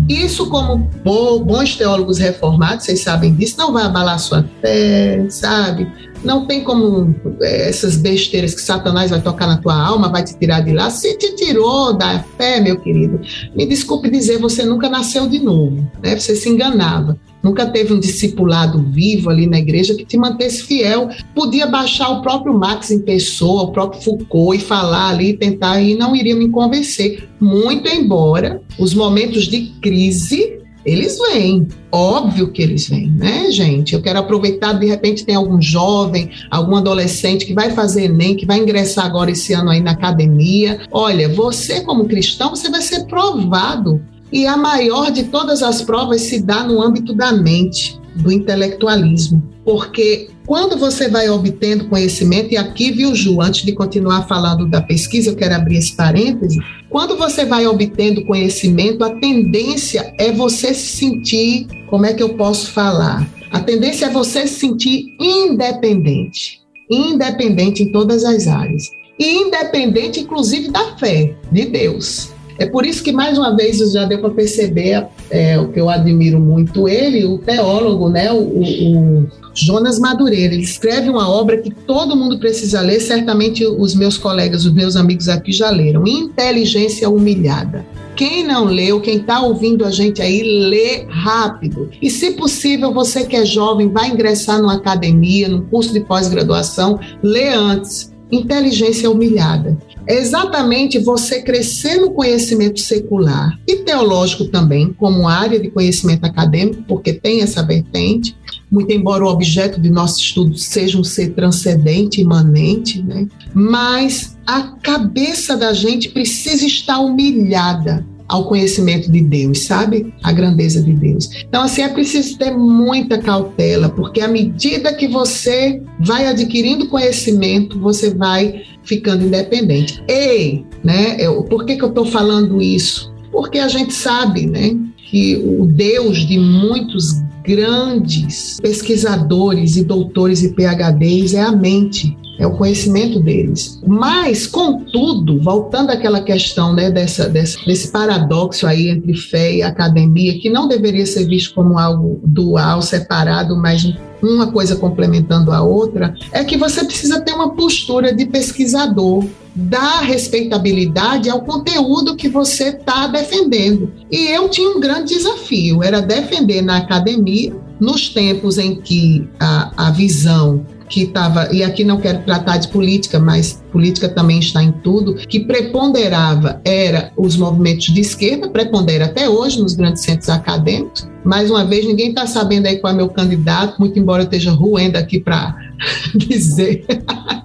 Isso, 0.09 0.49
como 0.49 0.89
bons 1.03 1.75
teólogos 1.75 2.17
reformados, 2.17 2.85
vocês 2.85 3.01
sabem 3.01 3.33
disso, 3.35 3.57
não 3.57 3.71
vai 3.71 3.83
abalar 3.83 4.19
sua 4.19 4.43
fé, 4.59 5.25
sabe? 5.29 5.89
Não 6.23 6.45
tem 6.45 6.63
como 6.63 7.13
é, 7.41 7.69
essas 7.69 7.97
besteiras 7.97 8.53
que 8.53 8.61
Satanás 8.61 9.11
vai 9.11 9.21
tocar 9.21 9.47
na 9.47 9.57
tua 9.57 9.75
alma, 9.75 10.09
vai 10.09 10.23
te 10.23 10.37
tirar 10.37 10.61
de 10.61 10.71
lá. 10.71 10.89
Se 10.89 11.17
te 11.17 11.35
tirou 11.35 11.93
da 11.93 12.23
fé, 12.37 12.59
meu 12.59 12.79
querido, 12.79 13.19
me 13.55 13.65
desculpe 13.65 14.09
dizer, 14.09 14.37
você 14.39 14.63
nunca 14.63 14.89
nasceu 14.89 15.27
de 15.27 15.39
novo, 15.39 15.89
né? 16.01 16.17
Você 16.17 16.35
se 16.35 16.49
enganava. 16.49 17.17
Nunca 17.43 17.65
teve 17.65 17.93
um 17.93 17.99
discipulado 17.99 18.81
vivo 18.81 19.29
ali 19.29 19.45
na 19.45 19.59
igreja 19.59 19.93
que 19.95 20.05
te 20.05 20.17
mantesse 20.17 20.63
fiel. 20.63 21.09
Podia 21.35 21.67
baixar 21.67 22.09
o 22.09 22.21
próprio 22.21 22.57
Max 22.57 22.89
em 22.89 22.99
pessoa, 22.99 23.63
o 23.63 23.71
próprio 23.73 24.01
Foucault 24.01 24.57
e 24.57 24.65
falar 24.65 25.09
ali, 25.09 25.33
tentar 25.33 25.81
e 25.81 25.93
não 25.93 26.15
iria 26.15 26.35
me 26.35 26.47
convencer. 26.47 27.27
Muito 27.41 27.89
embora 27.89 28.61
os 28.79 28.93
momentos 28.93 29.47
de 29.47 29.73
crise 29.81 30.62
eles 30.85 31.17
vêm, 31.17 31.67
óbvio 31.91 32.51
que 32.51 32.61
eles 32.61 32.89
vêm, 32.89 33.09
né, 33.09 33.49
gente? 33.51 33.93
Eu 33.93 34.01
quero 34.01 34.19
aproveitar, 34.19 34.73
de 34.73 34.85
repente 34.85 35.25
tem 35.25 35.35
algum 35.35 35.61
jovem, 35.61 36.29
algum 36.51 36.75
adolescente 36.75 37.45
que 37.45 37.53
vai 37.53 37.71
fazer 37.71 38.05
Enem, 38.05 38.35
que 38.35 38.45
vai 38.45 38.59
ingressar 38.59 39.05
agora 39.05 39.31
esse 39.31 39.53
ano 39.53 39.69
aí 39.69 39.81
na 39.81 39.91
academia. 39.91 40.81
Olha, 40.91 41.29
você 41.29 41.81
como 41.81 42.05
cristão, 42.05 42.49
você 42.49 42.69
vai 42.69 42.81
ser 42.81 43.05
provado. 43.05 44.01
E 44.31 44.47
a 44.47 44.57
maior 44.57 45.11
de 45.11 45.25
todas 45.25 45.61
as 45.61 45.81
provas 45.81 46.21
se 46.21 46.41
dá 46.41 46.63
no 46.63 46.81
âmbito 46.81 47.13
da 47.13 47.31
mente, 47.31 47.97
do 48.15 48.31
intelectualismo. 48.31 49.41
Porque 49.63 50.29
quando 50.45 50.77
você 50.77 51.07
vai 51.07 51.29
obtendo 51.29 51.87
conhecimento, 51.87 52.53
e 52.53 52.57
aqui, 52.57 52.91
viu, 52.91 53.15
Ju, 53.15 53.41
antes 53.41 53.63
de 53.63 53.71
continuar 53.71 54.27
falando 54.27 54.67
da 54.67 54.81
pesquisa, 54.81 55.29
eu 55.29 55.35
quero 55.35 55.55
abrir 55.55 55.77
esse 55.77 55.95
parêntese. 55.95 56.59
Quando 56.93 57.17
você 57.17 57.43
vai 57.43 57.65
obtendo 57.65 58.23
conhecimento, 58.23 59.03
a 59.03 59.15
tendência 59.15 60.13
é 60.19 60.31
você 60.31 60.75
se 60.75 60.97
sentir, 60.97 61.65
como 61.87 62.05
é 62.05 62.13
que 62.13 62.21
eu 62.21 62.35
posso 62.35 62.69
falar? 62.69 63.27
A 63.49 63.59
tendência 63.59 64.05
é 64.05 64.09
você 64.11 64.45
se 64.45 64.59
sentir 64.59 65.17
independente. 65.19 66.61
Independente 66.87 67.81
em 67.81 67.91
todas 67.91 68.23
as 68.23 68.47
áreas. 68.47 68.91
E 69.17 69.25
independente, 69.25 70.19
inclusive, 70.19 70.69
da 70.69 70.95
fé 70.95 71.35
de 71.51 71.65
Deus. 71.65 72.31
É 72.59 72.67
por 72.67 72.85
isso 72.85 73.03
que, 73.03 73.11
mais 73.11 73.39
uma 73.39 73.55
vez, 73.55 73.79
já 73.91 74.05
deu 74.05 74.19
para 74.19 74.29
perceber 74.29 75.07
é, 75.31 75.59
o 75.59 75.69
que 75.69 75.81
eu 75.81 75.89
admiro 75.89 76.39
muito 76.39 76.87
ele, 76.87 77.25
o 77.25 77.39
teólogo, 77.39 78.07
né, 78.07 78.31
o, 78.31 78.37
o 78.37 79.27
Jonas 79.53 79.99
Madureira. 79.99 80.53
Ele 80.53 80.63
escreve 80.63 81.09
uma 81.09 81.29
obra 81.29 81.57
que 81.57 81.69
todo 81.69 82.15
mundo 82.15 82.39
precisa 82.39 82.81
ler, 82.81 82.99
certamente 82.99 83.65
os 83.65 83.93
meus 83.95 84.17
colegas, 84.17 84.65
os 84.65 84.73
meus 84.73 84.95
amigos 84.95 85.29
aqui 85.29 85.51
já 85.51 85.69
leram. 85.69 86.07
Inteligência 86.07 87.09
Humilhada. 87.09 87.85
Quem 88.15 88.45
não 88.45 88.65
leu, 88.65 89.01
quem 89.01 89.17
está 89.17 89.41
ouvindo 89.41 89.83
a 89.83 89.89
gente 89.89 90.21
aí, 90.21 90.43
lê 90.43 91.05
rápido. 91.09 91.89
E, 92.01 92.09
se 92.09 92.31
possível, 92.31 92.93
você 92.93 93.25
que 93.25 93.35
é 93.35 93.43
jovem, 93.43 93.89
vai 93.89 94.09
ingressar 94.09 94.61
numa 94.61 94.75
academia, 94.75 95.47
num 95.47 95.61
curso 95.61 95.91
de 95.91 96.01
pós-graduação, 96.01 96.99
lê 97.23 97.49
antes. 97.49 98.13
Inteligência 98.31 99.09
Humilhada 99.09 99.77
é 100.07 100.15
exatamente 100.15 100.99
você 100.99 101.41
crescer 101.41 101.97
no 101.97 102.11
conhecimento 102.11 102.79
secular 102.79 103.57
e 103.67 103.77
teológico 103.77 104.45
também, 104.45 104.93
como 104.93 105.27
área 105.27 105.59
de 105.59 105.69
conhecimento 105.69 106.25
acadêmico, 106.25 106.83
porque 106.87 107.13
tem 107.13 107.41
essa 107.41 107.63
vertente, 107.63 108.35
muito 108.73 108.91
embora 108.91 109.23
o 109.23 109.27
objeto 109.27 109.79
de 109.79 109.91
nosso 109.91 110.19
estudo 110.19 110.57
seja 110.57 110.97
um 110.97 111.03
ser 111.03 111.35
transcendente, 111.35 112.19
imanente, 112.19 113.03
né? 113.03 113.27
mas 113.53 114.35
a 114.47 114.63
cabeça 114.81 115.55
da 115.55 115.71
gente 115.73 116.09
precisa 116.09 116.65
estar 116.65 116.97
humilhada 116.99 118.03
ao 118.27 118.47
conhecimento 118.47 119.11
de 119.11 119.21
Deus, 119.21 119.59
sabe? 119.59 120.11
A 120.23 120.31
grandeza 120.31 120.81
de 120.81 120.91
Deus. 120.91 121.29
Então, 121.47 121.61
assim, 121.61 121.83
é 121.83 121.89
preciso 121.89 122.35
ter 122.35 122.49
muita 122.49 123.19
cautela, 123.19 123.89
porque 123.89 124.21
à 124.21 124.27
medida 124.27 124.91
que 124.95 125.07
você 125.07 125.79
vai 125.99 126.25
adquirindo 126.25 126.87
conhecimento, 126.87 127.79
você 127.79 128.11
vai 128.11 128.63
ficando 128.83 129.25
independente. 129.25 130.01
E, 130.09 130.63
né, 130.83 131.17
eu, 131.19 131.43
por 131.43 131.63
que, 131.63 131.75
que 131.75 131.83
eu 131.83 131.89
estou 131.89 132.05
falando 132.05 132.59
isso? 132.59 133.13
Porque 133.31 133.59
a 133.59 133.67
gente 133.67 133.93
sabe, 133.93 134.47
né, 134.47 134.75
que 135.11 135.35
o 135.35 135.67
Deus 135.67 136.25
de 136.25 136.39
muitos 136.39 137.21
grandes 137.43 138.57
pesquisadores 138.61 139.75
e 139.75 139.83
doutores 139.83 140.43
e 140.43 140.53
PhDs 140.53 141.33
é 141.33 141.41
a 141.41 141.51
mente 141.51 142.17
é 142.39 142.47
o 142.47 142.57
conhecimento 142.57 143.19
deles. 143.19 143.79
Mas, 143.85 144.47
contudo, 144.47 145.39
voltando 145.39 145.91
àquela 145.91 146.21
questão 146.21 146.73
né, 146.73 146.89
dessa, 146.89 147.29
dessa, 147.29 147.63
desse 147.65 147.91
paradoxo 147.91 148.65
aí 148.65 148.89
entre 148.89 149.15
fé 149.15 149.55
e 149.55 149.61
academia, 149.61 150.39
que 150.39 150.49
não 150.49 150.67
deveria 150.67 151.05
ser 151.05 151.25
visto 151.25 151.53
como 151.53 151.77
algo 151.77 152.19
dual, 152.23 152.81
separado, 152.81 153.55
mas 153.55 153.83
uma 154.23 154.51
coisa 154.51 154.75
complementando 154.75 155.51
a 155.51 155.61
outra, 155.61 156.15
é 156.31 156.43
que 156.43 156.57
você 156.57 156.83
precisa 156.83 157.21
ter 157.21 157.33
uma 157.33 157.51
postura 157.51 158.13
de 158.13 158.25
pesquisador, 158.25 159.25
dar 159.55 160.01
respeitabilidade 160.01 161.29
ao 161.29 161.41
conteúdo 161.41 162.15
que 162.15 162.29
você 162.29 162.69
está 162.69 163.07
defendendo. 163.07 163.91
E 164.11 164.27
eu 164.27 164.49
tinha 164.49 164.69
um 164.69 164.79
grande 164.79 165.15
desafio, 165.15 165.83
era 165.83 166.01
defender 166.01 166.61
na 166.61 166.77
academia, 166.77 167.55
nos 167.79 168.09
tempos 168.09 168.57
em 168.57 168.75
que 168.75 169.27
a, 169.39 169.87
a 169.87 169.91
visão 169.91 170.65
que 170.93 171.05
estava, 171.05 171.51
e 171.51 171.63
aqui 171.63 171.83
não 171.83 171.99
quero 171.99 172.19
tratar 172.19 172.57
de 172.57 172.67
política, 172.67 173.19
mas 173.19 173.63
política 173.71 174.07
também 174.07 174.37
está 174.37 174.61
em 174.61 174.71
tudo, 174.71 175.15
que 175.15 175.39
preponderava 175.39 176.61
era 176.63 177.11
os 177.17 177.35
movimentos 177.35 177.87
de 177.87 177.99
esquerda, 177.99 178.47
prepondera 178.47 179.05
até 179.05 179.27
hoje 179.27 179.59
nos 179.59 179.73
grandes 179.73 180.03
centros 180.03 180.29
acadêmicos. 180.29 181.09
Mais 181.25 181.49
uma 181.49 181.65
vez, 181.65 181.83
ninguém 181.87 182.09
está 182.09 182.27
sabendo 182.27 182.67
aí 182.67 182.77
qual 182.77 182.93
é 182.93 182.95
meu 182.95 183.09
candidato, 183.09 183.79
muito 183.79 183.97
embora 183.97 184.21
eu 184.21 184.25
esteja 184.25 184.51
ruendo 184.51 184.95
aqui 184.95 185.19
para 185.19 185.55
dizer, 186.15 186.85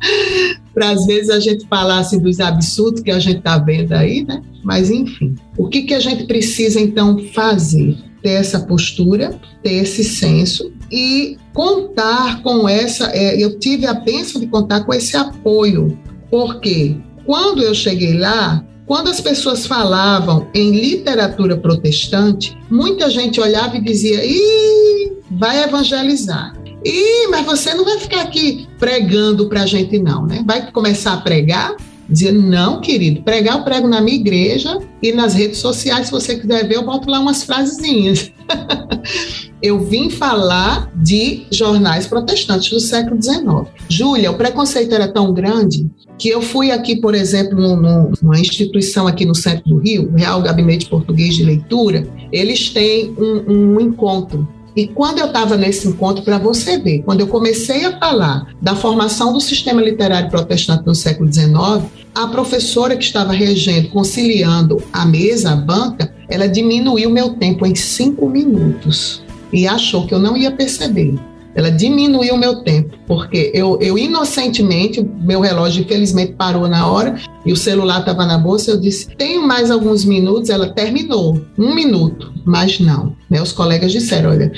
para 0.74 0.90
às 0.90 1.06
vezes 1.06 1.30
a 1.30 1.40
gente 1.40 1.66
falar 1.68 2.00
assim, 2.00 2.18
dos 2.18 2.40
absurdos 2.40 3.00
que 3.00 3.10
a 3.10 3.18
gente 3.18 3.38
está 3.38 3.56
vendo 3.56 3.92
aí, 3.94 4.26
né? 4.26 4.42
Mas 4.62 4.90
enfim, 4.90 5.36
o 5.56 5.68
que, 5.68 5.84
que 5.84 5.94
a 5.94 6.00
gente 6.00 6.24
precisa 6.24 6.78
então 6.78 7.18
fazer? 7.32 7.96
Ter 8.22 8.30
essa 8.30 8.60
postura, 8.60 9.40
ter 9.62 9.74
esse 9.74 10.04
senso 10.04 10.72
e 10.90 11.38
contar 11.58 12.40
com 12.44 12.68
essa. 12.68 13.10
É, 13.12 13.36
eu 13.36 13.58
tive 13.58 13.84
a 13.84 13.92
bênção 13.92 14.40
de 14.40 14.46
contar 14.46 14.84
com 14.84 14.94
esse 14.94 15.16
apoio, 15.16 15.98
porque 16.30 16.96
quando 17.26 17.64
eu 17.64 17.74
cheguei 17.74 18.16
lá, 18.16 18.64
quando 18.86 19.08
as 19.08 19.20
pessoas 19.20 19.66
falavam 19.66 20.46
em 20.54 20.70
literatura 20.70 21.56
protestante, 21.56 22.56
muita 22.70 23.10
gente 23.10 23.40
olhava 23.40 23.76
e 23.76 23.80
dizia: 23.80 24.24
Ih, 24.24 25.14
vai 25.32 25.64
evangelizar. 25.64 26.52
Ih, 26.84 27.26
mas 27.28 27.44
você 27.44 27.74
não 27.74 27.84
vai 27.84 27.98
ficar 27.98 28.20
aqui 28.20 28.68
pregando 28.78 29.48
para 29.48 29.62
a 29.62 29.66
gente, 29.66 29.98
não, 29.98 30.26
né? 30.26 30.44
Vai 30.46 30.70
começar 30.70 31.14
a 31.14 31.20
pregar? 31.20 31.74
Dizia, 32.08 32.32
não, 32.32 32.80
querido, 32.80 33.22
pregar 33.22 33.58
eu 33.58 33.64
prego 33.64 33.86
na 33.86 34.00
minha 34.00 34.16
igreja 34.16 34.78
e 35.02 35.12
nas 35.12 35.34
redes 35.34 35.58
sociais, 35.58 36.06
se 36.06 36.12
você 36.12 36.36
quiser 36.36 36.66
ver, 36.66 36.76
eu 36.76 36.84
boto 36.84 37.10
lá 37.10 37.20
umas 37.20 37.42
frasezinhas. 37.42 38.32
eu 39.62 39.78
vim 39.80 40.08
falar 40.08 40.90
de 40.96 41.46
jornais 41.50 42.06
protestantes 42.06 42.70
do 42.70 42.80
século 42.80 43.20
XIX. 43.22 43.44
Júlia, 43.88 44.30
o 44.30 44.36
preconceito 44.36 44.94
era 44.94 45.08
tão 45.08 45.34
grande 45.34 45.86
que 46.18 46.28
eu 46.28 46.40
fui 46.40 46.70
aqui, 46.70 46.96
por 46.96 47.14
exemplo, 47.14 47.76
numa 47.76 48.40
instituição 48.40 49.06
aqui 49.06 49.24
no 49.24 49.34
centro 49.34 49.68
do 49.68 49.78
Rio, 49.78 50.10
Real 50.16 50.42
Gabinete 50.42 50.88
Português 50.88 51.36
de 51.36 51.44
Leitura, 51.44 52.08
eles 52.32 52.70
têm 52.70 53.14
um, 53.16 53.74
um 53.76 53.80
encontro 53.80 54.48
e 54.78 54.86
quando 54.86 55.18
eu 55.18 55.26
estava 55.26 55.56
nesse 55.56 55.88
encontro, 55.88 56.22
para 56.22 56.38
você 56.38 56.78
ver, 56.78 57.02
quando 57.02 57.18
eu 57.18 57.26
comecei 57.26 57.84
a 57.84 57.98
falar 57.98 58.46
da 58.62 58.76
formação 58.76 59.32
do 59.32 59.40
sistema 59.40 59.82
literário 59.82 60.30
protestante 60.30 60.86
no 60.86 60.94
século 60.94 61.32
XIX, 61.32 61.84
a 62.14 62.28
professora 62.28 62.96
que 62.96 63.02
estava 63.02 63.32
regendo, 63.32 63.88
conciliando 63.88 64.80
a 64.92 65.04
mesa, 65.04 65.50
a 65.50 65.56
banca, 65.56 66.14
ela 66.28 66.46
diminuiu 66.46 67.10
meu 67.10 67.30
tempo 67.30 67.66
em 67.66 67.74
cinco 67.74 68.28
minutos 68.28 69.20
e 69.52 69.66
achou 69.66 70.06
que 70.06 70.14
eu 70.14 70.20
não 70.20 70.36
ia 70.36 70.52
perceber. 70.52 71.18
Ela 71.58 71.72
diminuiu 71.72 72.36
o 72.36 72.38
meu 72.38 72.62
tempo, 72.62 72.96
porque 73.04 73.50
eu, 73.52 73.80
eu 73.80 73.98
inocentemente, 73.98 75.02
meu 75.02 75.40
relógio 75.40 75.82
infelizmente 75.82 76.34
parou 76.34 76.68
na 76.68 76.86
hora 76.86 77.16
e 77.44 77.52
o 77.52 77.56
celular 77.56 77.98
estava 77.98 78.24
na 78.24 78.38
bolsa. 78.38 78.70
Eu 78.70 78.80
disse: 78.80 79.08
tenho 79.16 79.44
mais 79.44 79.68
alguns 79.68 80.04
minutos. 80.04 80.50
Ela 80.50 80.72
terminou, 80.72 81.44
um 81.58 81.74
minuto, 81.74 82.32
mas 82.44 82.78
não. 82.78 83.16
Né? 83.28 83.42
Os 83.42 83.50
colegas 83.50 83.90
disseram: 83.90 84.30
olha, 84.30 84.52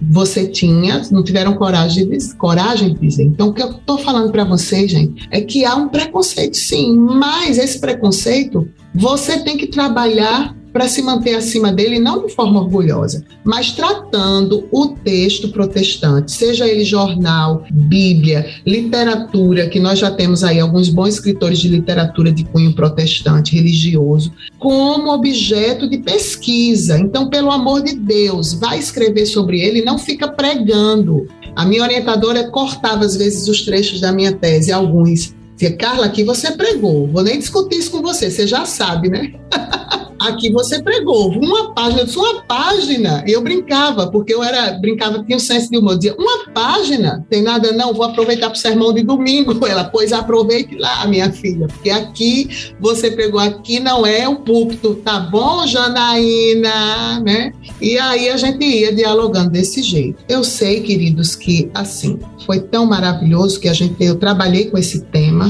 você 0.00 0.46
tinha, 0.46 1.02
não 1.10 1.24
tiveram 1.24 1.54
coragem 1.54 2.08
de, 2.08 2.34
coragem 2.36 2.94
de 2.94 3.00
dizer. 3.00 3.24
Então, 3.24 3.48
o 3.48 3.52
que 3.52 3.60
eu 3.64 3.72
estou 3.72 3.98
falando 3.98 4.30
para 4.30 4.44
vocês, 4.44 4.88
gente, 4.88 5.26
é 5.32 5.40
que 5.40 5.64
há 5.64 5.74
um 5.74 5.88
preconceito, 5.88 6.56
sim, 6.56 6.96
mas 6.96 7.58
esse 7.58 7.80
preconceito 7.80 8.68
você 8.94 9.40
tem 9.40 9.56
que 9.56 9.66
trabalhar 9.66 10.54
para 10.76 10.88
se 10.88 11.00
manter 11.00 11.34
acima 11.34 11.72
dele, 11.72 11.98
não 11.98 12.26
de 12.26 12.34
forma 12.34 12.60
orgulhosa, 12.60 13.24
mas 13.42 13.72
tratando 13.72 14.68
o 14.70 14.88
texto 14.88 15.48
protestante, 15.48 16.30
seja 16.32 16.68
ele 16.68 16.84
jornal, 16.84 17.64
Bíblia, 17.70 18.46
literatura, 18.66 19.70
que 19.70 19.80
nós 19.80 19.98
já 19.98 20.10
temos 20.10 20.44
aí 20.44 20.60
alguns 20.60 20.90
bons 20.90 21.14
escritores 21.14 21.60
de 21.60 21.68
literatura 21.70 22.30
de 22.30 22.44
cunho 22.44 22.74
protestante, 22.74 23.56
religioso, 23.56 24.30
como 24.58 25.10
objeto 25.14 25.88
de 25.88 25.96
pesquisa. 25.96 26.98
Então, 26.98 27.30
pelo 27.30 27.50
amor 27.50 27.82
de 27.82 27.96
Deus, 27.96 28.52
vai 28.52 28.78
escrever 28.78 29.24
sobre 29.24 29.62
ele, 29.62 29.82
não 29.82 29.98
fica 29.98 30.28
pregando. 30.28 31.26
A 31.56 31.64
minha 31.64 31.84
orientadora 31.84 32.50
cortava 32.50 33.02
às 33.02 33.16
vezes 33.16 33.48
os 33.48 33.62
trechos 33.62 33.98
da 33.98 34.12
minha 34.12 34.32
tese, 34.32 34.70
alguns. 34.70 35.34
Dizia, 35.56 35.74
Carla, 35.74 36.04
aqui 36.04 36.22
você 36.22 36.50
pregou, 36.50 37.08
vou 37.08 37.22
nem 37.22 37.38
discutir 37.38 37.78
isso 37.78 37.90
com 37.90 38.02
você, 38.02 38.30
você 38.30 38.46
já 38.46 38.66
sabe, 38.66 39.08
né? 39.08 39.32
aqui 40.28 40.50
você 40.50 40.82
pregou 40.82 41.30
uma 41.30 41.72
página, 41.72 42.04
uma 42.04 42.42
página. 42.42 43.24
Eu 43.26 43.40
brincava, 43.42 44.10
porque 44.10 44.34
eu 44.34 44.42
era, 44.42 44.72
brincava, 44.72 45.22
tinha 45.24 45.36
o 45.36 45.40
senso 45.40 45.70
de 45.70 45.78
humor, 45.78 45.92
eu 45.92 45.98
dizia, 45.98 46.16
uma 46.18 46.50
página, 46.52 47.24
tem 47.30 47.42
nada 47.42 47.72
não, 47.72 47.94
vou 47.94 48.04
aproveitar 48.04 48.48
para 48.48 48.56
o 48.56 48.60
sermão 48.60 48.92
de 48.92 49.02
domingo. 49.02 49.54
Ela, 49.66 49.84
pois 49.84 50.12
aproveite 50.12 50.76
lá, 50.76 51.06
minha 51.06 51.30
filha, 51.32 51.66
porque 51.66 51.90
aqui 51.90 52.48
você 52.80 53.10
pregou, 53.10 53.40
aqui 53.40 53.80
não 53.80 54.06
é 54.06 54.28
o 54.28 54.36
púlpito, 54.36 54.94
tá 54.96 55.18
bom, 55.18 55.66
Janaína, 55.66 57.20
né? 57.20 57.52
E 57.80 57.98
aí 57.98 58.28
a 58.28 58.36
gente 58.36 58.64
ia 58.64 58.94
dialogando 58.94 59.50
desse 59.50 59.82
jeito. 59.82 60.22
Eu 60.28 60.44
sei, 60.44 60.80
queridos, 60.80 61.34
que 61.34 61.70
assim, 61.74 62.18
foi 62.44 62.60
tão 62.60 62.86
maravilhoso 62.86 63.58
que 63.58 63.68
a 63.68 63.72
gente, 63.72 63.96
eu 64.02 64.16
trabalhei 64.16 64.66
com 64.66 64.78
esse 64.78 65.00
tema. 65.06 65.48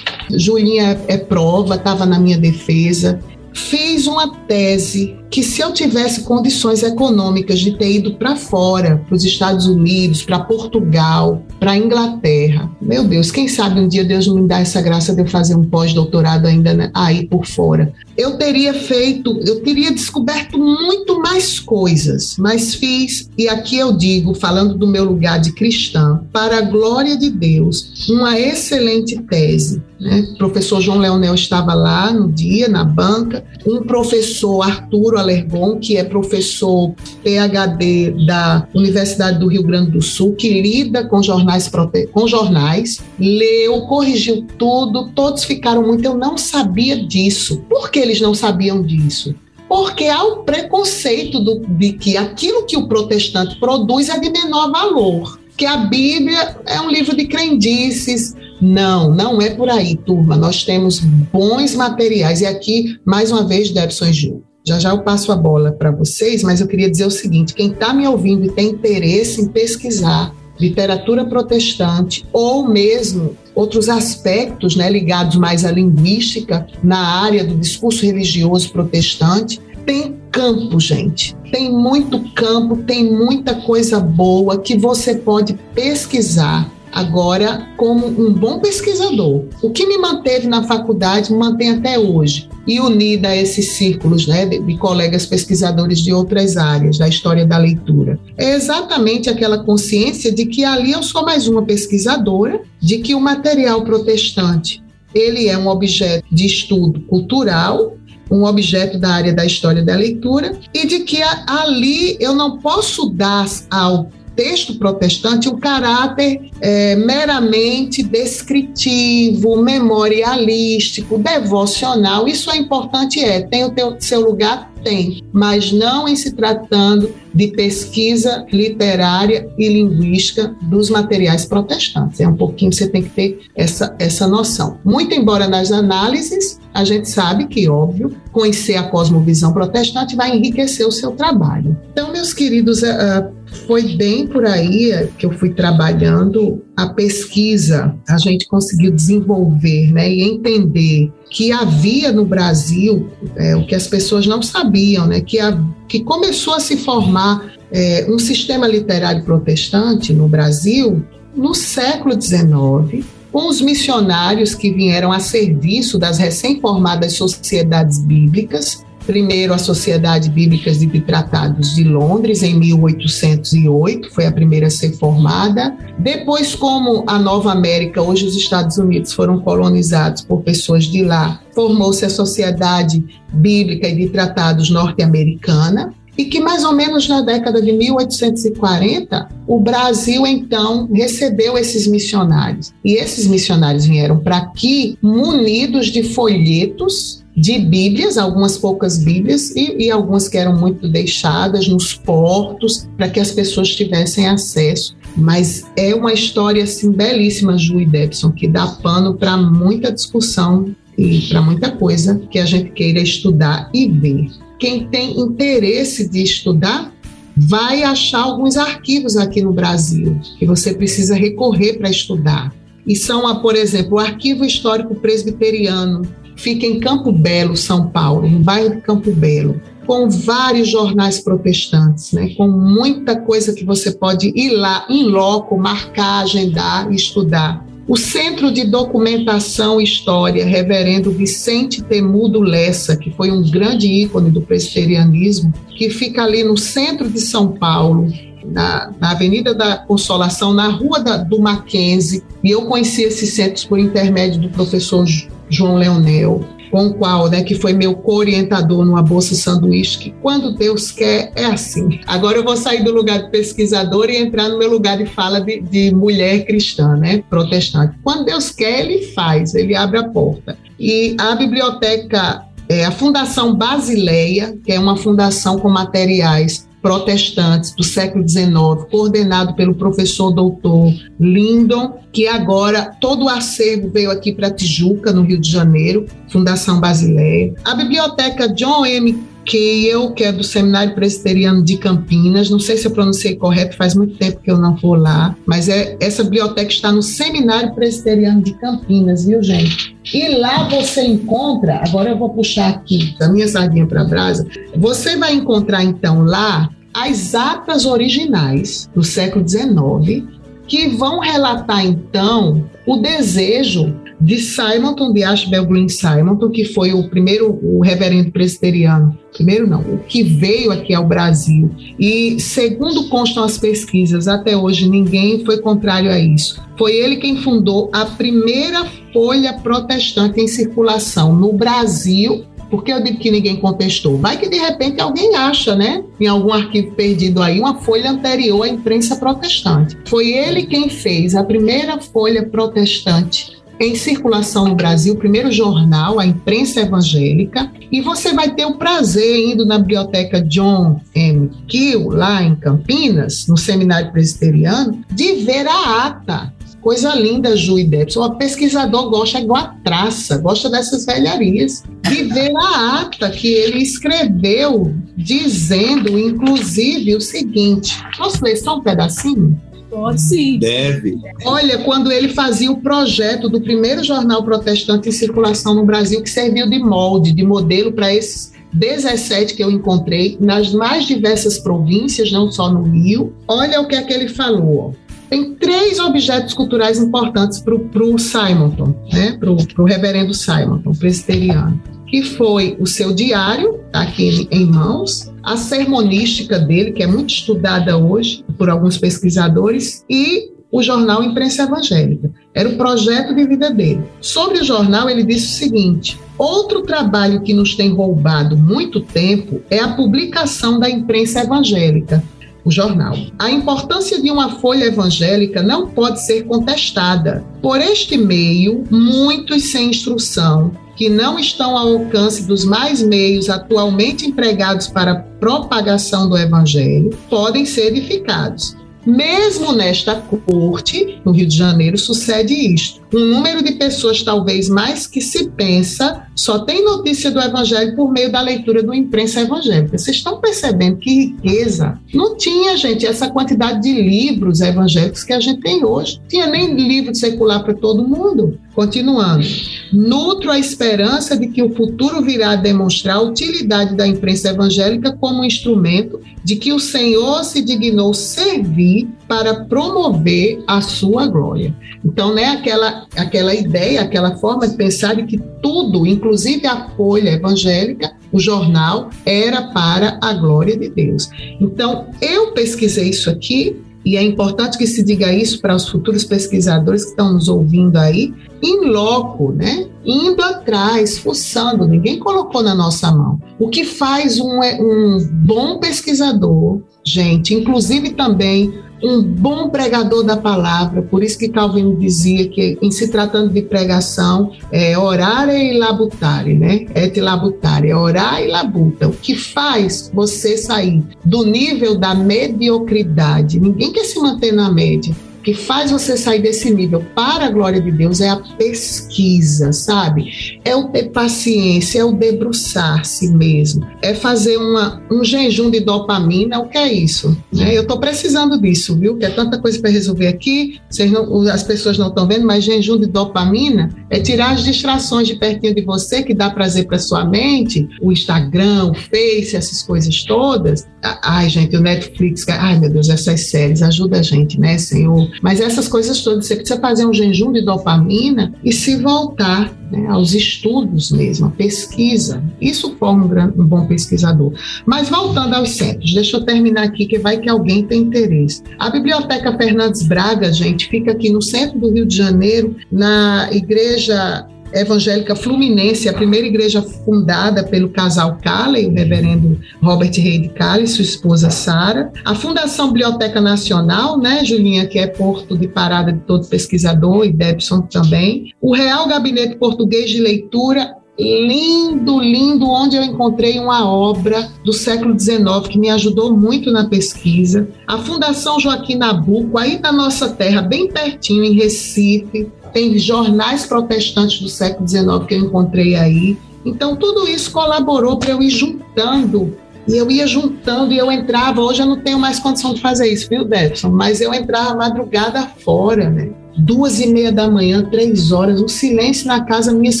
Julinha 0.30 0.98
é, 1.08 1.14
é 1.14 1.18
prova, 1.18 1.74
estava 1.74 2.06
na 2.06 2.18
minha 2.18 2.38
defesa 2.38 3.20
fiz 3.54 4.06
uma 4.06 4.34
tese 4.46 5.16
que 5.30 5.42
se 5.42 5.62
eu 5.62 5.72
tivesse 5.72 6.22
condições 6.22 6.82
econômicas 6.82 7.58
de 7.58 7.76
ter 7.78 7.90
ido 7.90 8.14
para 8.16 8.36
fora, 8.36 9.02
para 9.06 9.14
os 9.14 9.24
Estados 9.24 9.66
Unidos, 9.66 10.22
para 10.22 10.40
Portugal, 10.40 11.42
para 11.58 11.74
Inglaterra, 11.74 12.70
meu 12.82 13.02
Deus, 13.04 13.30
quem 13.30 13.48
sabe 13.48 13.80
um 13.80 13.88
dia 13.88 14.04
Deus 14.04 14.28
me 14.28 14.46
dá 14.46 14.58
essa 14.60 14.82
graça 14.82 15.14
de 15.14 15.22
eu 15.22 15.26
fazer 15.26 15.54
um 15.54 15.64
pós-doutorado 15.64 16.46
ainda 16.46 16.74
né, 16.74 16.90
aí 16.92 17.26
por 17.26 17.46
fora. 17.46 17.94
Eu 18.14 18.36
teria 18.36 18.74
feito, 18.74 19.40
eu 19.46 19.62
teria 19.62 19.90
descoberto 19.90 20.58
muito 20.58 21.18
mais 21.20 21.58
coisas, 21.58 22.36
mas 22.38 22.74
fiz, 22.74 23.30
e 23.38 23.48
aqui 23.48 23.78
eu 23.78 23.96
digo, 23.96 24.34
falando 24.34 24.74
do 24.74 24.86
meu 24.86 25.04
lugar 25.04 25.40
de 25.40 25.52
cristã, 25.52 26.22
para 26.30 26.58
a 26.58 26.62
glória 26.62 27.16
de 27.16 27.30
Deus, 27.30 28.06
uma 28.10 28.38
excelente 28.38 29.18
tese 29.22 29.82
Né? 30.02 30.26
O 30.32 30.36
professor 30.36 30.80
João 30.80 30.98
Leonel 30.98 31.32
estava 31.36 31.74
lá 31.74 32.12
no 32.12 32.28
dia, 32.28 32.68
na 32.68 32.84
banca. 32.84 33.44
Um 33.64 33.84
professor, 33.84 34.60
Arturo 34.62 35.16
Alergon, 35.16 35.78
que 35.78 35.96
é 35.96 36.02
professor 36.02 36.92
PhD 37.22 38.10
da 38.26 38.66
Universidade 38.74 39.38
do 39.38 39.46
Rio 39.46 39.62
Grande 39.62 39.92
do 39.92 40.02
Sul, 40.02 40.34
que 40.34 40.60
lida 40.60 41.06
com 41.06 41.22
jornais, 41.22 41.70
com 42.10 42.26
jornais 42.26 43.00
leu, 43.16 43.82
corrigiu 43.82 44.44
tudo. 44.58 45.12
Todos 45.14 45.44
ficaram 45.44 45.86
muito. 45.86 46.04
Eu 46.04 46.16
não 46.16 46.36
sabia 46.36 47.06
disso. 47.06 47.62
Por 47.68 47.88
que 47.88 48.00
eles 48.00 48.20
não 48.20 48.34
sabiam 48.34 48.82
disso? 48.82 49.32
porque 49.68 50.06
há 50.06 50.22
o 50.22 50.42
preconceito 50.42 51.40
do, 51.40 51.60
de 51.60 51.94
que 51.94 52.14
aquilo 52.14 52.66
que 52.66 52.76
o 52.76 52.86
protestante 52.86 53.58
produz 53.58 54.10
é 54.10 54.20
de 54.20 54.28
menor 54.28 54.70
valor, 54.70 55.40
que 55.56 55.64
a 55.64 55.78
Bíblia 55.78 56.58
é 56.66 56.78
um 56.82 56.90
livro 56.90 57.16
de 57.16 57.26
crendices. 57.26 58.34
Não, 58.62 59.12
não 59.12 59.42
é 59.42 59.50
por 59.50 59.68
aí, 59.68 59.96
turma. 59.96 60.36
Nós 60.36 60.62
temos 60.62 61.00
bons 61.00 61.74
materiais. 61.74 62.42
E 62.42 62.46
aqui, 62.46 62.96
mais 63.04 63.32
uma 63.32 63.44
vez, 63.44 63.72
Debson 63.72 64.06
e 64.06 64.12
Ju. 64.12 64.42
Já 64.64 64.78
já 64.78 64.90
eu 64.90 65.02
passo 65.02 65.32
a 65.32 65.36
bola 65.36 65.72
para 65.72 65.90
vocês, 65.90 66.44
mas 66.44 66.60
eu 66.60 66.68
queria 66.68 66.88
dizer 66.88 67.04
o 67.04 67.10
seguinte: 67.10 67.54
quem 67.54 67.72
está 67.72 67.92
me 67.92 68.06
ouvindo 68.06 68.46
e 68.46 68.52
tem 68.52 68.68
interesse 68.68 69.40
em 69.40 69.48
pesquisar 69.48 70.32
literatura 70.60 71.24
protestante 71.24 72.24
ou 72.32 72.68
mesmo 72.68 73.36
outros 73.52 73.88
aspectos 73.88 74.76
né, 74.76 74.88
ligados 74.88 75.36
mais 75.36 75.64
à 75.64 75.72
linguística 75.72 76.64
na 76.84 77.22
área 77.24 77.42
do 77.42 77.56
discurso 77.56 78.06
religioso 78.06 78.70
protestante. 78.70 79.60
Tem 79.84 80.14
campo, 80.30 80.78
gente. 80.78 81.34
Tem 81.50 81.72
muito 81.72 82.20
campo, 82.32 82.76
tem 82.76 83.12
muita 83.12 83.56
coisa 83.56 83.98
boa 83.98 84.60
que 84.60 84.78
você 84.78 85.16
pode 85.16 85.54
pesquisar 85.74 86.70
agora 86.92 87.66
como 87.76 88.06
um 88.06 88.32
bom 88.32 88.60
pesquisador. 88.60 89.44
O 89.62 89.70
que 89.70 89.86
me 89.86 89.96
manteve 89.98 90.46
na 90.46 90.62
faculdade 90.62 91.32
me 91.32 91.38
mantém 91.38 91.70
até 91.70 91.98
hoje. 91.98 92.48
E 92.66 92.78
unida 92.78 93.28
a 93.28 93.36
esses 93.36 93.72
círculos 93.72 94.26
né, 94.28 94.46
de, 94.46 94.60
de, 94.60 94.76
colegas 94.78 95.26
pesquisadores 95.26 96.00
de 96.00 96.12
outras 96.12 96.56
áreas 96.56 96.96
da 96.96 97.08
história 97.08 97.44
da 97.44 97.58
leitura. 97.58 98.20
É 98.36 98.54
exatamente 98.54 99.28
aquela 99.28 99.64
consciência 99.64 100.30
de 100.30 100.46
que 100.46 100.64
ali 100.64 100.92
eu 100.92 101.02
sou 101.02 101.24
mais 101.24 101.48
uma 101.48 101.62
pesquisadora, 101.62 102.60
de 102.80 102.98
que 102.98 103.14
o 103.14 103.20
material 103.20 103.82
protestante 103.82 104.80
ele 105.12 105.48
é 105.48 105.58
um 105.58 105.66
objeto 105.66 106.24
de 106.30 106.46
estudo 106.46 107.00
cultural 107.02 107.96
um 108.32 108.44
objeto 108.44 108.98
da 108.98 109.10
área 109.10 109.34
da 109.34 109.44
história 109.44 109.84
da 109.84 109.94
leitura 109.94 110.58
e 110.72 110.86
de 110.86 111.00
que 111.00 111.22
ali 111.46 112.16
eu 112.18 112.34
não 112.34 112.58
posso 112.58 113.10
dar 113.10 113.44
ao 113.70 114.10
texto 114.34 114.78
protestante 114.78 115.48
o 115.48 115.56
caráter 115.56 116.50
é, 116.60 116.96
meramente 116.96 118.02
descritivo, 118.02 119.62
memorialístico, 119.62 121.18
devocional. 121.18 122.26
Isso 122.26 122.50
é 122.50 122.56
importante, 122.56 123.22
é. 123.22 123.42
Tem 123.42 123.64
o 123.64 123.70
teu, 123.70 123.96
seu 124.00 124.20
lugar? 124.20 124.70
Tem, 124.82 125.22
mas 125.32 125.70
não 125.70 126.08
em 126.08 126.16
se 126.16 126.32
tratando 126.32 127.14
de 127.32 127.48
pesquisa 127.48 128.44
literária 128.52 129.48
e 129.56 129.68
linguística 129.68 130.56
dos 130.62 130.90
materiais 130.90 131.44
protestantes. 131.44 132.20
É 132.20 132.26
um 132.26 132.34
pouquinho, 132.34 132.72
você 132.72 132.88
tem 132.88 133.02
que 133.02 133.10
ter 133.10 133.40
essa, 133.54 133.94
essa 133.98 134.26
noção. 134.26 134.78
Muito 134.84 135.14
embora 135.14 135.46
nas 135.46 135.70
análises, 135.70 136.58
a 136.74 136.84
gente 136.84 137.08
sabe 137.08 137.46
que, 137.46 137.68
óbvio, 137.68 138.16
conhecer 138.32 138.76
a 138.76 138.82
cosmovisão 138.82 139.52
protestante 139.52 140.16
vai 140.16 140.36
enriquecer 140.36 140.86
o 140.86 140.92
seu 140.92 141.12
trabalho. 141.12 141.76
Então, 141.92 142.12
meus 142.12 142.34
queridos, 142.34 142.82
uh, 142.82 143.30
foi 143.66 143.96
bem 143.96 144.26
por 144.26 144.44
aí 144.44 145.08
que 145.18 145.26
eu 145.26 145.32
fui 145.32 145.50
trabalhando 145.50 146.62
a 146.76 146.88
pesquisa, 146.88 147.94
a 148.08 148.18
gente 148.18 148.46
conseguiu 148.46 148.92
desenvolver 148.92 149.92
né, 149.92 150.10
e 150.10 150.22
entender 150.22 151.12
que 151.30 151.50
havia 151.50 152.12
no 152.12 152.24
Brasil 152.24 153.10
é, 153.36 153.56
o 153.56 153.66
que 153.66 153.74
as 153.74 153.86
pessoas 153.86 154.26
não 154.26 154.42
sabiam, 154.42 155.06
né, 155.06 155.20
que, 155.20 155.38
a, 155.38 155.58
que 155.88 156.04
começou 156.04 156.54
a 156.54 156.60
se 156.60 156.76
formar 156.76 157.52
é, 157.70 158.06
um 158.08 158.18
sistema 158.18 158.66
literário 158.66 159.24
protestante 159.24 160.12
no 160.12 160.28
Brasil 160.28 161.02
no 161.34 161.54
século 161.54 162.20
XIX, 162.20 163.04
com 163.32 163.48
os 163.48 163.62
missionários 163.62 164.54
que 164.54 164.70
vieram 164.70 165.10
a 165.10 165.18
serviço 165.18 165.98
das 165.98 166.18
recém-formadas 166.18 167.14
sociedades 167.14 167.98
bíblicas 167.98 168.84
Primeiro, 169.06 169.52
a 169.52 169.58
Sociedade 169.58 170.30
Bíblica 170.30 170.70
de 170.72 170.86
Tratados 171.00 171.74
de 171.74 171.82
Londres, 171.82 172.42
em 172.42 172.54
1808, 172.58 174.10
foi 174.12 174.26
a 174.26 174.32
primeira 174.32 174.68
a 174.68 174.70
ser 174.70 174.92
formada. 174.92 175.76
Depois, 175.98 176.54
como 176.54 177.02
a 177.06 177.18
Nova 177.18 177.50
América, 177.50 178.00
hoje 178.00 178.26
os 178.26 178.36
Estados 178.36 178.78
Unidos 178.78 179.12
foram 179.12 179.40
colonizados 179.40 180.22
por 180.22 180.42
pessoas 180.42 180.84
de 180.84 181.02
lá, 181.02 181.40
formou-se 181.52 182.04
a 182.04 182.10
Sociedade 182.10 183.04
Bíblica 183.32 183.88
e 183.88 183.96
de 183.96 184.08
Tratados 184.08 184.70
Norte-Americana, 184.70 185.92
e 186.16 186.26
que 186.26 186.40
mais 186.40 186.62
ou 186.62 186.72
menos 186.72 187.08
na 187.08 187.22
década 187.22 187.60
de 187.60 187.72
1840, 187.72 189.28
o 189.46 189.58
Brasil 189.58 190.26
então 190.26 190.88
recebeu 190.92 191.56
esses 191.56 191.86
missionários. 191.86 192.72
E 192.84 192.92
esses 192.92 193.26
missionários 193.26 193.86
vieram 193.86 194.20
para 194.20 194.36
aqui 194.36 194.98
munidos 195.02 195.86
de 195.86 196.02
folhetos 196.02 197.21
de 197.36 197.58
Bíblias, 197.58 198.18
algumas 198.18 198.58
poucas 198.58 198.98
Bíblias, 198.98 199.50
e, 199.56 199.86
e, 199.86 199.90
algumas 199.90 200.28
que 200.28 200.36
eram 200.36 200.58
muito 200.58 200.88
deixadas 200.88 201.66
nos 201.66 201.94
portos 201.94 202.88
para 202.96 203.08
que 203.08 203.18
as 203.18 203.30
pessoas 203.30 203.74
tivessem 203.74 204.28
acesso. 204.28 204.94
Mas 205.16 205.64
é 205.76 205.94
uma 205.94 206.12
história 206.12 206.64
assim, 206.64 206.90
belíssima, 206.92 207.56
Ju 207.56 207.80
e 207.80 207.86
Debson, 207.86 208.30
que 208.32 208.46
dá 208.46 208.66
pano 208.66 209.14
para 209.14 209.36
muita 209.36 209.92
discussão 209.92 210.74
e 210.96 211.20
para 211.28 211.40
muita 211.40 211.70
coisa 211.70 212.20
que 212.30 212.38
a 212.38 212.44
gente 212.44 212.70
queira 212.70 213.00
estudar 213.00 213.70
e 213.72 213.88
ver. 213.88 214.28
Quem 214.58 214.86
tem 214.88 215.18
interesse 215.18 216.08
de 216.08 216.22
estudar, 216.22 216.92
vai 217.36 217.82
achar 217.82 218.20
alguns 218.20 218.56
arquivos 218.56 219.16
aqui 219.16 219.42
no 219.42 219.52
Brasil 219.52 220.20
que 220.38 220.46
você 220.46 220.74
precisa 220.74 221.14
recorrer 221.14 221.78
para 221.78 221.90
estudar. 221.90 222.54
E 222.86 222.96
são, 222.96 223.40
por 223.40 223.54
exemplo, 223.54 223.94
o 223.94 223.98
Arquivo 223.98 224.44
Histórico 224.44 224.94
Presbiteriano, 224.94 226.02
fica 226.42 226.66
em 226.66 226.80
Campo 226.80 227.12
Belo, 227.12 227.56
São 227.56 227.88
Paulo, 227.88 228.28
no 228.28 228.40
bairro 228.40 228.74
de 228.74 228.80
Campo 228.82 229.12
Belo, 229.12 229.62
com 229.86 230.10
vários 230.10 230.68
jornais 230.68 231.20
protestantes, 231.20 232.12
né, 232.12 232.34
com 232.36 232.48
muita 232.48 233.16
coisa 233.16 233.54
que 233.54 233.64
você 233.64 233.92
pode 233.92 234.32
ir 234.34 234.50
lá, 234.50 234.84
em 234.90 235.04
loco, 235.04 235.56
marcar, 235.56 236.22
agendar 236.22 236.90
e 236.92 236.96
estudar. 236.96 237.64
O 237.86 237.96
Centro 237.96 238.52
de 238.52 238.64
Documentação 238.64 239.80
e 239.80 239.84
História, 239.84 240.44
Reverendo 240.44 241.10
Vicente 241.10 241.82
Temudo 241.82 242.40
Lessa, 242.40 242.96
que 242.96 243.10
foi 243.10 243.30
um 243.30 243.42
grande 243.48 243.86
ícone 243.86 244.30
do 244.30 244.40
presbiterianismo, 244.40 245.52
que 245.76 245.90
fica 245.90 246.22
ali 246.22 246.44
no 246.44 246.56
centro 246.56 247.08
de 247.08 247.20
São 247.20 247.48
Paulo, 247.52 248.08
na, 248.44 248.92
na, 249.00 249.12
Avenida 249.12 249.54
da 249.54 249.76
Consolação, 249.76 250.52
na 250.52 250.68
Rua 250.68 251.00
da, 251.00 251.16
do 251.16 251.40
Mackenzie, 251.40 252.22
e 252.42 252.50
eu 252.50 252.62
conheci 252.66 253.02
esses 253.02 253.34
centros 253.34 253.64
por 253.64 253.78
intermédio 253.78 254.40
do 254.40 254.48
professor 254.48 255.04
João 255.48 255.76
Leonel, 255.76 256.44
com 256.72 256.86
o 256.86 256.94
qual, 256.94 257.28
né, 257.28 257.42
que 257.42 257.54
foi 257.54 257.74
meu 257.74 257.94
co-orientador 257.94 258.82
numa 258.84 259.02
bolsa 259.02 259.34
sanduíche, 259.34 259.98
que 259.98 260.10
quando 260.22 260.54
Deus 260.56 260.90
quer, 260.90 261.30
é 261.36 261.44
assim. 261.44 262.00
Agora 262.06 262.38
eu 262.38 262.44
vou 262.44 262.56
sair 262.56 262.82
do 262.82 262.90
lugar 262.90 263.24
de 263.24 263.30
pesquisador 263.30 264.08
e 264.08 264.16
entrar 264.16 264.48
no 264.48 264.58
meu 264.58 264.70
lugar 264.70 264.96
de 264.96 265.04
fala 265.04 265.38
de, 265.38 265.60
de 265.60 265.94
mulher 265.94 266.46
cristã, 266.46 266.96
né, 266.96 267.22
protestante. 267.28 267.94
Quando 268.02 268.24
Deus 268.24 268.50
quer, 268.50 268.80
ele 268.80 269.02
faz, 269.08 269.54
ele 269.54 269.76
abre 269.76 269.98
a 269.98 270.08
porta. 270.08 270.56
E 270.80 271.14
a 271.20 271.34
biblioteca, 271.36 272.46
é, 272.68 272.86
a 272.86 272.90
Fundação 272.90 273.54
Basileia, 273.54 274.56
que 274.64 274.72
é 274.72 274.80
uma 274.80 274.96
fundação 274.96 275.58
com 275.58 275.68
materiais 275.68 276.66
protestantes 276.82 277.74
do 277.74 277.84
século 277.84 278.28
XIX, 278.28 278.50
coordenado 278.90 279.54
pelo 279.54 279.74
professor 279.74 280.32
doutor 280.32 280.92
Lindon, 281.18 282.00
que 282.12 282.26
agora 282.26 282.94
todo 283.00 283.26
o 283.26 283.28
acervo 283.28 283.88
veio 283.88 284.10
aqui 284.10 284.32
para 284.32 284.50
Tijuca, 284.50 285.12
no 285.12 285.22
Rio 285.22 285.40
de 285.40 285.50
Janeiro, 285.50 286.06
Fundação 286.28 286.80
Basileia. 286.80 287.54
A 287.64 287.74
biblioteca 287.74 288.48
John 288.48 288.84
M 288.84 289.31
que 289.44 289.86
eu, 289.86 290.12
que 290.12 290.24
é 290.24 290.32
do 290.32 290.44
Seminário 290.44 290.94
Presbiteriano 290.94 291.62
de 291.62 291.76
Campinas, 291.76 292.50
não 292.50 292.58
sei 292.58 292.76
se 292.76 292.86
eu 292.86 292.90
pronunciei 292.90 293.36
correto, 293.36 293.76
faz 293.76 293.94
muito 293.94 294.16
tempo 294.16 294.40
que 294.40 294.50
eu 294.50 294.56
não 294.56 294.76
vou 294.76 294.94
lá, 294.94 295.36
mas 295.46 295.68
é, 295.68 295.96
essa 296.00 296.22
biblioteca 296.22 296.70
está 296.70 296.92
no 296.92 297.02
Seminário 297.02 297.74
Presbiteriano 297.74 298.42
de 298.42 298.54
Campinas, 298.54 299.26
viu, 299.26 299.42
gente? 299.42 299.96
E 300.12 300.28
lá 300.38 300.68
você 300.68 301.02
encontra, 301.02 301.82
agora 301.86 302.10
eu 302.10 302.18
vou 302.18 302.30
puxar 302.30 302.68
aqui 302.70 303.16
da 303.18 303.28
minha 303.28 303.48
sardinha 303.48 303.86
para 303.86 304.02
a 304.02 304.04
brasa, 304.04 304.46
você 304.76 305.16
vai 305.16 305.34
encontrar 305.34 305.82
então 305.82 306.22
lá 306.22 306.70
as 306.94 307.34
atas 307.34 307.86
originais 307.86 308.88
do 308.94 309.02
século 309.02 309.46
XIX, 309.48 310.24
que 310.66 310.88
vão 310.88 311.20
relatar 311.20 311.84
então 311.84 312.64
o 312.86 312.96
desejo 312.98 313.94
de 314.22 314.38
Simonton, 314.38 315.12
de 315.12 315.24
Ashbel 315.24 315.66
Green 315.66 315.88
Simonton, 315.88 316.48
que 316.48 316.64
foi 316.64 316.92
o 316.92 317.08
primeiro, 317.08 317.58
o 317.62 317.80
reverendo 317.80 318.30
presbiteriano, 318.30 319.18
primeiro 319.32 319.66
não, 319.66 319.80
o 319.80 319.98
que 319.98 320.22
veio 320.22 320.70
aqui 320.70 320.94
ao 320.94 321.06
Brasil. 321.06 321.70
E, 321.98 322.38
segundo 322.38 323.08
constam 323.08 323.42
as 323.42 323.58
pesquisas, 323.58 324.28
até 324.28 324.56
hoje 324.56 324.88
ninguém 324.88 325.44
foi 325.44 325.58
contrário 325.60 326.10
a 326.10 326.18
isso. 326.18 326.62
Foi 326.78 326.94
ele 326.94 327.16
quem 327.16 327.36
fundou 327.36 327.90
a 327.92 328.06
primeira 328.06 328.84
folha 329.12 329.54
protestante 329.54 330.40
em 330.40 330.46
circulação 330.46 331.34
no 331.34 331.52
Brasil 331.52 332.44
por 332.72 332.82
que 332.82 332.90
eu 332.90 333.02
digo 333.02 333.18
que 333.18 333.30
ninguém 333.30 333.56
contestou? 333.56 334.16
Vai 334.16 334.38
que 334.38 334.48
de 334.48 334.56
repente 334.56 334.98
alguém 334.98 335.36
acha, 335.36 335.76
né, 335.76 336.02
em 336.18 336.26
algum 336.26 336.54
arquivo 336.54 336.92
perdido 336.92 337.42
aí, 337.42 337.60
uma 337.60 337.74
folha 337.74 338.10
anterior 338.10 338.62
à 338.62 338.68
imprensa 338.68 339.14
protestante. 339.16 339.94
Foi 340.06 340.32
ele 340.32 340.62
quem 340.62 340.88
fez 340.88 341.34
a 341.34 341.44
primeira 341.44 342.00
folha 342.00 342.48
protestante 342.48 343.61
em 343.84 343.94
circulação 343.94 344.66
no 344.68 344.74
Brasil, 344.74 345.14
o 345.14 345.18
primeiro 345.18 345.50
jornal, 345.50 346.18
a 346.18 346.26
imprensa 346.26 346.80
evangélica, 346.80 347.70
e 347.90 348.00
você 348.00 348.32
vai 348.32 348.54
ter 348.54 348.64
o 348.64 348.76
prazer, 348.76 349.52
indo 349.52 349.66
na 349.66 349.78
biblioteca 349.78 350.40
John 350.40 351.00
M. 351.14 351.50
Kill, 351.66 352.08
lá 352.10 352.42
em 352.42 352.54
Campinas, 352.54 353.46
no 353.46 353.56
seminário 353.56 354.12
presbiteriano, 354.12 355.04
de 355.10 355.34
ver 355.44 355.66
a 355.66 356.06
ata 356.06 356.52
Coisa 356.82 357.14
linda, 357.14 357.56
Ju 357.56 357.78
e 357.78 357.84
Debson. 357.84 358.24
O 358.24 358.34
pesquisador 358.34 359.08
gosta 359.08 359.38
igual 359.38 359.62
a 359.62 359.68
traça, 359.84 360.36
gosta 360.38 360.68
dessas 360.68 361.06
velharias. 361.06 361.84
E 362.10 362.24
ver 362.24 362.52
a 362.56 363.02
ata 363.02 363.30
que 363.30 363.46
ele 363.46 363.78
escreveu, 363.78 364.92
dizendo, 365.16 366.18
inclusive, 366.18 367.14
o 367.14 367.20
seguinte: 367.20 367.96
posso 368.18 368.44
ler 368.44 368.56
só 368.56 368.78
um 368.78 368.82
pedacinho? 368.82 369.58
Pode 369.92 370.22
sim. 370.22 370.58
Deve. 370.58 371.18
Olha, 371.44 371.78
quando 371.78 372.10
ele 372.10 372.30
fazia 372.30 372.70
o 372.70 372.80
projeto 372.80 373.48
do 373.48 373.60
primeiro 373.60 374.02
jornal 374.02 374.42
protestante 374.42 375.10
em 375.10 375.12
circulação 375.12 375.74
no 375.74 375.84
Brasil, 375.84 376.22
que 376.22 376.30
serviu 376.30 376.68
de 376.68 376.78
molde, 376.78 377.32
de 377.32 377.44
modelo 377.44 377.92
para 377.92 378.12
esses 378.14 378.52
17 378.72 379.54
que 379.54 379.62
eu 379.62 379.70
encontrei 379.70 380.38
nas 380.40 380.72
mais 380.72 381.04
diversas 381.04 381.58
províncias, 381.58 382.32
não 382.32 382.50
só 382.50 382.72
no 382.72 382.82
Rio. 382.82 383.34
Olha 383.46 383.82
o 383.82 383.86
que 383.86 383.94
é 383.94 384.02
que 384.02 384.12
ele 384.12 384.28
falou 384.28 384.94
tem 385.32 385.54
três 385.54 385.98
objetos 385.98 386.52
culturais 386.52 386.98
importantes 386.98 387.58
para 387.58 387.74
o 387.74 388.18
Simonton, 388.18 388.94
né? 389.10 389.32
para 389.40 389.50
o 389.50 389.84
reverendo 389.86 390.34
Simonton, 390.34 390.92
presbiteriano, 390.92 391.80
que 392.06 392.22
foi 392.22 392.76
o 392.78 392.86
seu 392.86 393.14
diário, 393.14 393.80
tá 393.90 394.02
aqui 394.02 394.46
em 394.50 394.66
mãos, 394.66 395.31
a 395.42 395.56
sermonística 395.56 396.58
dele, 396.58 396.92
que 396.92 397.02
é 397.02 397.06
muito 397.06 397.30
estudada 397.30 397.96
hoje 397.96 398.44
por 398.56 398.70
alguns 398.70 398.98
pesquisadores, 398.98 400.04
e 400.08 400.52
o 400.70 400.82
jornal 400.82 401.22
Imprensa 401.22 401.64
Evangélica. 401.64 402.30
Era 402.54 402.68
o 402.68 402.76
projeto 402.76 403.34
de 403.34 403.46
vida 403.46 403.70
dele. 403.70 404.02
Sobre 404.20 404.58
o 404.58 404.64
jornal, 404.64 405.10
ele 405.10 405.22
disse 405.22 405.46
o 405.46 405.58
seguinte: 405.58 406.18
outro 406.38 406.82
trabalho 406.82 407.42
que 407.42 407.52
nos 407.52 407.74
tem 407.74 407.92
roubado 407.92 408.56
muito 408.56 409.00
tempo 409.00 409.60
é 409.68 409.80
a 409.80 409.94
publicação 409.94 410.78
da 410.78 410.88
imprensa 410.88 411.40
evangélica 411.40 412.22
o 412.64 412.70
jornal. 412.70 413.16
A 413.38 413.50
importância 413.50 414.20
de 414.20 414.30
uma 414.30 414.60
folha 414.60 414.84
evangélica 414.84 415.62
não 415.62 415.88
pode 415.88 416.24
ser 416.24 416.44
contestada. 416.44 417.44
Por 417.60 417.80
este 417.80 418.16
meio, 418.16 418.84
muitos 418.90 419.70
sem 419.70 419.90
instrução, 419.90 420.70
que 421.02 421.08
não 421.08 421.36
estão 421.36 421.76
ao 421.76 421.94
alcance 421.94 422.44
dos 422.44 422.64
mais 422.64 423.02
meios 423.02 423.50
atualmente 423.50 424.24
empregados 424.24 424.86
para 424.86 425.16
propagação 425.16 426.28
do 426.28 426.38
evangelho, 426.38 427.10
podem 427.28 427.66
ser 427.66 427.88
edificados. 427.88 428.76
Mesmo 429.04 429.72
nesta 429.72 430.14
corte, 430.14 431.20
no 431.24 431.32
Rio 431.32 431.48
de 431.48 431.56
Janeiro, 431.56 431.98
sucede 431.98 432.54
isto. 432.54 433.00
Um 433.12 433.24
número 433.26 433.64
de 433.64 433.72
pessoas, 433.72 434.22
talvez 434.22 434.68
mais 434.68 435.08
que 435.08 435.20
se 435.20 435.50
pensa, 435.50 436.24
só 436.34 436.60
tem 436.60 436.84
notícia 436.84 437.30
do 437.30 437.40
Evangelho 437.40 437.94
por 437.94 438.10
meio 438.10 438.32
da 438.32 438.40
leitura 438.40 438.82
do 438.82 438.94
imprensa 438.94 439.40
evangélica. 439.40 439.98
Vocês 439.98 440.16
estão 440.16 440.40
percebendo 440.40 440.96
que 440.96 441.26
riqueza? 441.26 441.98
Não 442.12 442.36
tinha, 442.36 442.76
gente, 442.76 443.06
essa 443.06 443.30
quantidade 443.30 443.82
de 443.82 443.92
livros 443.92 444.60
evangélicos 444.60 445.24
que 445.24 445.32
a 445.32 445.40
gente 445.40 445.60
tem 445.60 445.84
hoje. 445.84 446.18
Não 446.18 446.28
tinha 446.28 446.46
nem 446.46 446.74
livro 446.74 447.14
secular 447.14 447.62
para 447.62 447.74
todo 447.74 448.06
mundo. 448.06 448.58
Continuando. 448.74 449.46
Nutro 449.92 450.50
a 450.50 450.58
esperança 450.58 451.36
de 451.36 451.46
que 451.48 451.62
o 451.62 451.74
futuro 451.74 452.22
virá 452.22 452.56
demonstrar 452.56 453.16
a 453.16 453.22
utilidade 453.22 453.94
da 453.94 454.06
imprensa 454.06 454.48
evangélica 454.48 455.12
como 455.12 455.44
instrumento 455.44 456.18
de 456.42 456.56
que 456.56 456.72
o 456.72 456.78
Senhor 456.78 457.44
se 457.44 457.62
dignou 457.62 458.14
servir 458.14 459.08
para 459.28 459.64
promover 459.64 460.62
a 460.66 460.80
sua 460.80 461.26
glória. 461.26 461.74
Então, 462.04 462.34
né, 462.34 462.46
aquela, 462.46 463.06
aquela 463.16 463.54
ideia, 463.54 464.02
aquela 464.02 464.36
forma 464.36 464.66
de 464.66 464.76
pensar 464.76 465.14
de 465.14 465.24
que 465.24 465.38
tudo, 465.62 466.06
inclusive 466.22 466.64
a 466.68 466.88
folha 466.90 467.30
evangélica, 467.30 468.12
o 468.30 468.38
jornal, 468.38 469.10
era 469.26 469.72
para 469.72 470.18
a 470.22 470.32
glória 470.34 470.78
de 470.78 470.88
Deus. 470.88 471.28
Então, 471.60 472.06
eu 472.20 472.52
pesquisei 472.52 473.10
isso 473.10 473.28
aqui, 473.28 473.76
e 474.04 474.16
é 474.16 474.22
importante 474.22 474.78
que 474.78 474.86
se 474.86 475.02
diga 475.02 475.32
isso 475.32 475.60
para 475.60 475.74
os 475.74 475.88
futuros 475.88 476.24
pesquisadores 476.24 477.04
que 477.04 477.10
estão 477.10 477.32
nos 477.32 477.48
ouvindo 477.48 477.96
aí, 477.96 478.32
em 478.62 478.86
loco, 478.86 479.52
né? 479.52 479.88
Indo 480.04 480.42
atrás, 480.42 481.18
fuçando, 481.18 481.86
ninguém 481.86 482.18
colocou 482.18 482.62
na 482.62 482.74
nossa 482.74 483.10
mão. 483.12 483.40
O 483.58 483.68
que 483.68 483.84
faz 483.84 484.40
um, 484.40 484.60
um 484.60 485.18
bom 485.44 485.78
pesquisador, 485.78 486.80
gente, 487.04 487.54
inclusive 487.54 488.10
também 488.10 488.72
um 489.02 489.22
bom 489.22 489.68
pregador 489.68 490.22
da 490.22 490.36
palavra, 490.36 491.02
por 491.02 491.22
isso 491.22 491.38
que 491.38 491.48
Calvino 491.48 491.96
dizia 491.96 492.48
que 492.48 492.78
em 492.80 492.90
se 492.90 493.10
tratando 493.10 493.52
de 493.52 493.62
pregação, 493.62 494.52
é 494.70 494.96
orar 494.96 495.48
e 495.48 495.76
labutare, 495.78 496.54
né? 496.54 496.86
Et 496.94 497.20
labutare, 497.20 497.90
é 497.90 497.96
orar 497.96 498.42
e 498.42 498.48
labuta. 498.48 499.08
O 499.08 499.12
que 499.12 499.34
faz 499.34 500.10
você 500.12 500.56
sair 500.56 501.02
do 501.24 501.44
nível 501.44 501.98
da 501.98 502.14
mediocridade? 502.14 503.60
Ninguém 503.60 503.92
quer 503.92 504.04
se 504.04 504.20
manter 504.20 504.52
na 504.52 504.70
média 504.70 505.14
que 505.42 505.54
faz 505.54 505.90
você 505.90 506.16
sair 506.16 506.40
desse 506.40 506.70
nível 506.70 507.04
para 507.14 507.46
a 507.46 507.50
glória 507.50 507.80
de 507.80 507.90
Deus 507.90 508.20
é 508.20 508.30
a 508.30 508.36
pesquisa, 508.36 509.72
sabe? 509.72 510.60
É 510.64 510.74
o 510.74 510.88
ter 510.88 511.10
paciência, 511.10 512.00
é 512.00 512.04
o 512.04 512.12
debruçar-se 512.12 513.28
mesmo, 513.32 513.86
é 514.00 514.14
fazer 514.14 514.56
uma, 514.56 515.02
um 515.10 515.24
jejum 515.24 515.70
de 515.70 515.80
dopamina. 515.80 516.60
O 516.60 516.68
que 516.68 516.78
é 516.78 516.92
isso? 516.92 517.36
Né? 517.52 517.76
Eu 517.76 517.82
estou 517.82 517.98
precisando 517.98 518.60
disso, 518.60 518.96
viu? 518.96 519.16
Que 519.16 519.26
é 519.26 519.30
tanta 519.30 519.58
coisa 519.58 519.80
para 519.80 519.90
resolver 519.90 520.28
aqui, 520.28 520.80
não, 521.10 521.42
as 521.48 521.62
pessoas 521.62 521.98
não 521.98 522.08
estão 522.08 522.26
vendo, 522.26 522.46
mas 522.46 522.64
jejum 522.64 522.98
de 522.98 523.06
dopamina 523.06 523.94
é 524.10 524.20
tirar 524.20 524.52
as 524.52 524.64
distrações 524.64 525.26
de 525.26 525.34
pertinho 525.36 525.74
de 525.74 525.82
você, 525.82 526.22
que 526.22 526.34
dá 526.34 526.50
prazer 526.50 526.86
para 526.86 526.98
sua 526.98 527.24
mente, 527.24 527.88
o 528.00 528.12
Instagram, 528.12 528.90
o 528.90 528.94
Face, 528.94 529.56
essas 529.56 529.82
coisas 529.82 530.22
todas. 530.24 530.86
Ai, 531.22 531.48
gente, 531.48 531.76
o 531.76 531.80
Netflix, 531.80 532.46
ai 532.48 532.78
meu 532.78 532.90
Deus, 532.90 533.08
essas 533.08 533.48
séries, 533.50 533.82
ajuda 533.82 534.20
a 534.20 534.22
gente, 534.22 534.58
né, 534.58 534.78
Senhor? 534.78 535.28
Mas 535.40 535.60
essas 535.60 535.88
coisas 535.88 536.20
todas, 536.20 536.46
você 536.46 536.56
precisa 536.56 536.80
fazer 536.80 537.06
um 537.06 537.12
jejum 537.12 537.52
de 537.52 537.62
dopamina 537.62 538.52
e 538.64 538.72
se 538.72 538.96
voltar 538.96 539.72
né, 539.90 540.06
aos 540.08 540.32
estudos 540.34 541.10
mesmo, 541.10 541.46
a 541.46 541.50
pesquisa. 541.50 542.42
Isso 542.60 542.96
forma 542.98 543.24
um, 543.24 543.28
grande, 543.28 543.60
um 543.60 543.64
bom 543.64 543.86
pesquisador. 543.86 544.52
Mas 544.86 545.08
voltando 545.08 545.54
aos 545.54 545.70
centros, 545.70 546.14
deixa 546.14 546.36
eu 546.38 546.44
terminar 546.44 546.84
aqui, 546.84 547.06
que 547.06 547.18
vai 547.18 547.38
que 547.38 547.48
alguém 547.48 547.86
tem 547.86 548.02
interesse. 548.02 548.62
A 548.78 548.90
Biblioteca 548.90 549.56
Fernandes 549.56 550.02
Braga, 550.02 550.52
gente, 550.52 550.88
fica 550.88 551.12
aqui 551.12 551.30
no 551.30 551.42
centro 551.42 551.78
do 551.78 551.92
Rio 551.92 552.06
de 552.06 552.16
Janeiro, 552.16 552.74
na 552.90 553.48
igreja 553.52 554.46
evangélica 554.74 555.34
fluminense, 555.34 556.08
a 556.08 556.12
primeira 556.12 556.46
igreja 556.46 556.82
fundada 556.82 557.64
pelo 557.64 557.88
casal 557.88 558.38
Calley, 558.42 558.86
o 558.86 558.92
reverendo 558.92 559.58
Robert 559.82 560.12
Reid 560.14 560.50
Calley 560.50 560.86
sua 560.86 561.02
esposa 561.02 561.50
Sara. 561.50 562.12
A 562.24 562.34
Fundação 562.34 562.88
Biblioteca 562.88 563.40
Nacional, 563.40 564.18
né, 564.18 564.44
Julinha, 564.44 564.86
que 564.86 564.98
é 564.98 565.06
porto 565.06 565.56
de 565.56 565.68
parada 565.68 566.12
de 566.12 566.20
todo 566.20 566.48
pesquisador, 566.48 567.24
e 567.24 567.32
Debson 567.32 567.82
também. 567.82 568.52
O 568.60 568.74
Real 568.74 569.06
Gabinete 569.06 569.56
Português 569.56 570.10
de 570.10 570.20
Leitura 570.20 570.96
lindo, 571.18 572.18
lindo, 572.20 572.68
onde 572.68 572.96
eu 572.96 573.02
encontrei 573.02 573.58
uma 573.58 573.88
obra 573.88 574.50
do 574.64 574.72
século 574.72 575.18
XIX 575.18 575.68
que 575.68 575.78
me 575.78 575.90
ajudou 575.90 576.36
muito 576.36 576.72
na 576.72 576.88
pesquisa. 576.88 577.68
A 577.86 577.98
Fundação 577.98 578.58
Joaquim 578.58 578.96
Nabuco, 578.96 579.58
aí 579.58 579.78
na 579.78 579.92
nossa 579.92 580.30
terra, 580.30 580.62
bem 580.62 580.88
pertinho, 580.88 581.44
em 581.44 581.52
Recife, 581.52 582.50
tem 582.72 582.98
jornais 582.98 583.66
protestantes 583.66 584.40
do 584.40 584.48
século 584.48 584.88
XIX 584.88 585.04
que 585.26 585.34
eu 585.34 585.40
encontrei 585.40 585.94
aí. 585.94 586.36
Então, 586.64 586.96
tudo 586.96 587.28
isso 587.28 587.50
colaborou 587.50 588.18
para 588.18 588.30
eu 588.30 588.42
ir 588.42 588.50
juntando. 588.50 589.56
E 589.88 589.96
eu 589.96 590.10
ia 590.10 590.26
juntando 590.26 590.92
e 590.92 590.98
eu 590.98 591.10
entrava. 591.10 591.60
Hoje 591.60 591.82
eu 591.82 591.86
não 591.86 592.00
tenho 592.00 592.18
mais 592.18 592.38
condição 592.38 592.72
de 592.72 592.80
fazer 592.80 593.08
isso, 593.12 593.28
viu, 593.28 593.44
Debson? 593.44 593.90
Mas 593.90 594.20
eu 594.20 594.32
entrava 594.32 594.76
madrugada 594.76 595.42
fora, 595.64 596.08
né? 596.08 596.30
Duas 596.56 597.00
e 597.00 597.06
meia 597.06 597.32
da 597.32 597.50
manhã, 597.50 597.82
três 597.90 598.30
horas, 598.30 598.60
um 598.60 598.68
silêncio 598.68 599.26
na 599.26 599.42
casa, 599.42 599.72
minhas 599.72 600.00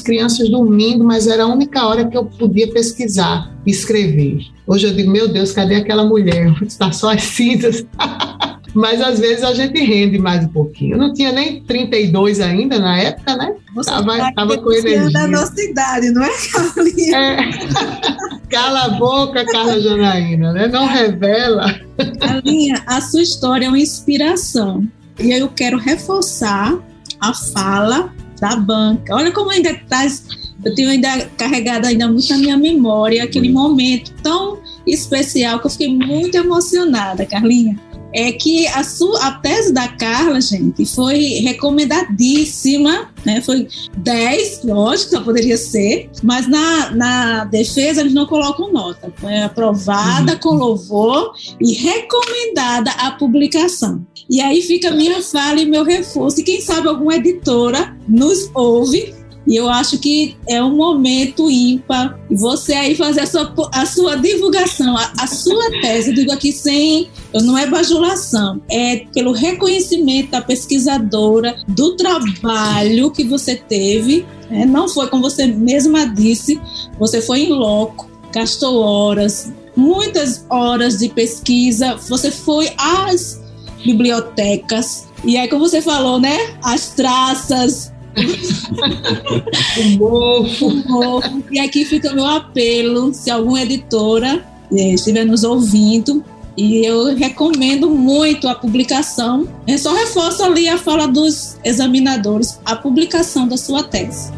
crianças 0.00 0.50
dormindo, 0.50 1.02
mas 1.02 1.26
era 1.26 1.44
a 1.44 1.46
única 1.46 1.84
hora 1.86 2.06
que 2.06 2.16
eu 2.16 2.26
podia 2.26 2.70
pesquisar, 2.70 3.50
escrever. 3.66 4.42
Hoje 4.66 4.86
eu 4.86 4.94
digo, 4.94 5.10
meu 5.10 5.28
Deus, 5.28 5.50
cadê 5.52 5.76
aquela 5.76 6.04
mulher? 6.04 6.54
Está 6.62 6.92
só 6.92 7.10
as 7.10 7.22
cinzas. 7.22 7.84
mas 8.74 9.00
às 9.02 9.18
vezes 9.18 9.44
a 9.44 9.52
gente 9.52 9.78
rende 9.80 10.18
mais 10.18 10.44
um 10.44 10.48
pouquinho. 10.48 10.94
Eu 10.94 10.98
não 10.98 11.12
tinha 11.12 11.30
nem 11.30 11.62
32 11.62 12.40
ainda 12.40 12.78
na 12.78 12.98
época, 12.98 13.36
né? 13.36 13.54
Você 13.74 13.90
tava, 13.90 14.16
tá 14.16 14.32
tava 14.32 14.58
com 14.58 14.72
energia. 14.72 15.10
da 15.10 15.26
nossa 15.26 15.62
idade, 15.62 16.10
não 16.10 16.22
é, 16.22 16.30
Carlinha? 16.50 17.16
É. 17.16 17.50
Cala 18.48 18.84
a 18.84 18.88
boca, 18.90 19.44
Carla 19.46 19.80
Janaína, 19.80 20.52
né? 20.52 20.68
Não 20.68 20.86
revela. 20.86 21.80
Carlinha, 22.18 22.82
a 22.86 23.00
sua 23.00 23.22
história 23.22 23.66
é 23.66 23.68
uma 23.68 23.78
inspiração. 23.78 24.86
E 25.18 25.30
eu 25.32 25.48
quero 25.48 25.78
reforçar 25.78 26.78
a 27.20 27.34
fala 27.34 28.12
da 28.40 28.56
banca. 28.56 29.14
Olha 29.14 29.30
como 29.32 29.50
ainda 29.50 29.74
traz, 29.88 30.26
eu 30.64 30.74
tenho 30.74 30.90
ainda 30.90 31.26
carregado 31.36 31.86
ainda 31.86 32.08
muito 32.08 32.28
na 32.30 32.38
minha 32.38 32.56
memória 32.56 33.22
aquele 33.22 33.50
momento 33.50 34.12
tão 34.22 34.60
especial 34.86 35.60
que 35.60 35.66
eu 35.66 35.70
fiquei 35.70 35.94
muito 35.94 36.36
emocionada, 36.36 37.24
Carlinha 37.24 37.78
é 38.14 38.32
que 38.32 38.66
a, 38.68 38.84
sua, 38.84 39.26
a 39.26 39.32
tese 39.32 39.72
da 39.72 39.88
Carla, 39.88 40.40
gente, 40.40 40.84
foi 40.86 41.18
recomendadíssima, 41.40 43.10
né? 43.24 43.40
Foi 43.40 43.66
10, 43.98 44.64
lógico, 44.64 45.10
só 45.10 45.20
poderia 45.22 45.56
ser, 45.56 46.10
mas 46.22 46.48
na, 46.48 46.90
na 46.90 47.44
defesa 47.44 48.00
eles 48.00 48.14
não 48.14 48.26
colocam 48.26 48.72
nota. 48.72 49.12
Foi 49.16 49.38
aprovada 49.40 50.32
uhum. 50.32 50.38
com 50.38 50.54
louvor 50.54 51.34
e 51.60 51.72
recomendada 51.74 52.90
a 52.92 53.12
publicação. 53.12 54.04
E 54.28 54.40
aí 54.40 54.62
fica 54.62 54.90
minha 54.90 55.22
fala 55.22 55.60
e 55.60 55.66
meu 55.66 55.84
reforço. 55.84 56.40
E 56.40 56.44
quem 56.44 56.60
sabe 56.60 56.88
alguma 56.88 57.16
editora 57.16 57.96
nos 58.08 58.50
ouve 58.54 59.14
e 59.46 59.56
eu 59.56 59.68
acho 59.68 59.98
que 59.98 60.36
é 60.48 60.62
um 60.62 60.76
momento 60.76 61.50
ímpar. 61.50 62.18
Você 62.30 62.72
aí 62.72 62.94
fazer 62.94 63.20
a 63.22 63.26
sua, 63.26 63.52
a 63.72 63.86
sua 63.86 64.16
divulgação, 64.16 64.96
a, 64.96 65.12
a 65.18 65.26
sua 65.26 65.70
tese, 65.80 66.12
digo 66.12 66.32
aqui 66.32 66.52
sem, 66.52 67.08
não 67.34 67.58
é 67.58 67.66
bajulação, 67.66 68.60
é 68.70 69.04
pelo 69.12 69.32
reconhecimento 69.32 70.30
da 70.30 70.40
pesquisadora, 70.40 71.56
do 71.68 71.96
trabalho 71.96 73.10
que 73.10 73.24
você 73.24 73.56
teve. 73.56 74.24
Né? 74.48 74.64
Não 74.64 74.88
foi, 74.88 75.08
como 75.08 75.22
você 75.22 75.46
mesma 75.46 76.06
disse, 76.06 76.60
você 76.98 77.20
foi 77.20 77.40
em 77.40 77.52
loco, 77.52 78.08
gastou 78.32 78.80
horas, 78.80 79.52
muitas 79.76 80.46
horas 80.48 80.98
de 80.98 81.08
pesquisa, 81.08 81.96
você 82.08 82.30
foi 82.30 82.70
às 82.78 83.42
bibliotecas. 83.84 85.08
E 85.24 85.36
aí, 85.36 85.48
como 85.48 85.68
você 85.68 85.80
falou, 85.80 86.20
né? 86.20 86.36
As 86.62 86.88
traças, 86.90 87.91
o 89.78 89.98
mofo. 89.98 90.70
Mofo. 90.88 91.44
E 91.50 91.60
aqui 91.60 91.84
fica 91.84 92.10
o 92.10 92.14
meu 92.14 92.26
apelo, 92.26 93.12
se 93.12 93.30
alguma 93.30 93.62
editora 93.62 94.44
eh, 94.72 94.94
estiver 94.94 95.24
nos 95.24 95.44
ouvindo, 95.44 96.24
e 96.56 96.86
eu 96.86 97.14
recomendo 97.14 97.88
muito 97.88 98.48
a 98.48 98.54
publicação. 98.54 99.48
Eu 99.66 99.78
só 99.78 99.92
reforço 99.94 100.42
ali 100.44 100.68
a 100.68 100.76
fala 100.76 101.06
dos 101.08 101.56
examinadores, 101.64 102.58
a 102.64 102.76
publicação 102.76 103.48
da 103.48 103.56
sua 103.56 103.82
tese. 103.82 104.30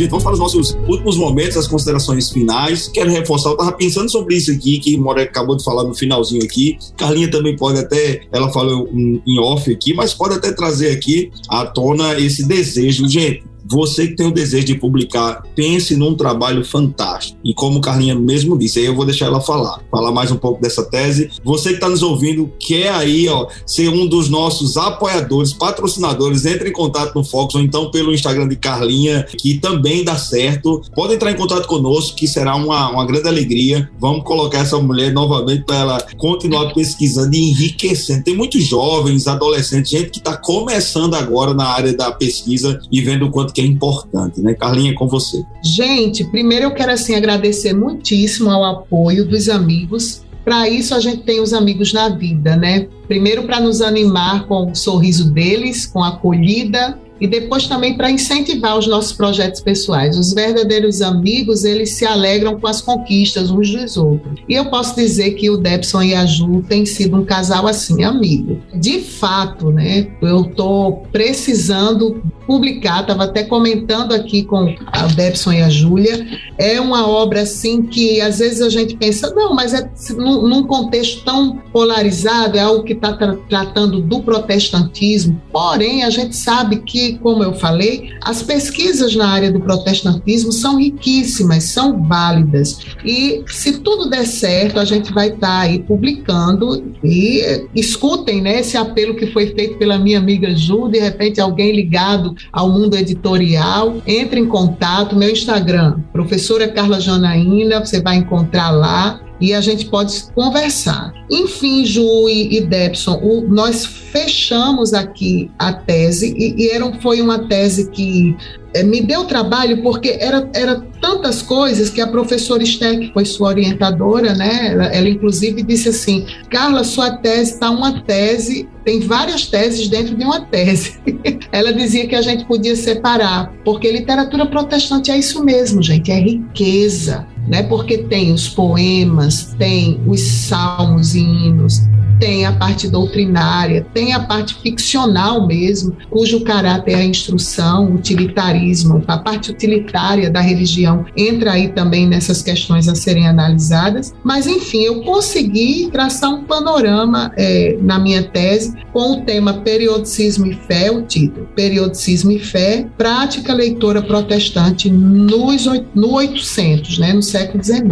Gente, 0.00 0.08
vamos 0.08 0.24
para 0.24 0.32
os 0.32 0.38
nossos 0.38 0.78
últimos 0.88 1.18
momentos, 1.18 1.58
as 1.58 1.68
considerações 1.68 2.30
finais. 2.30 2.88
Quero 2.88 3.10
reforçar, 3.10 3.50
eu 3.50 3.52
estava 3.52 3.72
pensando 3.72 4.10
sobre 4.10 4.34
isso 4.34 4.50
aqui, 4.50 4.78
que 4.78 4.96
More 4.96 5.20
acabou 5.20 5.54
de 5.54 5.62
falar 5.62 5.84
no 5.84 5.94
finalzinho 5.94 6.42
aqui. 6.42 6.78
Carlinha 6.96 7.30
também 7.30 7.54
pode 7.54 7.80
até, 7.80 8.22
ela 8.32 8.50
falou 8.50 8.88
em 8.94 9.38
off 9.38 9.70
aqui, 9.70 9.92
mas 9.92 10.14
pode 10.14 10.36
até 10.36 10.52
trazer 10.52 10.92
aqui 10.92 11.30
à 11.50 11.66
tona 11.66 12.18
esse 12.18 12.48
desejo. 12.48 13.06
Gente, 13.10 13.44
você 13.70 14.08
que 14.08 14.16
tem 14.16 14.26
o 14.26 14.32
desejo 14.32 14.66
de 14.66 14.74
publicar, 14.74 15.42
pense 15.54 15.96
num 15.96 16.14
trabalho 16.14 16.64
fantástico. 16.64 17.38
E 17.44 17.54
como 17.54 17.80
Carlinha 17.80 18.14
mesmo 18.14 18.58
disse, 18.58 18.80
aí 18.80 18.86
eu 18.86 18.96
vou 18.96 19.04
deixar 19.04 19.26
ela 19.26 19.40
falar, 19.40 19.80
falar 19.90 20.10
mais 20.10 20.32
um 20.32 20.36
pouco 20.36 20.60
dessa 20.60 20.82
tese. 20.82 21.30
Você 21.44 21.68
que 21.70 21.74
está 21.76 21.88
nos 21.88 22.02
ouvindo, 22.02 22.52
quer 22.58 22.90
aí 22.90 23.28
ó, 23.28 23.46
ser 23.64 23.88
um 23.88 24.06
dos 24.06 24.28
nossos 24.28 24.76
apoiadores, 24.76 25.52
patrocinadores, 25.52 26.44
entre 26.44 26.70
em 26.70 26.72
contato 26.72 27.14
no 27.14 27.24
Fox 27.24 27.54
ou 27.54 27.60
então 27.60 27.90
pelo 27.92 28.12
Instagram 28.12 28.48
de 28.48 28.56
Carlinha, 28.56 29.24
que 29.38 29.58
também 29.58 30.02
dá 30.02 30.16
certo. 30.16 30.82
Pode 30.94 31.14
entrar 31.14 31.30
em 31.30 31.36
contato 31.36 31.68
conosco, 31.68 32.16
que 32.16 32.26
será 32.26 32.56
uma, 32.56 32.90
uma 32.90 33.06
grande 33.06 33.28
alegria. 33.28 33.88
Vamos 34.00 34.24
colocar 34.24 34.58
essa 34.58 34.78
mulher 34.80 35.12
novamente 35.12 35.64
para 35.64 35.76
ela 35.76 36.06
continuar 36.16 36.74
pesquisando 36.74 37.34
e 37.36 37.50
enriquecendo. 37.50 38.24
Tem 38.24 38.36
muitos 38.36 38.64
jovens, 38.64 39.28
adolescentes, 39.28 39.90
gente 39.90 40.10
que 40.10 40.18
está 40.18 40.36
começando 40.36 41.14
agora 41.14 41.54
na 41.54 41.66
área 41.66 41.92
da 41.92 42.10
pesquisa 42.10 42.80
e 42.90 43.00
vendo 43.00 43.26
o 43.26 43.30
quanto 43.30 43.52
que 43.52 43.59
é 43.60 43.64
importante, 43.64 44.40
né? 44.40 44.54
Carlinha, 44.54 44.94
com 44.94 45.08
você. 45.08 45.42
Gente, 45.62 46.24
primeiro 46.24 46.66
eu 46.66 46.70
quero 46.72 46.92
assim 46.92 47.14
agradecer 47.14 47.72
muitíssimo 47.72 48.50
ao 48.50 48.64
apoio 48.64 49.26
dos 49.26 49.48
amigos. 49.48 50.22
Para 50.44 50.68
isso 50.68 50.94
a 50.94 51.00
gente 51.00 51.22
tem 51.22 51.40
os 51.40 51.52
amigos 51.52 51.92
na 51.92 52.08
vida, 52.08 52.56
né? 52.56 52.88
Primeiro 53.06 53.44
para 53.44 53.60
nos 53.60 53.80
animar 53.80 54.46
com 54.46 54.70
o 54.70 54.74
sorriso 54.74 55.30
deles, 55.30 55.86
com 55.86 56.02
a 56.02 56.08
acolhida, 56.08 56.98
e 57.20 57.26
depois 57.26 57.66
também 57.66 57.96
para 57.96 58.10
incentivar 58.10 58.78
os 58.78 58.86
nossos 58.86 59.12
projetos 59.12 59.60
pessoais. 59.60 60.16
Os 60.16 60.32
verdadeiros 60.32 61.02
amigos, 61.02 61.64
eles 61.64 61.92
se 61.92 62.06
alegram 62.06 62.58
com 62.58 62.66
as 62.66 62.80
conquistas 62.80 63.50
uns 63.50 63.70
dos 63.70 63.96
outros. 63.96 64.40
E 64.48 64.54
eu 64.54 64.70
posso 64.70 64.96
dizer 64.96 65.32
que 65.32 65.50
o 65.50 65.58
Debson 65.58 66.02
e 66.02 66.14
a 66.14 66.24
Ju 66.24 66.64
têm 66.66 66.86
sido 66.86 67.18
um 67.18 67.24
casal 67.24 67.66
assim, 67.66 68.02
amigo. 68.02 68.58
De 68.74 69.00
fato, 69.00 69.70
né? 69.70 70.08
Eu 70.22 70.46
estou 70.46 71.04
precisando 71.12 72.22
publicar, 72.50 73.02
estava 73.02 73.22
até 73.26 73.44
comentando 73.44 74.12
aqui 74.12 74.42
com 74.42 74.74
a 74.88 75.06
Debson 75.06 75.52
e 75.52 75.62
a 75.62 75.68
Júlia, 75.68 76.26
é 76.58 76.80
uma 76.80 77.08
obra 77.08 77.42
assim 77.42 77.80
que 77.80 78.20
às 78.20 78.40
vezes 78.40 78.60
a 78.60 78.68
gente 78.68 78.96
pensa, 78.96 79.32
não, 79.36 79.54
mas 79.54 79.72
é 79.72 79.88
num, 80.16 80.64
contexto 80.64 81.24
tão 81.24 81.58
polarizado, 81.72 82.58
é 82.58 82.60
algo 82.60 82.82
que 82.82 82.94
está 82.94 83.12
tra 83.12 83.36
tratando 83.48 84.00
do 84.00 84.20
protestantismo, 84.22 85.40
porém 85.52 86.02
a 86.02 86.10
gente 86.10 86.34
sabe 86.34 86.78
que 86.78 87.18
como 87.18 87.44
eu 87.44 87.54
falei, 87.54 88.10
as 88.20 88.42
pesquisas 88.42 89.14
na 89.14 89.28
área 89.28 89.52
do 89.52 89.60
protestantismo 89.60 90.50
são 90.50 90.76
riquíssimas, 90.76 91.64
são 91.64 92.02
válidas. 92.02 92.80
E 93.04 93.44
se 93.46 93.78
tudo 93.78 94.10
der 94.10 94.26
certo, 94.26 94.80
a 94.80 94.84
gente 94.84 95.12
vai 95.12 95.28
estar 95.28 95.46
tá 95.46 95.60
aí 95.60 95.78
publicando 95.78 96.84
e 97.04 97.68
escutem 97.76 98.40
né, 98.40 98.58
esse 98.58 98.76
apelo 98.76 99.14
que 99.14 99.28
foi 99.28 99.46
feito 99.54 99.78
pela 99.78 99.98
minha 99.98 100.18
amiga 100.18 100.52
Ju, 100.54 100.88
de 100.88 100.98
repente 100.98 101.40
alguém 101.40 101.72
ligado 101.72 102.39
ao 102.52 102.68
mundo 102.68 102.96
editorial, 102.96 103.96
entre 104.06 104.40
em 104.40 104.46
contato, 104.46 105.16
meu 105.16 105.30
Instagram, 105.30 106.00
professora 106.12 106.68
Carla 106.68 107.00
Janaína, 107.00 107.84
você 107.84 108.00
vai 108.00 108.16
encontrar 108.16 108.70
lá 108.70 109.20
e 109.40 109.54
a 109.54 109.60
gente 109.60 109.86
pode 109.86 110.24
conversar. 110.34 111.12
Enfim, 111.30 111.84
Ju 111.84 112.28
e, 112.28 112.58
e 112.58 112.60
Debson, 112.60 113.18
o, 113.22 113.48
nós 113.48 113.86
fechamos 113.86 114.92
aqui 114.92 115.50
a 115.58 115.72
tese 115.72 116.34
e, 116.36 116.64
e 116.64 116.70
era, 116.70 116.92
foi 117.00 117.20
uma 117.20 117.46
tese 117.48 117.90
que 117.90 118.36
é, 118.74 118.82
me 118.82 119.00
deu 119.00 119.24
trabalho 119.24 119.82
porque 119.82 120.16
era, 120.20 120.48
era 120.54 120.80
tantas 121.00 121.42
coisas 121.42 121.90
que 121.90 122.00
a 122.00 122.06
professora 122.06 122.62
Esté, 122.62 122.96
que 122.96 123.12
foi 123.12 123.24
sua 123.24 123.48
orientadora, 123.48 124.34
né, 124.34 124.72
ela, 124.72 124.86
ela 124.86 125.08
inclusive 125.08 125.62
disse 125.62 125.88
assim, 125.88 126.26
Carla, 126.50 126.84
sua 126.84 127.16
tese 127.16 127.54
está 127.54 127.70
uma 127.70 128.02
tese, 128.02 128.68
tem 128.84 129.00
várias 129.00 129.46
teses 129.46 129.88
dentro 129.88 130.16
de 130.16 130.24
uma 130.24 130.40
tese. 130.40 130.98
ela 131.50 131.72
dizia 131.72 132.06
que 132.06 132.14
a 132.14 132.22
gente 132.22 132.44
podia 132.44 132.76
separar, 132.76 133.52
porque 133.64 133.90
literatura 133.90 134.46
protestante 134.46 135.10
é 135.10 135.18
isso 135.18 135.44
mesmo, 135.44 135.82
gente, 135.82 136.10
é 136.10 136.20
riqueza, 136.20 137.26
né, 137.46 137.62
porque 137.62 137.98
tem 137.98 138.32
os 138.32 138.48
poemas, 138.48 139.54
tem 139.58 140.00
os 140.06 140.20
salmos 140.20 141.14
e 141.14 141.20
hinos, 141.20 141.80
tem 142.20 142.44
a 142.44 142.52
parte 142.52 142.86
doutrinária, 142.86 143.86
tem 143.94 144.12
a 144.12 144.20
parte 144.20 144.54
ficcional 144.62 145.46
mesmo, 145.46 145.96
cujo 146.10 146.42
caráter 146.42 146.92
é 146.92 146.96
a 146.96 147.04
instrução, 147.04 147.86
o 147.86 147.94
utilitarismo, 147.94 149.02
a 149.08 149.16
parte 149.16 149.50
utilitária 149.50 150.30
da 150.30 150.40
religião 150.40 151.06
entra 151.16 151.52
aí 151.52 151.68
também 151.68 152.06
nessas 152.06 152.42
questões 152.42 152.86
a 152.88 152.94
serem 152.94 153.26
analisadas. 153.26 154.14
Mas, 154.22 154.46
enfim, 154.46 154.82
eu 154.82 155.02
consegui 155.02 155.88
traçar 155.90 156.30
um 156.30 156.44
panorama 156.44 157.32
é, 157.36 157.78
na 157.80 157.98
minha 157.98 158.22
tese 158.22 158.76
com 158.92 159.12
o 159.12 159.24
tema 159.24 159.54
Periodicismo 159.54 160.46
e 160.46 160.54
Fé, 160.54 160.90
o 160.90 161.02
título, 161.02 161.48
Periodicismo 161.56 162.30
e 162.32 162.38
Fé, 162.38 162.86
Prática 162.98 163.54
Leitora 163.54 164.02
Protestante 164.02 164.90
nos, 164.90 165.66
no 165.94 166.12
800, 166.14 166.98
né, 166.98 167.12
no 167.12 167.22
século 167.22 167.62
XIX. 167.62 167.82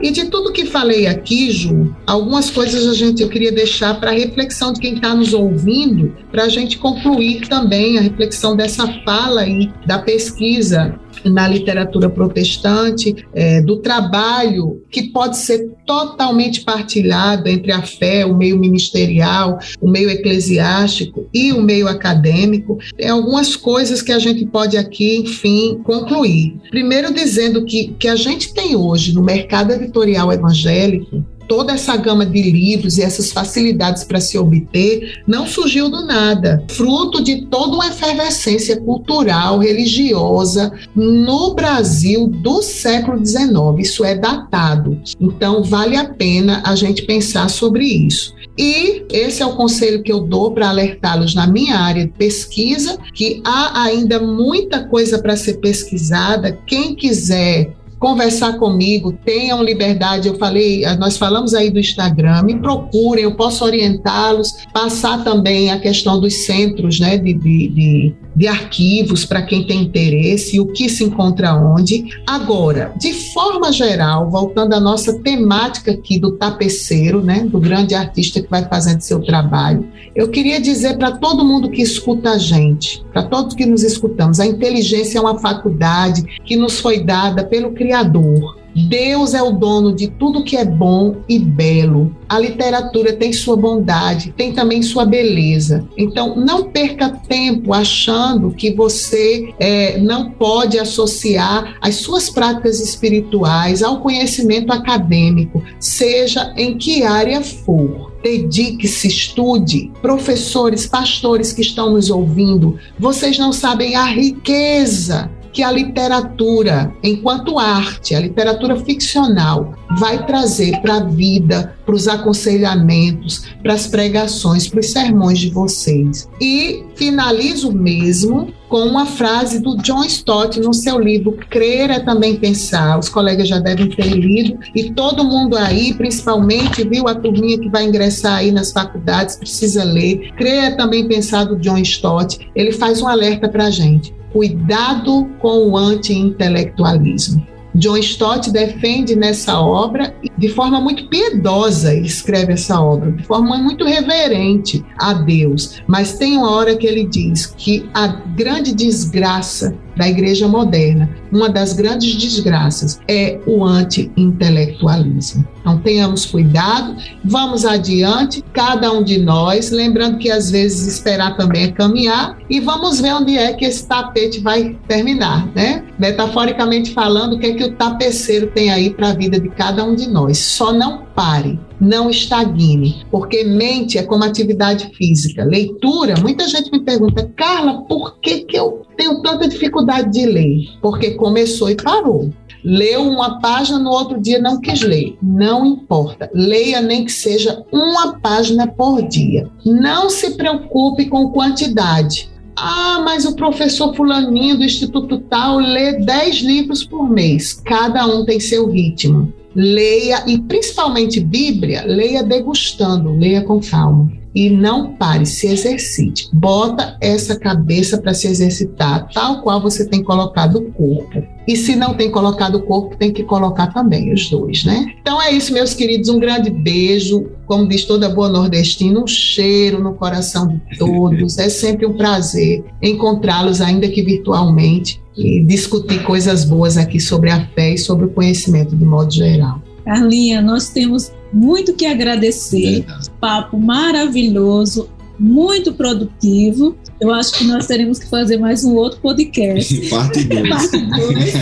E 0.00 0.10
de 0.10 0.26
tudo 0.26 0.52
que 0.52 0.66
falei 0.66 1.06
aqui, 1.06 1.50
Ju, 1.50 1.94
algumas 2.06 2.48
coisas 2.50 2.86
a 2.86 2.94
gente, 2.94 3.22
eu 3.22 3.28
queria 3.28 3.55
deixar 3.56 3.98
para 3.98 4.10
a 4.10 4.14
reflexão 4.14 4.72
de 4.72 4.80
quem 4.80 4.94
está 4.94 5.14
nos 5.14 5.32
ouvindo, 5.32 6.14
para 6.30 6.44
a 6.44 6.48
gente 6.48 6.76
concluir 6.76 7.48
também 7.48 7.96
a 7.96 8.02
reflexão 8.02 8.54
dessa 8.54 8.86
fala 9.02 9.40
aí 9.40 9.72
da 9.86 9.98
pesquisa 9.98 10.94
na 11.24 11.48
literatura 11.48 12.10
protestante, 12.10 13.16
é, 13.32 13.62
do 13.62 13.78
trabalho 13.78 14.82
que 14.90 15.04
pode 15.04 15.38
ser 15.38 15.70
totalmente 15.86 16.60
partilhado 16.60 17.48
entre 17.48 17.72
a 17.72 17.80
fé, 17.80 18.26
o 18.26 18.36
meio 18.36 18.58
ministerial, 18.58 19.58
o 19.80 19.88
meio 19.88 20.10
eclesiástico 20.10 21.26
e 21.32 21.52
o 21.52 21.62
meio 21.62 21.88
acadêmico. 21.88 22.78
Tem 22.96 23.08
algumas 23.08 23.56
coisas 23.56 24.02
que 24.02 24.12
a 24.12 24.18
gente 24.18 24.44
pode 24.44 24.76
aqui, 24.76 25.16
enfim, 25.16 25.80
concluir. 25.82 26.56
Primeiro, 26.70 27.12
dizendo 27.12 27.64
que, 27.64 27.94
que 27.98 28.08
a 28.08 28.16
gente 28.16 28.52
tem 28.52 28.76
hoje 28.76 29.14
no 29.14 29.22
mercado 29.22 29.72
editorial 29.72 30.30
evangélico 30.30 31.24
toda 31.48 31.72
essa 31.72 31.96
gama 31.96 32.24
de 32.24 32.42
livros 32.42 32.98
e 32.98 33.02
essas 33.02 33.32
facilidades 33.32 34.04
para 34.04 34.20
se 34.20 34.38
obter 34.38 35.22
não 35.26 35.46
surgiu 35.46 35.88
do 35.88 36.04
nada, 36.04 36.64
fruto 36.68 37.22
de 37.22 37.46
toda 37.46 37.74
uma 37.74 37.88
efervescência 37.88 38.80
cultural, 38.80 39.58
religiosa 39.58 40.72
no 40.94 41.54
Brasil 41.54 42.26
do 42.26 42.62
século 42.62 43.24
XIX. 43.24 43.50
Isso 43.78 44.04
é 44.04 44.14
datado. 44.14 45.00
Então, 45.20 45.62
vale 45.62 45.96
a 45.96 46.04
pena 46.04 46.62
a 46.64 46.74
gente 46.74 47.02
pensar 47.02 47.48
sobre 47.48 47.84
isso. 47.84 48.34
E 48.58 49.04
esse 49.10 49.42
é 49.42 49.46
o 49.46 49.54
conselho 49.54 50.02
que 50.02 50.10
eu 50.10 50.20
dou 50.20 50.52
para 50.52 50.70
alertá-los 50.70 51.34
na 51.34 51.46
minha 51.46 51.78
área 51.78 52.06
de 52.06 52.12
pesquisa, 52.12 52.98
que 53.12 53.42
há 53.44 53.82
ainda 53.82 54.18
muita 54.18 54.84
coisa 54.84 55.18
para 55.18 55.36
ser 55.36 55.54
pesquisada. 55.54 56.58
Quem 56.66 56.94
quiser 56.94 57.74
conversar 58.06 58.56
comigo, 58.56 59.12
tenham 59.24 59.64
liberdade. 59.64 60.28
Eu 60.28 60.38
falei, 60.38 60.84
nós 60.96 61.18
falamos 61.18 61.54
aí 61.54 61.70
do 61.70 61.80
Instagram, 61.80 62.44
me 62.44 62.56
procurem, 62.56 63.24
eu 63.24 63.34
posso 63.34 63.64
orientá-los, 63.64 64.64
passar 64.72 65.24
também 65.24 65.72
a 65.72 65.80
questão 65.80 66.20
dos 66.20 66.46
centros 66.46 67.00
né, 67.00 67.18
de, 67.18 67.34
de, 67.34 67.68
de, 67.68 68.14
de 68.36 68.46
arquivos 68.46 69.24
para 69.24 69.40
quem 69.40 69.66
tem 69.66 69.82
interesse, 69.82 70.60
o 70.60 70.66
que 70.66 70.90
se 70.90 71.02
encontra 71.02 71.54
onde. 71.54 72.04
Agora, 72.26 72.92
de 72.98 73.14
forma 73.32 73.72
geral, 73.72 74.30
voltando 74.30 74.74
à 74.74 74.80
nossa 74.80 75.18
temática 75.20 75.92
aqui 75.92 76.18
do 76.18 76.32
tapeceiro, 76.32 77.22
né, 77.22 77.40
do 77.40 77.58
grande 77.58 77.94
artista 77.94 78.42
que 78.42 78.50
vai 78.50 78.68
fazendo 78.68 79.00
seu 79.00 79.22
trabalho, 79.22 79.88
eu 80.14 80.28
queria 80.28 80.60
dizer 80.60 80.98
para 80.98 81.12
todo 81.12 81.44
mundo 81.44 81.70
que 81.70 81.80
escuta 81.80 82.32
a 82.32 82.38
gente, 82.38 83.02
para 83.12 83.22
todos 83.22 83.54
que 83.54 83.64
nos 83.64 83.82
escutamos, 83.82 84.38
a 84.38 84.46
inteligência 84.46 85.18
é 85.18 85.20
uma 85.20 85.38
faculdade 85.38 86.22
que 86.44 86.56
nos 86.56 86.78
foi 86.78 87.02
dada 87.02 87.42
pelo 87.44 87.72
Criador. 87.72 88.65
Deus 88.76 89.32
é 89.32 89.42
o 89.42 89.52
dono 89.52 89.94
de 89.94 90.08
tudo 90.08 90.44
que 90.44 90.54
é 90.54 90.64
bom 90.64 91.16
e 91.26 91.38
belo. 91.38 92.14
A 92.28 92.38
literatura 92.38 93.14
tem 93.14 93.32
sua 93.32 93.56
bondade, 93.56 94.34
tem 94.36 94.52
também 94.52 94.82
sua 94.82 95.06
beleza. 95.06 95.88
Então, 95.96 96.36
não 96.36 96.64
perca 96.64 97.08
tempo 97.08 97.72
achando 97.72 98.50
que 98.50 98.74
você 98.74 99.54
é, 99.58 99.98
não 99.98 100.30
pode 100.30 100.78
associar 100.78 101.78
as 101.80 101.94
suas 101.96 102.28
práticas 102.28 102.78
espirituais 102.80 103.82
ao 103.82 104.00
conhecimento 104.00 104.72
acadêmico, 104.72 105.62
seja 105.80 106.52
em 106.56 106.76
que 106.76 107.02
área 107.02 107.40
for 107.40 108.14
dedique-se, 108.22 109.06
estude. 109.06 109.92
Professores, 110.02 110.84
pastores 110.84 111.52
que 111.52 111.60
estão 111.60 111.92
nos 111.92 112.10
ouvindo, 112.10 112.76
vocês 112.98 113.38
não 113.38 113.52
sabem 113.52 113.94
a 113.94 114.04
riqueza 114.04 115.30
que 115.56 115.62
a 115.62 115.72
literatura, 115.72 116.94
enquanto 117.02 117.58
arte, 117.58 118.14
a 118.14 118.20
literatura 118.20 118.76
ficcional, 118.76 119.72
vai 119.98 120.26
trazer 120.26 120.78
para 120.82 120.96
a 120.96 121.04
vida, 121.04 121.74
para 121.86 121.94
os 121.94 122.06
aconselhamentos, 122.06 123.44
para 123.62 123.72
as 123.72 123.86
pregações, 123.86 124.68
para 124.68 124.80
os 124.80 124.92
sermões 124.92 125.38
de 125.38 125.48
vocês. 125.48 126.28
E 126.38 126.84
finalizo 126.94 127.72
mesmo 127.72 128.52
com 128.68 128.80
uma 128.80 129.06
frase 129.06 129.60
do 129.60 129.78
John 129.78 130.04
Stott 130.04 130.60
no 130.60 130.74
seu 130.74 130.98
livro 130.98 131.32
Crer 131.48 131.90
é 131.90 132.00
também 132.00 132.36
pensar. 132.36 132.98
Os 132.98 133.08
colegas 133.08 133.48
já 133.48 133.58
devem 133.58 133.88
ter 133.88 134.08
lido 134.08 134.58
e 134.74 134.90
todo 134.92 135.24
mundo 135.24 135.56
aí, 135.56 135.94
principalmente, 135.94 136.86
viu 136.86 137.08
a 137.08 137.14
turminha 137.14 137.58
que 137.58 137.70
vai 137.70 137.84
ingressar 137.84 138.40
aí 138.40 138.52
nas 138.52 138.72
faculdades, 138.72 139.36
precisa 139.36 139.84
ler. 139.84 140.34
Crer 140.36 140.64
é 140.64 140.70
também 140.72 141.08
pensar 141.08 141.44
do 141.44 141.56
John 141.56 141.78
Stott. 141.78 142.46
Ele 142.54 142.72
faz 142.72 143.00
um 143.00 143.08
alerta 143.08 143.48
para 143.48 143.68
a 143.68 143.70
gente 143.70 144.15
Cuidado 144.36 145.30
com 145.38 145.70
o 145.70 145.78
anti-intelectualismo. 145.78 147.46
John 147.74 147.96
Stott 147.96 148.50
defende 148.50 149.16
nessa 149.16 149.58
obra, 149.58 150.14
de 150.36 150.50
forma 150.50 150.78
muito 150.78 151.08
piedosa, 151.08 151.94
ele 151.94 152.06
escreve 152.06 152.52
essa 152.52 152.78
obra, 152.78 153.12
de 153.12 153.22
forma 153.22 153.56
muito 153.56 153.86
reverente 153.86 154.84
a 154.98 155.14
Deus. 155.14 155.80
Mas 155.86 156.18
tem 156.18 156.36
uma 156.36 156.50
hora 156.50 156.76
que 156.76 156.86
ele 156.86 157.06
diz 157.06 157.46
que 157.46 157.88
a 157.94 158.08
grande 158.08 158.74
desgraça 158.74 159.74
da 159.96 160.06
igreja 160.06 160.46
moderna, 160.46 161.08
uma 161.36 161.50
das 161.50 161.74
grandes 161.74 162.16
desgraças 162.16 162.98
é 163.06 163.38
o 163.46 163.62
anti-intelectualismo. 163.62 165.46
Então 165.60 165.78
tenhamos 165.78 166.24
cuidado, 166.24 166.96
vamos 167.24 167.64
adiante, 167.64 168.42
cada 168.52 168.90
um 168.92 169.02
de 169.02 169.18
nós, 169.18 169.70
lembrando 169.70 170.16
que 170.16 170.30
às 170.30 170.50
vezes 170.50 170.86
esperar 170.86 171.36
também 171.36 171.64
é 171.64 171.72
caminhar 171.72 172.38
e 172.48 172.60
vamos 172.60 173.00
ver 173.00 173.12
onde 173.14 173.36
é 173.36 173.52
que 173.52 173.64
esse 173.64 173.86
tapete 173.86 174.40
vai 174.40 174.76
terminar, 174.86 175.46
né? 175.54 175.84
Metaforicamente 175.98 176.92
falando, 176.92 177.34
o 177.34 177.38
que 177.38 177.46
é 177.46 177.54
que 177.54 177.64
o 177.64 177.72
tapeceiro 177.72 178.46
tem 178.48 178.70
aí 178.70 178.90
para 178.90 179.08
a 179.08 179.14
vida 179.14 179.40
de 179.40 179.48
cada 179.48 179.84
um 179.84 179.94
de 179.94 180.08
nós. 180.08 180.38
Só 180.38 180.72
não 180.72 181.04
pare, 181.16 181.58
não 181.80 182.08
estagne, 182.08 183.04
porque 183.10 183.42
mente 183.42 183.98
é 183.98 184.02
como 184.02 184.22
atividade 184.22 184.90
física. 184.94 185.44
Leitura, 185.44 186.14
muita 186.20 186.46
gente 186.46 186.70
me 186.70 186.80
pergunta, 186.80 187.28
Carla, 187.36 187.82
por 187.82 188.20
que, 188.20 188.40
que 188.40 188.56
eu 188.56 188.82
tenho 188.96 189.20
tanta 189.22 189.48
dificuldade 189.48 190.12
de 190.12 190.26
ler? 190.26 190.68
Porque 190.80 191.12
começou 191.26 191.68
e 191.68 191.74
parou. 191.74 192.30
Leu 192.62 193.02
uma 193.02 193.40
página, 193.40 193.80
no 193.80 193.90
outro 193.90 194.20
dia 194.20 194.38
não 194.38 194.60
quis 194.60 194.80
ler. 194.82 195.16
Não 195.20 195.66
importa. 195.66 196.30
Leia 196.32 196.80
nem 196.80 197.04
que 197.04 197.10
seja 197.10 197.64
uma 197.72 198.20
página 198.20 198.68
por 198.68 199.02
dia. 199.02 199.48
Não 199.64 200.08
se 200.08 200.36
preocupe 200.36 201.06
com 201.06 201.30
quantidade. 201.30 202.30
Ah, 202.54 203.02
mas 203.04 203.24
o 203.24 203.34
professor 203.34 203.92
Fulaninho 203.94 204.56
do 204.56 204.64
Instituto 204.64 205.18
Tal 205.18 205.58
lê 205.58 205.98
10 205.98 206.36
livros 206.36 206.84
por 206.84 207.10
mês. 207.10 207.52
Cada 207.52 208.06
um 208.06 208.24
tem 208.24 208.38
seu 208.38 208.70
ritmo 208.70 209.32
leia, 209.56 210.22
e 210.26 210.38
principalmente 210.38 211.18
Bíblia, 211.18 211.82
leia 211.86 212.22
degustando, 212.22 213.16
leia 213.16 213.40
com 213.40 213.58
calma. 213.58 214.12
E 214.36 214.50
não 214.50 214.92
pare, 214.92 215.24
se 215.24 215.46
exercite. 215.46 216.28
Bota 216.30 216.98
essa 217.00 217.40
cabeça 217.40 217.96
para 217.96 218.12
se 218.12 218.28
exercitar, 218.28 219.08
tal 219.14 219.40
qual 219.40 219.62
você 219.62 219.88
tem 219.88 220.04
colocado 220.04 220.58
o 220.58 220.72
corpo. 220.72 221.24
E 221.48 221.56
se 221.56 221.74
não 221.74 221.94
tem 221.94 222.10
colocado 222.10 222.56
o 222.56 222.62
corpo, 222.62 222.98
tem 222.98 223.12
que 223.12 223.22
colocar 223.22 223.68
também 223.68 224.12
os 224.12 224.28
dois, 224.28 224.62
né? 224.64 224.92
Então 225.00 225.22
é 225.22 225.32
isso, 225.32 225.54
meus 225.54 225.72
queridos. 225.72 226.10
Um 226.10 226.18
grande 226.18 226.50
beijo. 226.50 227.30
Como 227.46 227.66
diz 227.66 227.86
toda 227.86 228.10
boa 228.10 228.28
nordestina, 228.28 229.00
um 229.00 229.06
cheiro 229.06 229.82
no 229.82 229.94
coração 229.94 230.48
de 230.48 230.78
todos. 230.78 231.38
É 231.38 231.48
sempre 231.48 231.86
um 231.86 231.96
prazer 231.96 232.62
encontrá-los, 232.82 233.62
ainda 233.62 233.88
que 233.88 234.02
virtualmente 234.02 235.00
e 235.16 235.42
discutir 235.44 236.02
coisas 236.02 236.44
boas 236.44 236.76
aqui 236.76 237.00
sobre 237.00 237.30
a 237.30 237.46
fé 237.54 237.72
e 237.72 237.78
sobre 237.78 238.04
o 238.04 238.10
conhecimento 238.10 238.76
de 238.76 238.84
modo 238.84 239.10
geral. 239.10 239.62
Carlinha, 239.82 240.42
nós 240.42 240.68
temos 240.68 241.12
muito 241.36 241.74
que 241.74 241.84
agradecer. 241.84 242.86
Papo 243.20 243.58
maravilhoso, 243.58 244.88
muito 245.18 245.74
produtivo. 245.74 246.74
Eu 246.98 247.12
acho 247.12 247.32
que 247.32 247.44
nós 247.44 247.66
teremos 247.66 247.98
que 247.98 248.08
fazer 248.08 248.38
mais 248.38 248.64
um 248.64 248.74
outro 248.74 248.98
podcast. 249.00 249.76
Parte 249.90 250.24
2. 250.24 250.48
Parte 250.48 250.78
2. 250.78 251.34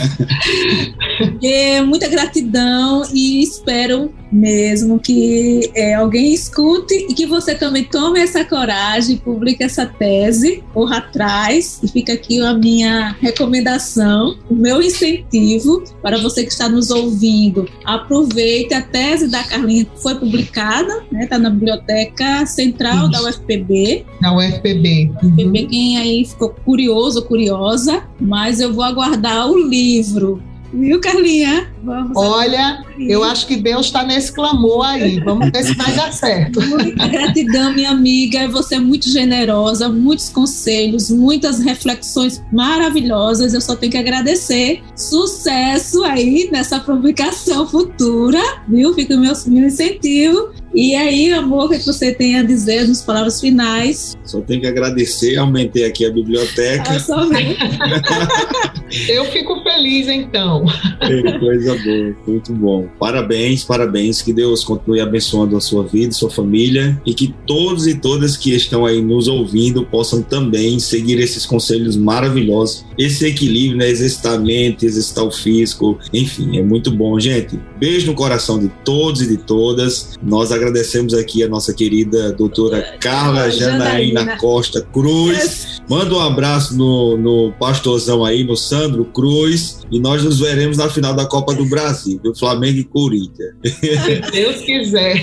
é, 1.45 1.81
muita 1.83 2.09
gratidão 2.09 3.05
e 3.15 3.41
espero 3.41 4.13
mesmo 4.35 4.99
que 4.99 5.71
é, 5.75 5.95
alguém 5.95 6.35
escute 6.35 6.95
e 7.09 7.15
que 7.15 7.25
você 7.25 7.55
também 7.55 7.85
tome 7.85 8.19
essa 8.19 8.45
coragem, 8.45 9.17
publique 9.17 9.63
essa 9.63 9.87
tese, 9.87 10.63
corra 10.75 10.99
atrás 10.99 11.79
e 11.83 11.89
fica 11.89 12.15
aqui 12.15 12.41
a 12.41 12.53
minha 12.53 13.17
recomendação, 13.21 14.37
o 14.51 14.55
meu 14.55 14.83
incentivo 14.83 15.85
para 16.03 16.19
você 16.19 16.43
que 16.43 16.51
está 16.51 16.69
nos 16.69 16.91
ouvindo. 16.91 17.69
Aproveite 17.85 18.75
a 18.75 18.83
tese 18.83 19.29
da 19.29 19.45
Carlinha 19.45 19.85
que 19.85 20.03
foi 20.03 20.17
publicada, 20.17 20.93
está 21.05 21.17
né, 21.17 21.27
tá 21.27 21.39
na 21.39 21.51
Biblioteca 21.51 22.45
Central 22.47 23.09
Isso. 23.09 23.11
da 23.11 23.29
UFPB. 23.29 24.05
Na 24.21 24.37
UFPB. 24.37 25.13
UFPB, 25.23 25.67
quem 25.67 25.99
aí 25.99 26.25
ficou 26.25 26.51
curioso 26.65 27.21
ou 27.21 27.27
curiosa, 27.27 28.03
mas 28.21 28.59
eu 28.59 28.73
vou 28.73 28.83
aguardar 28.83 29.49
o 29.49 29.57
livro 29.57 30.43
Viu, 30.75 31.01
Carlinha? 31.01 31.69
Vamos 31.83 32.17
Olha, 32.17 32.83
eu 32.99 33.23
acho 33.23 33.47
que 33.47 33.57
Deus 33.57 33.87
está 33.87 34.03
nesse 34.03 34.33
clamor 34.33 34.85
aí. 34.85 35.21
Vamos 35.21 35.51
ver 35.51 35.63
se 35.63 35.75
vai 35.75 35.93
dar 35.93 36.13
certo. 36.13 36.61
Muita 36.63 37.07
gratidão, 37.09 37.73
minha 37.73 37.91
amiga. 37.91 38.49
Você 38.49 38.75
é 38.75 38.81
muito 38.81 39.09
generosa, 39.09 39.89
muitos 39.89 40.29
conselhos, 40.29 41.11
muitas 41.11 41.61
reflexões 41.61 42.43
maravilhosas. 42.53 43.55
Eu 43.55 43.61
só 43.61 43.77
tenho 43.77 43.93
que 43.93 43.99
agradecer. 43.99 44.83
Sucesso 44.97 46.03
aí 46.05 46.49
nessa 46.51 46.81
publicação 46.81 47.67
futura, 47.69 48.43
viu? 48.69 48.93
Fica 48.95 49.15
o 49.15 49.21
meu, 49.21 49.33
meu 49.47 49.67
incentivo. 49.67 50.53
E 50.75 50.97
aí, 50.97 51.33
amor, 51.33 51.67
o 51.67 51.69
que 51.69 51.79
você 51.79 52.13
tem 52.13 52.37
a 52.37 52.43
dizer 52.43 52.89
nas 52.89 53.01
palavras 53.01 53.41
finais? 53.41 54.17
Só 54.25 54.41
tenho 54.41 54.61
que 54.61 54.67
agradecer, 54.67 55.37
aumentei 55.37 55.85
aqui 55.85 56.05
a 56.05 56.11
biblioteca. 56.11 56.91
Ah, 56.91 56.99
só 56.99 57.25
Eu 59.09 59.25
fico 59.27 59.63
feliz, 59.63 60.09
então. 60.09 60.65
Que 61.01 61.39
coisa 61.39 61.75
boa, 61.77 62.17
muito 62.27 62.53
bom. 62.53 62.89
Parabéns, 62.99 63.63
parabéns. 63.63 64.21
Que 64.21 64.33
Deus 64.33 64.65
continue 64.65 65.01
abençoando 65.01 65.57
a 65.57 65.61
sua 65.61 65.85
vida, 65.85 66.13
sua 66.13 66.31
família 66.31 67.01
e 67.07 67.15
que 67.15 67.35
todos 67.47 67.87
e 67.87 67.95
todas 67.95 68.37
que 68.37 68.55
estão 68.55 68.85
aí 68.85 69.01
nos 69.01 69.29
ouvindo 69.29 69.85
possam 69.87 70.23
também 70.23 70.79
seguir 70.79 71.19
esses 71.19 71.47
conselhos 71.47 71.97
maravilhosos. 71.97 72.85
Esse 72.99 73.27
equilíbrio, 73.27 73.79
né? 73.79 73.89
Exercitar 73.89 74.35
a 74.35 74.39
mente, 74.39 74.87
exercitar 74.87 75.25
o 75.25 75.31
físico, 75.31 75.99
enfim, 76.13 76.59
é 76.59 76.63
muito 76.63 76.91
bom, 76.91 77.19
gente. 77.19 77.59
Beijo 77.79 78.07
no 78.07 78.15
coração 78.15 78.59
de 78.59 78.69
todos 78.85 79.23
e 79.23 79.29
de 79.29 79.37
todas. 79.37 80.15
Nós 80.23 80.51
agradecemos 80.53 80.64
agradecemos 80.65 81.13
aqui 81.13 81.43
a 81.43 81.49
nossa 81.49 81.75
querida 81.75 82.33
doutora 82.33 82.97
Carla 82.99 83.51
Janaína 83.51 84.37
Costa 84.39 84.81
Cruz. 84.81 85.83
Manda 85.89 86.15
um 86.15 86.21
abraço 86.21 86.77
no, 86.77 87.17
no 87.17 87.53
pastorzão 87.53 88.25
aí, 88.25 88.43
no 88.43 88.57
Sandro 88.57 89.05
Cruz. 89.05 89.81
E 89.91 90.01
nós 90.01 90.25
nos 90.25 90.41
veremos 90.41 90.79
na 90.79 90.89
final 90.89 91.15
da 91.15 91.27
Copa 91.27 91.55
do 91.55 91.67
Brasil, 91.67 92.19
do 92.19 92.35
Flamengo 92.35 92.79
e 92.79 92.85
Corinthians. 92.85 93.55
Se 93.65 94.21
Deus 94.33 94.57
quiser. 94.63 95.23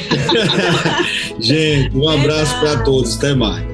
Gente, 1.39 1.98
um 1.98 2.08
abraço 2.08 2.60
para 2.60 2.84
todos. 2.84 3.18
Até 3.18 3.34
mais. 3.34 3.70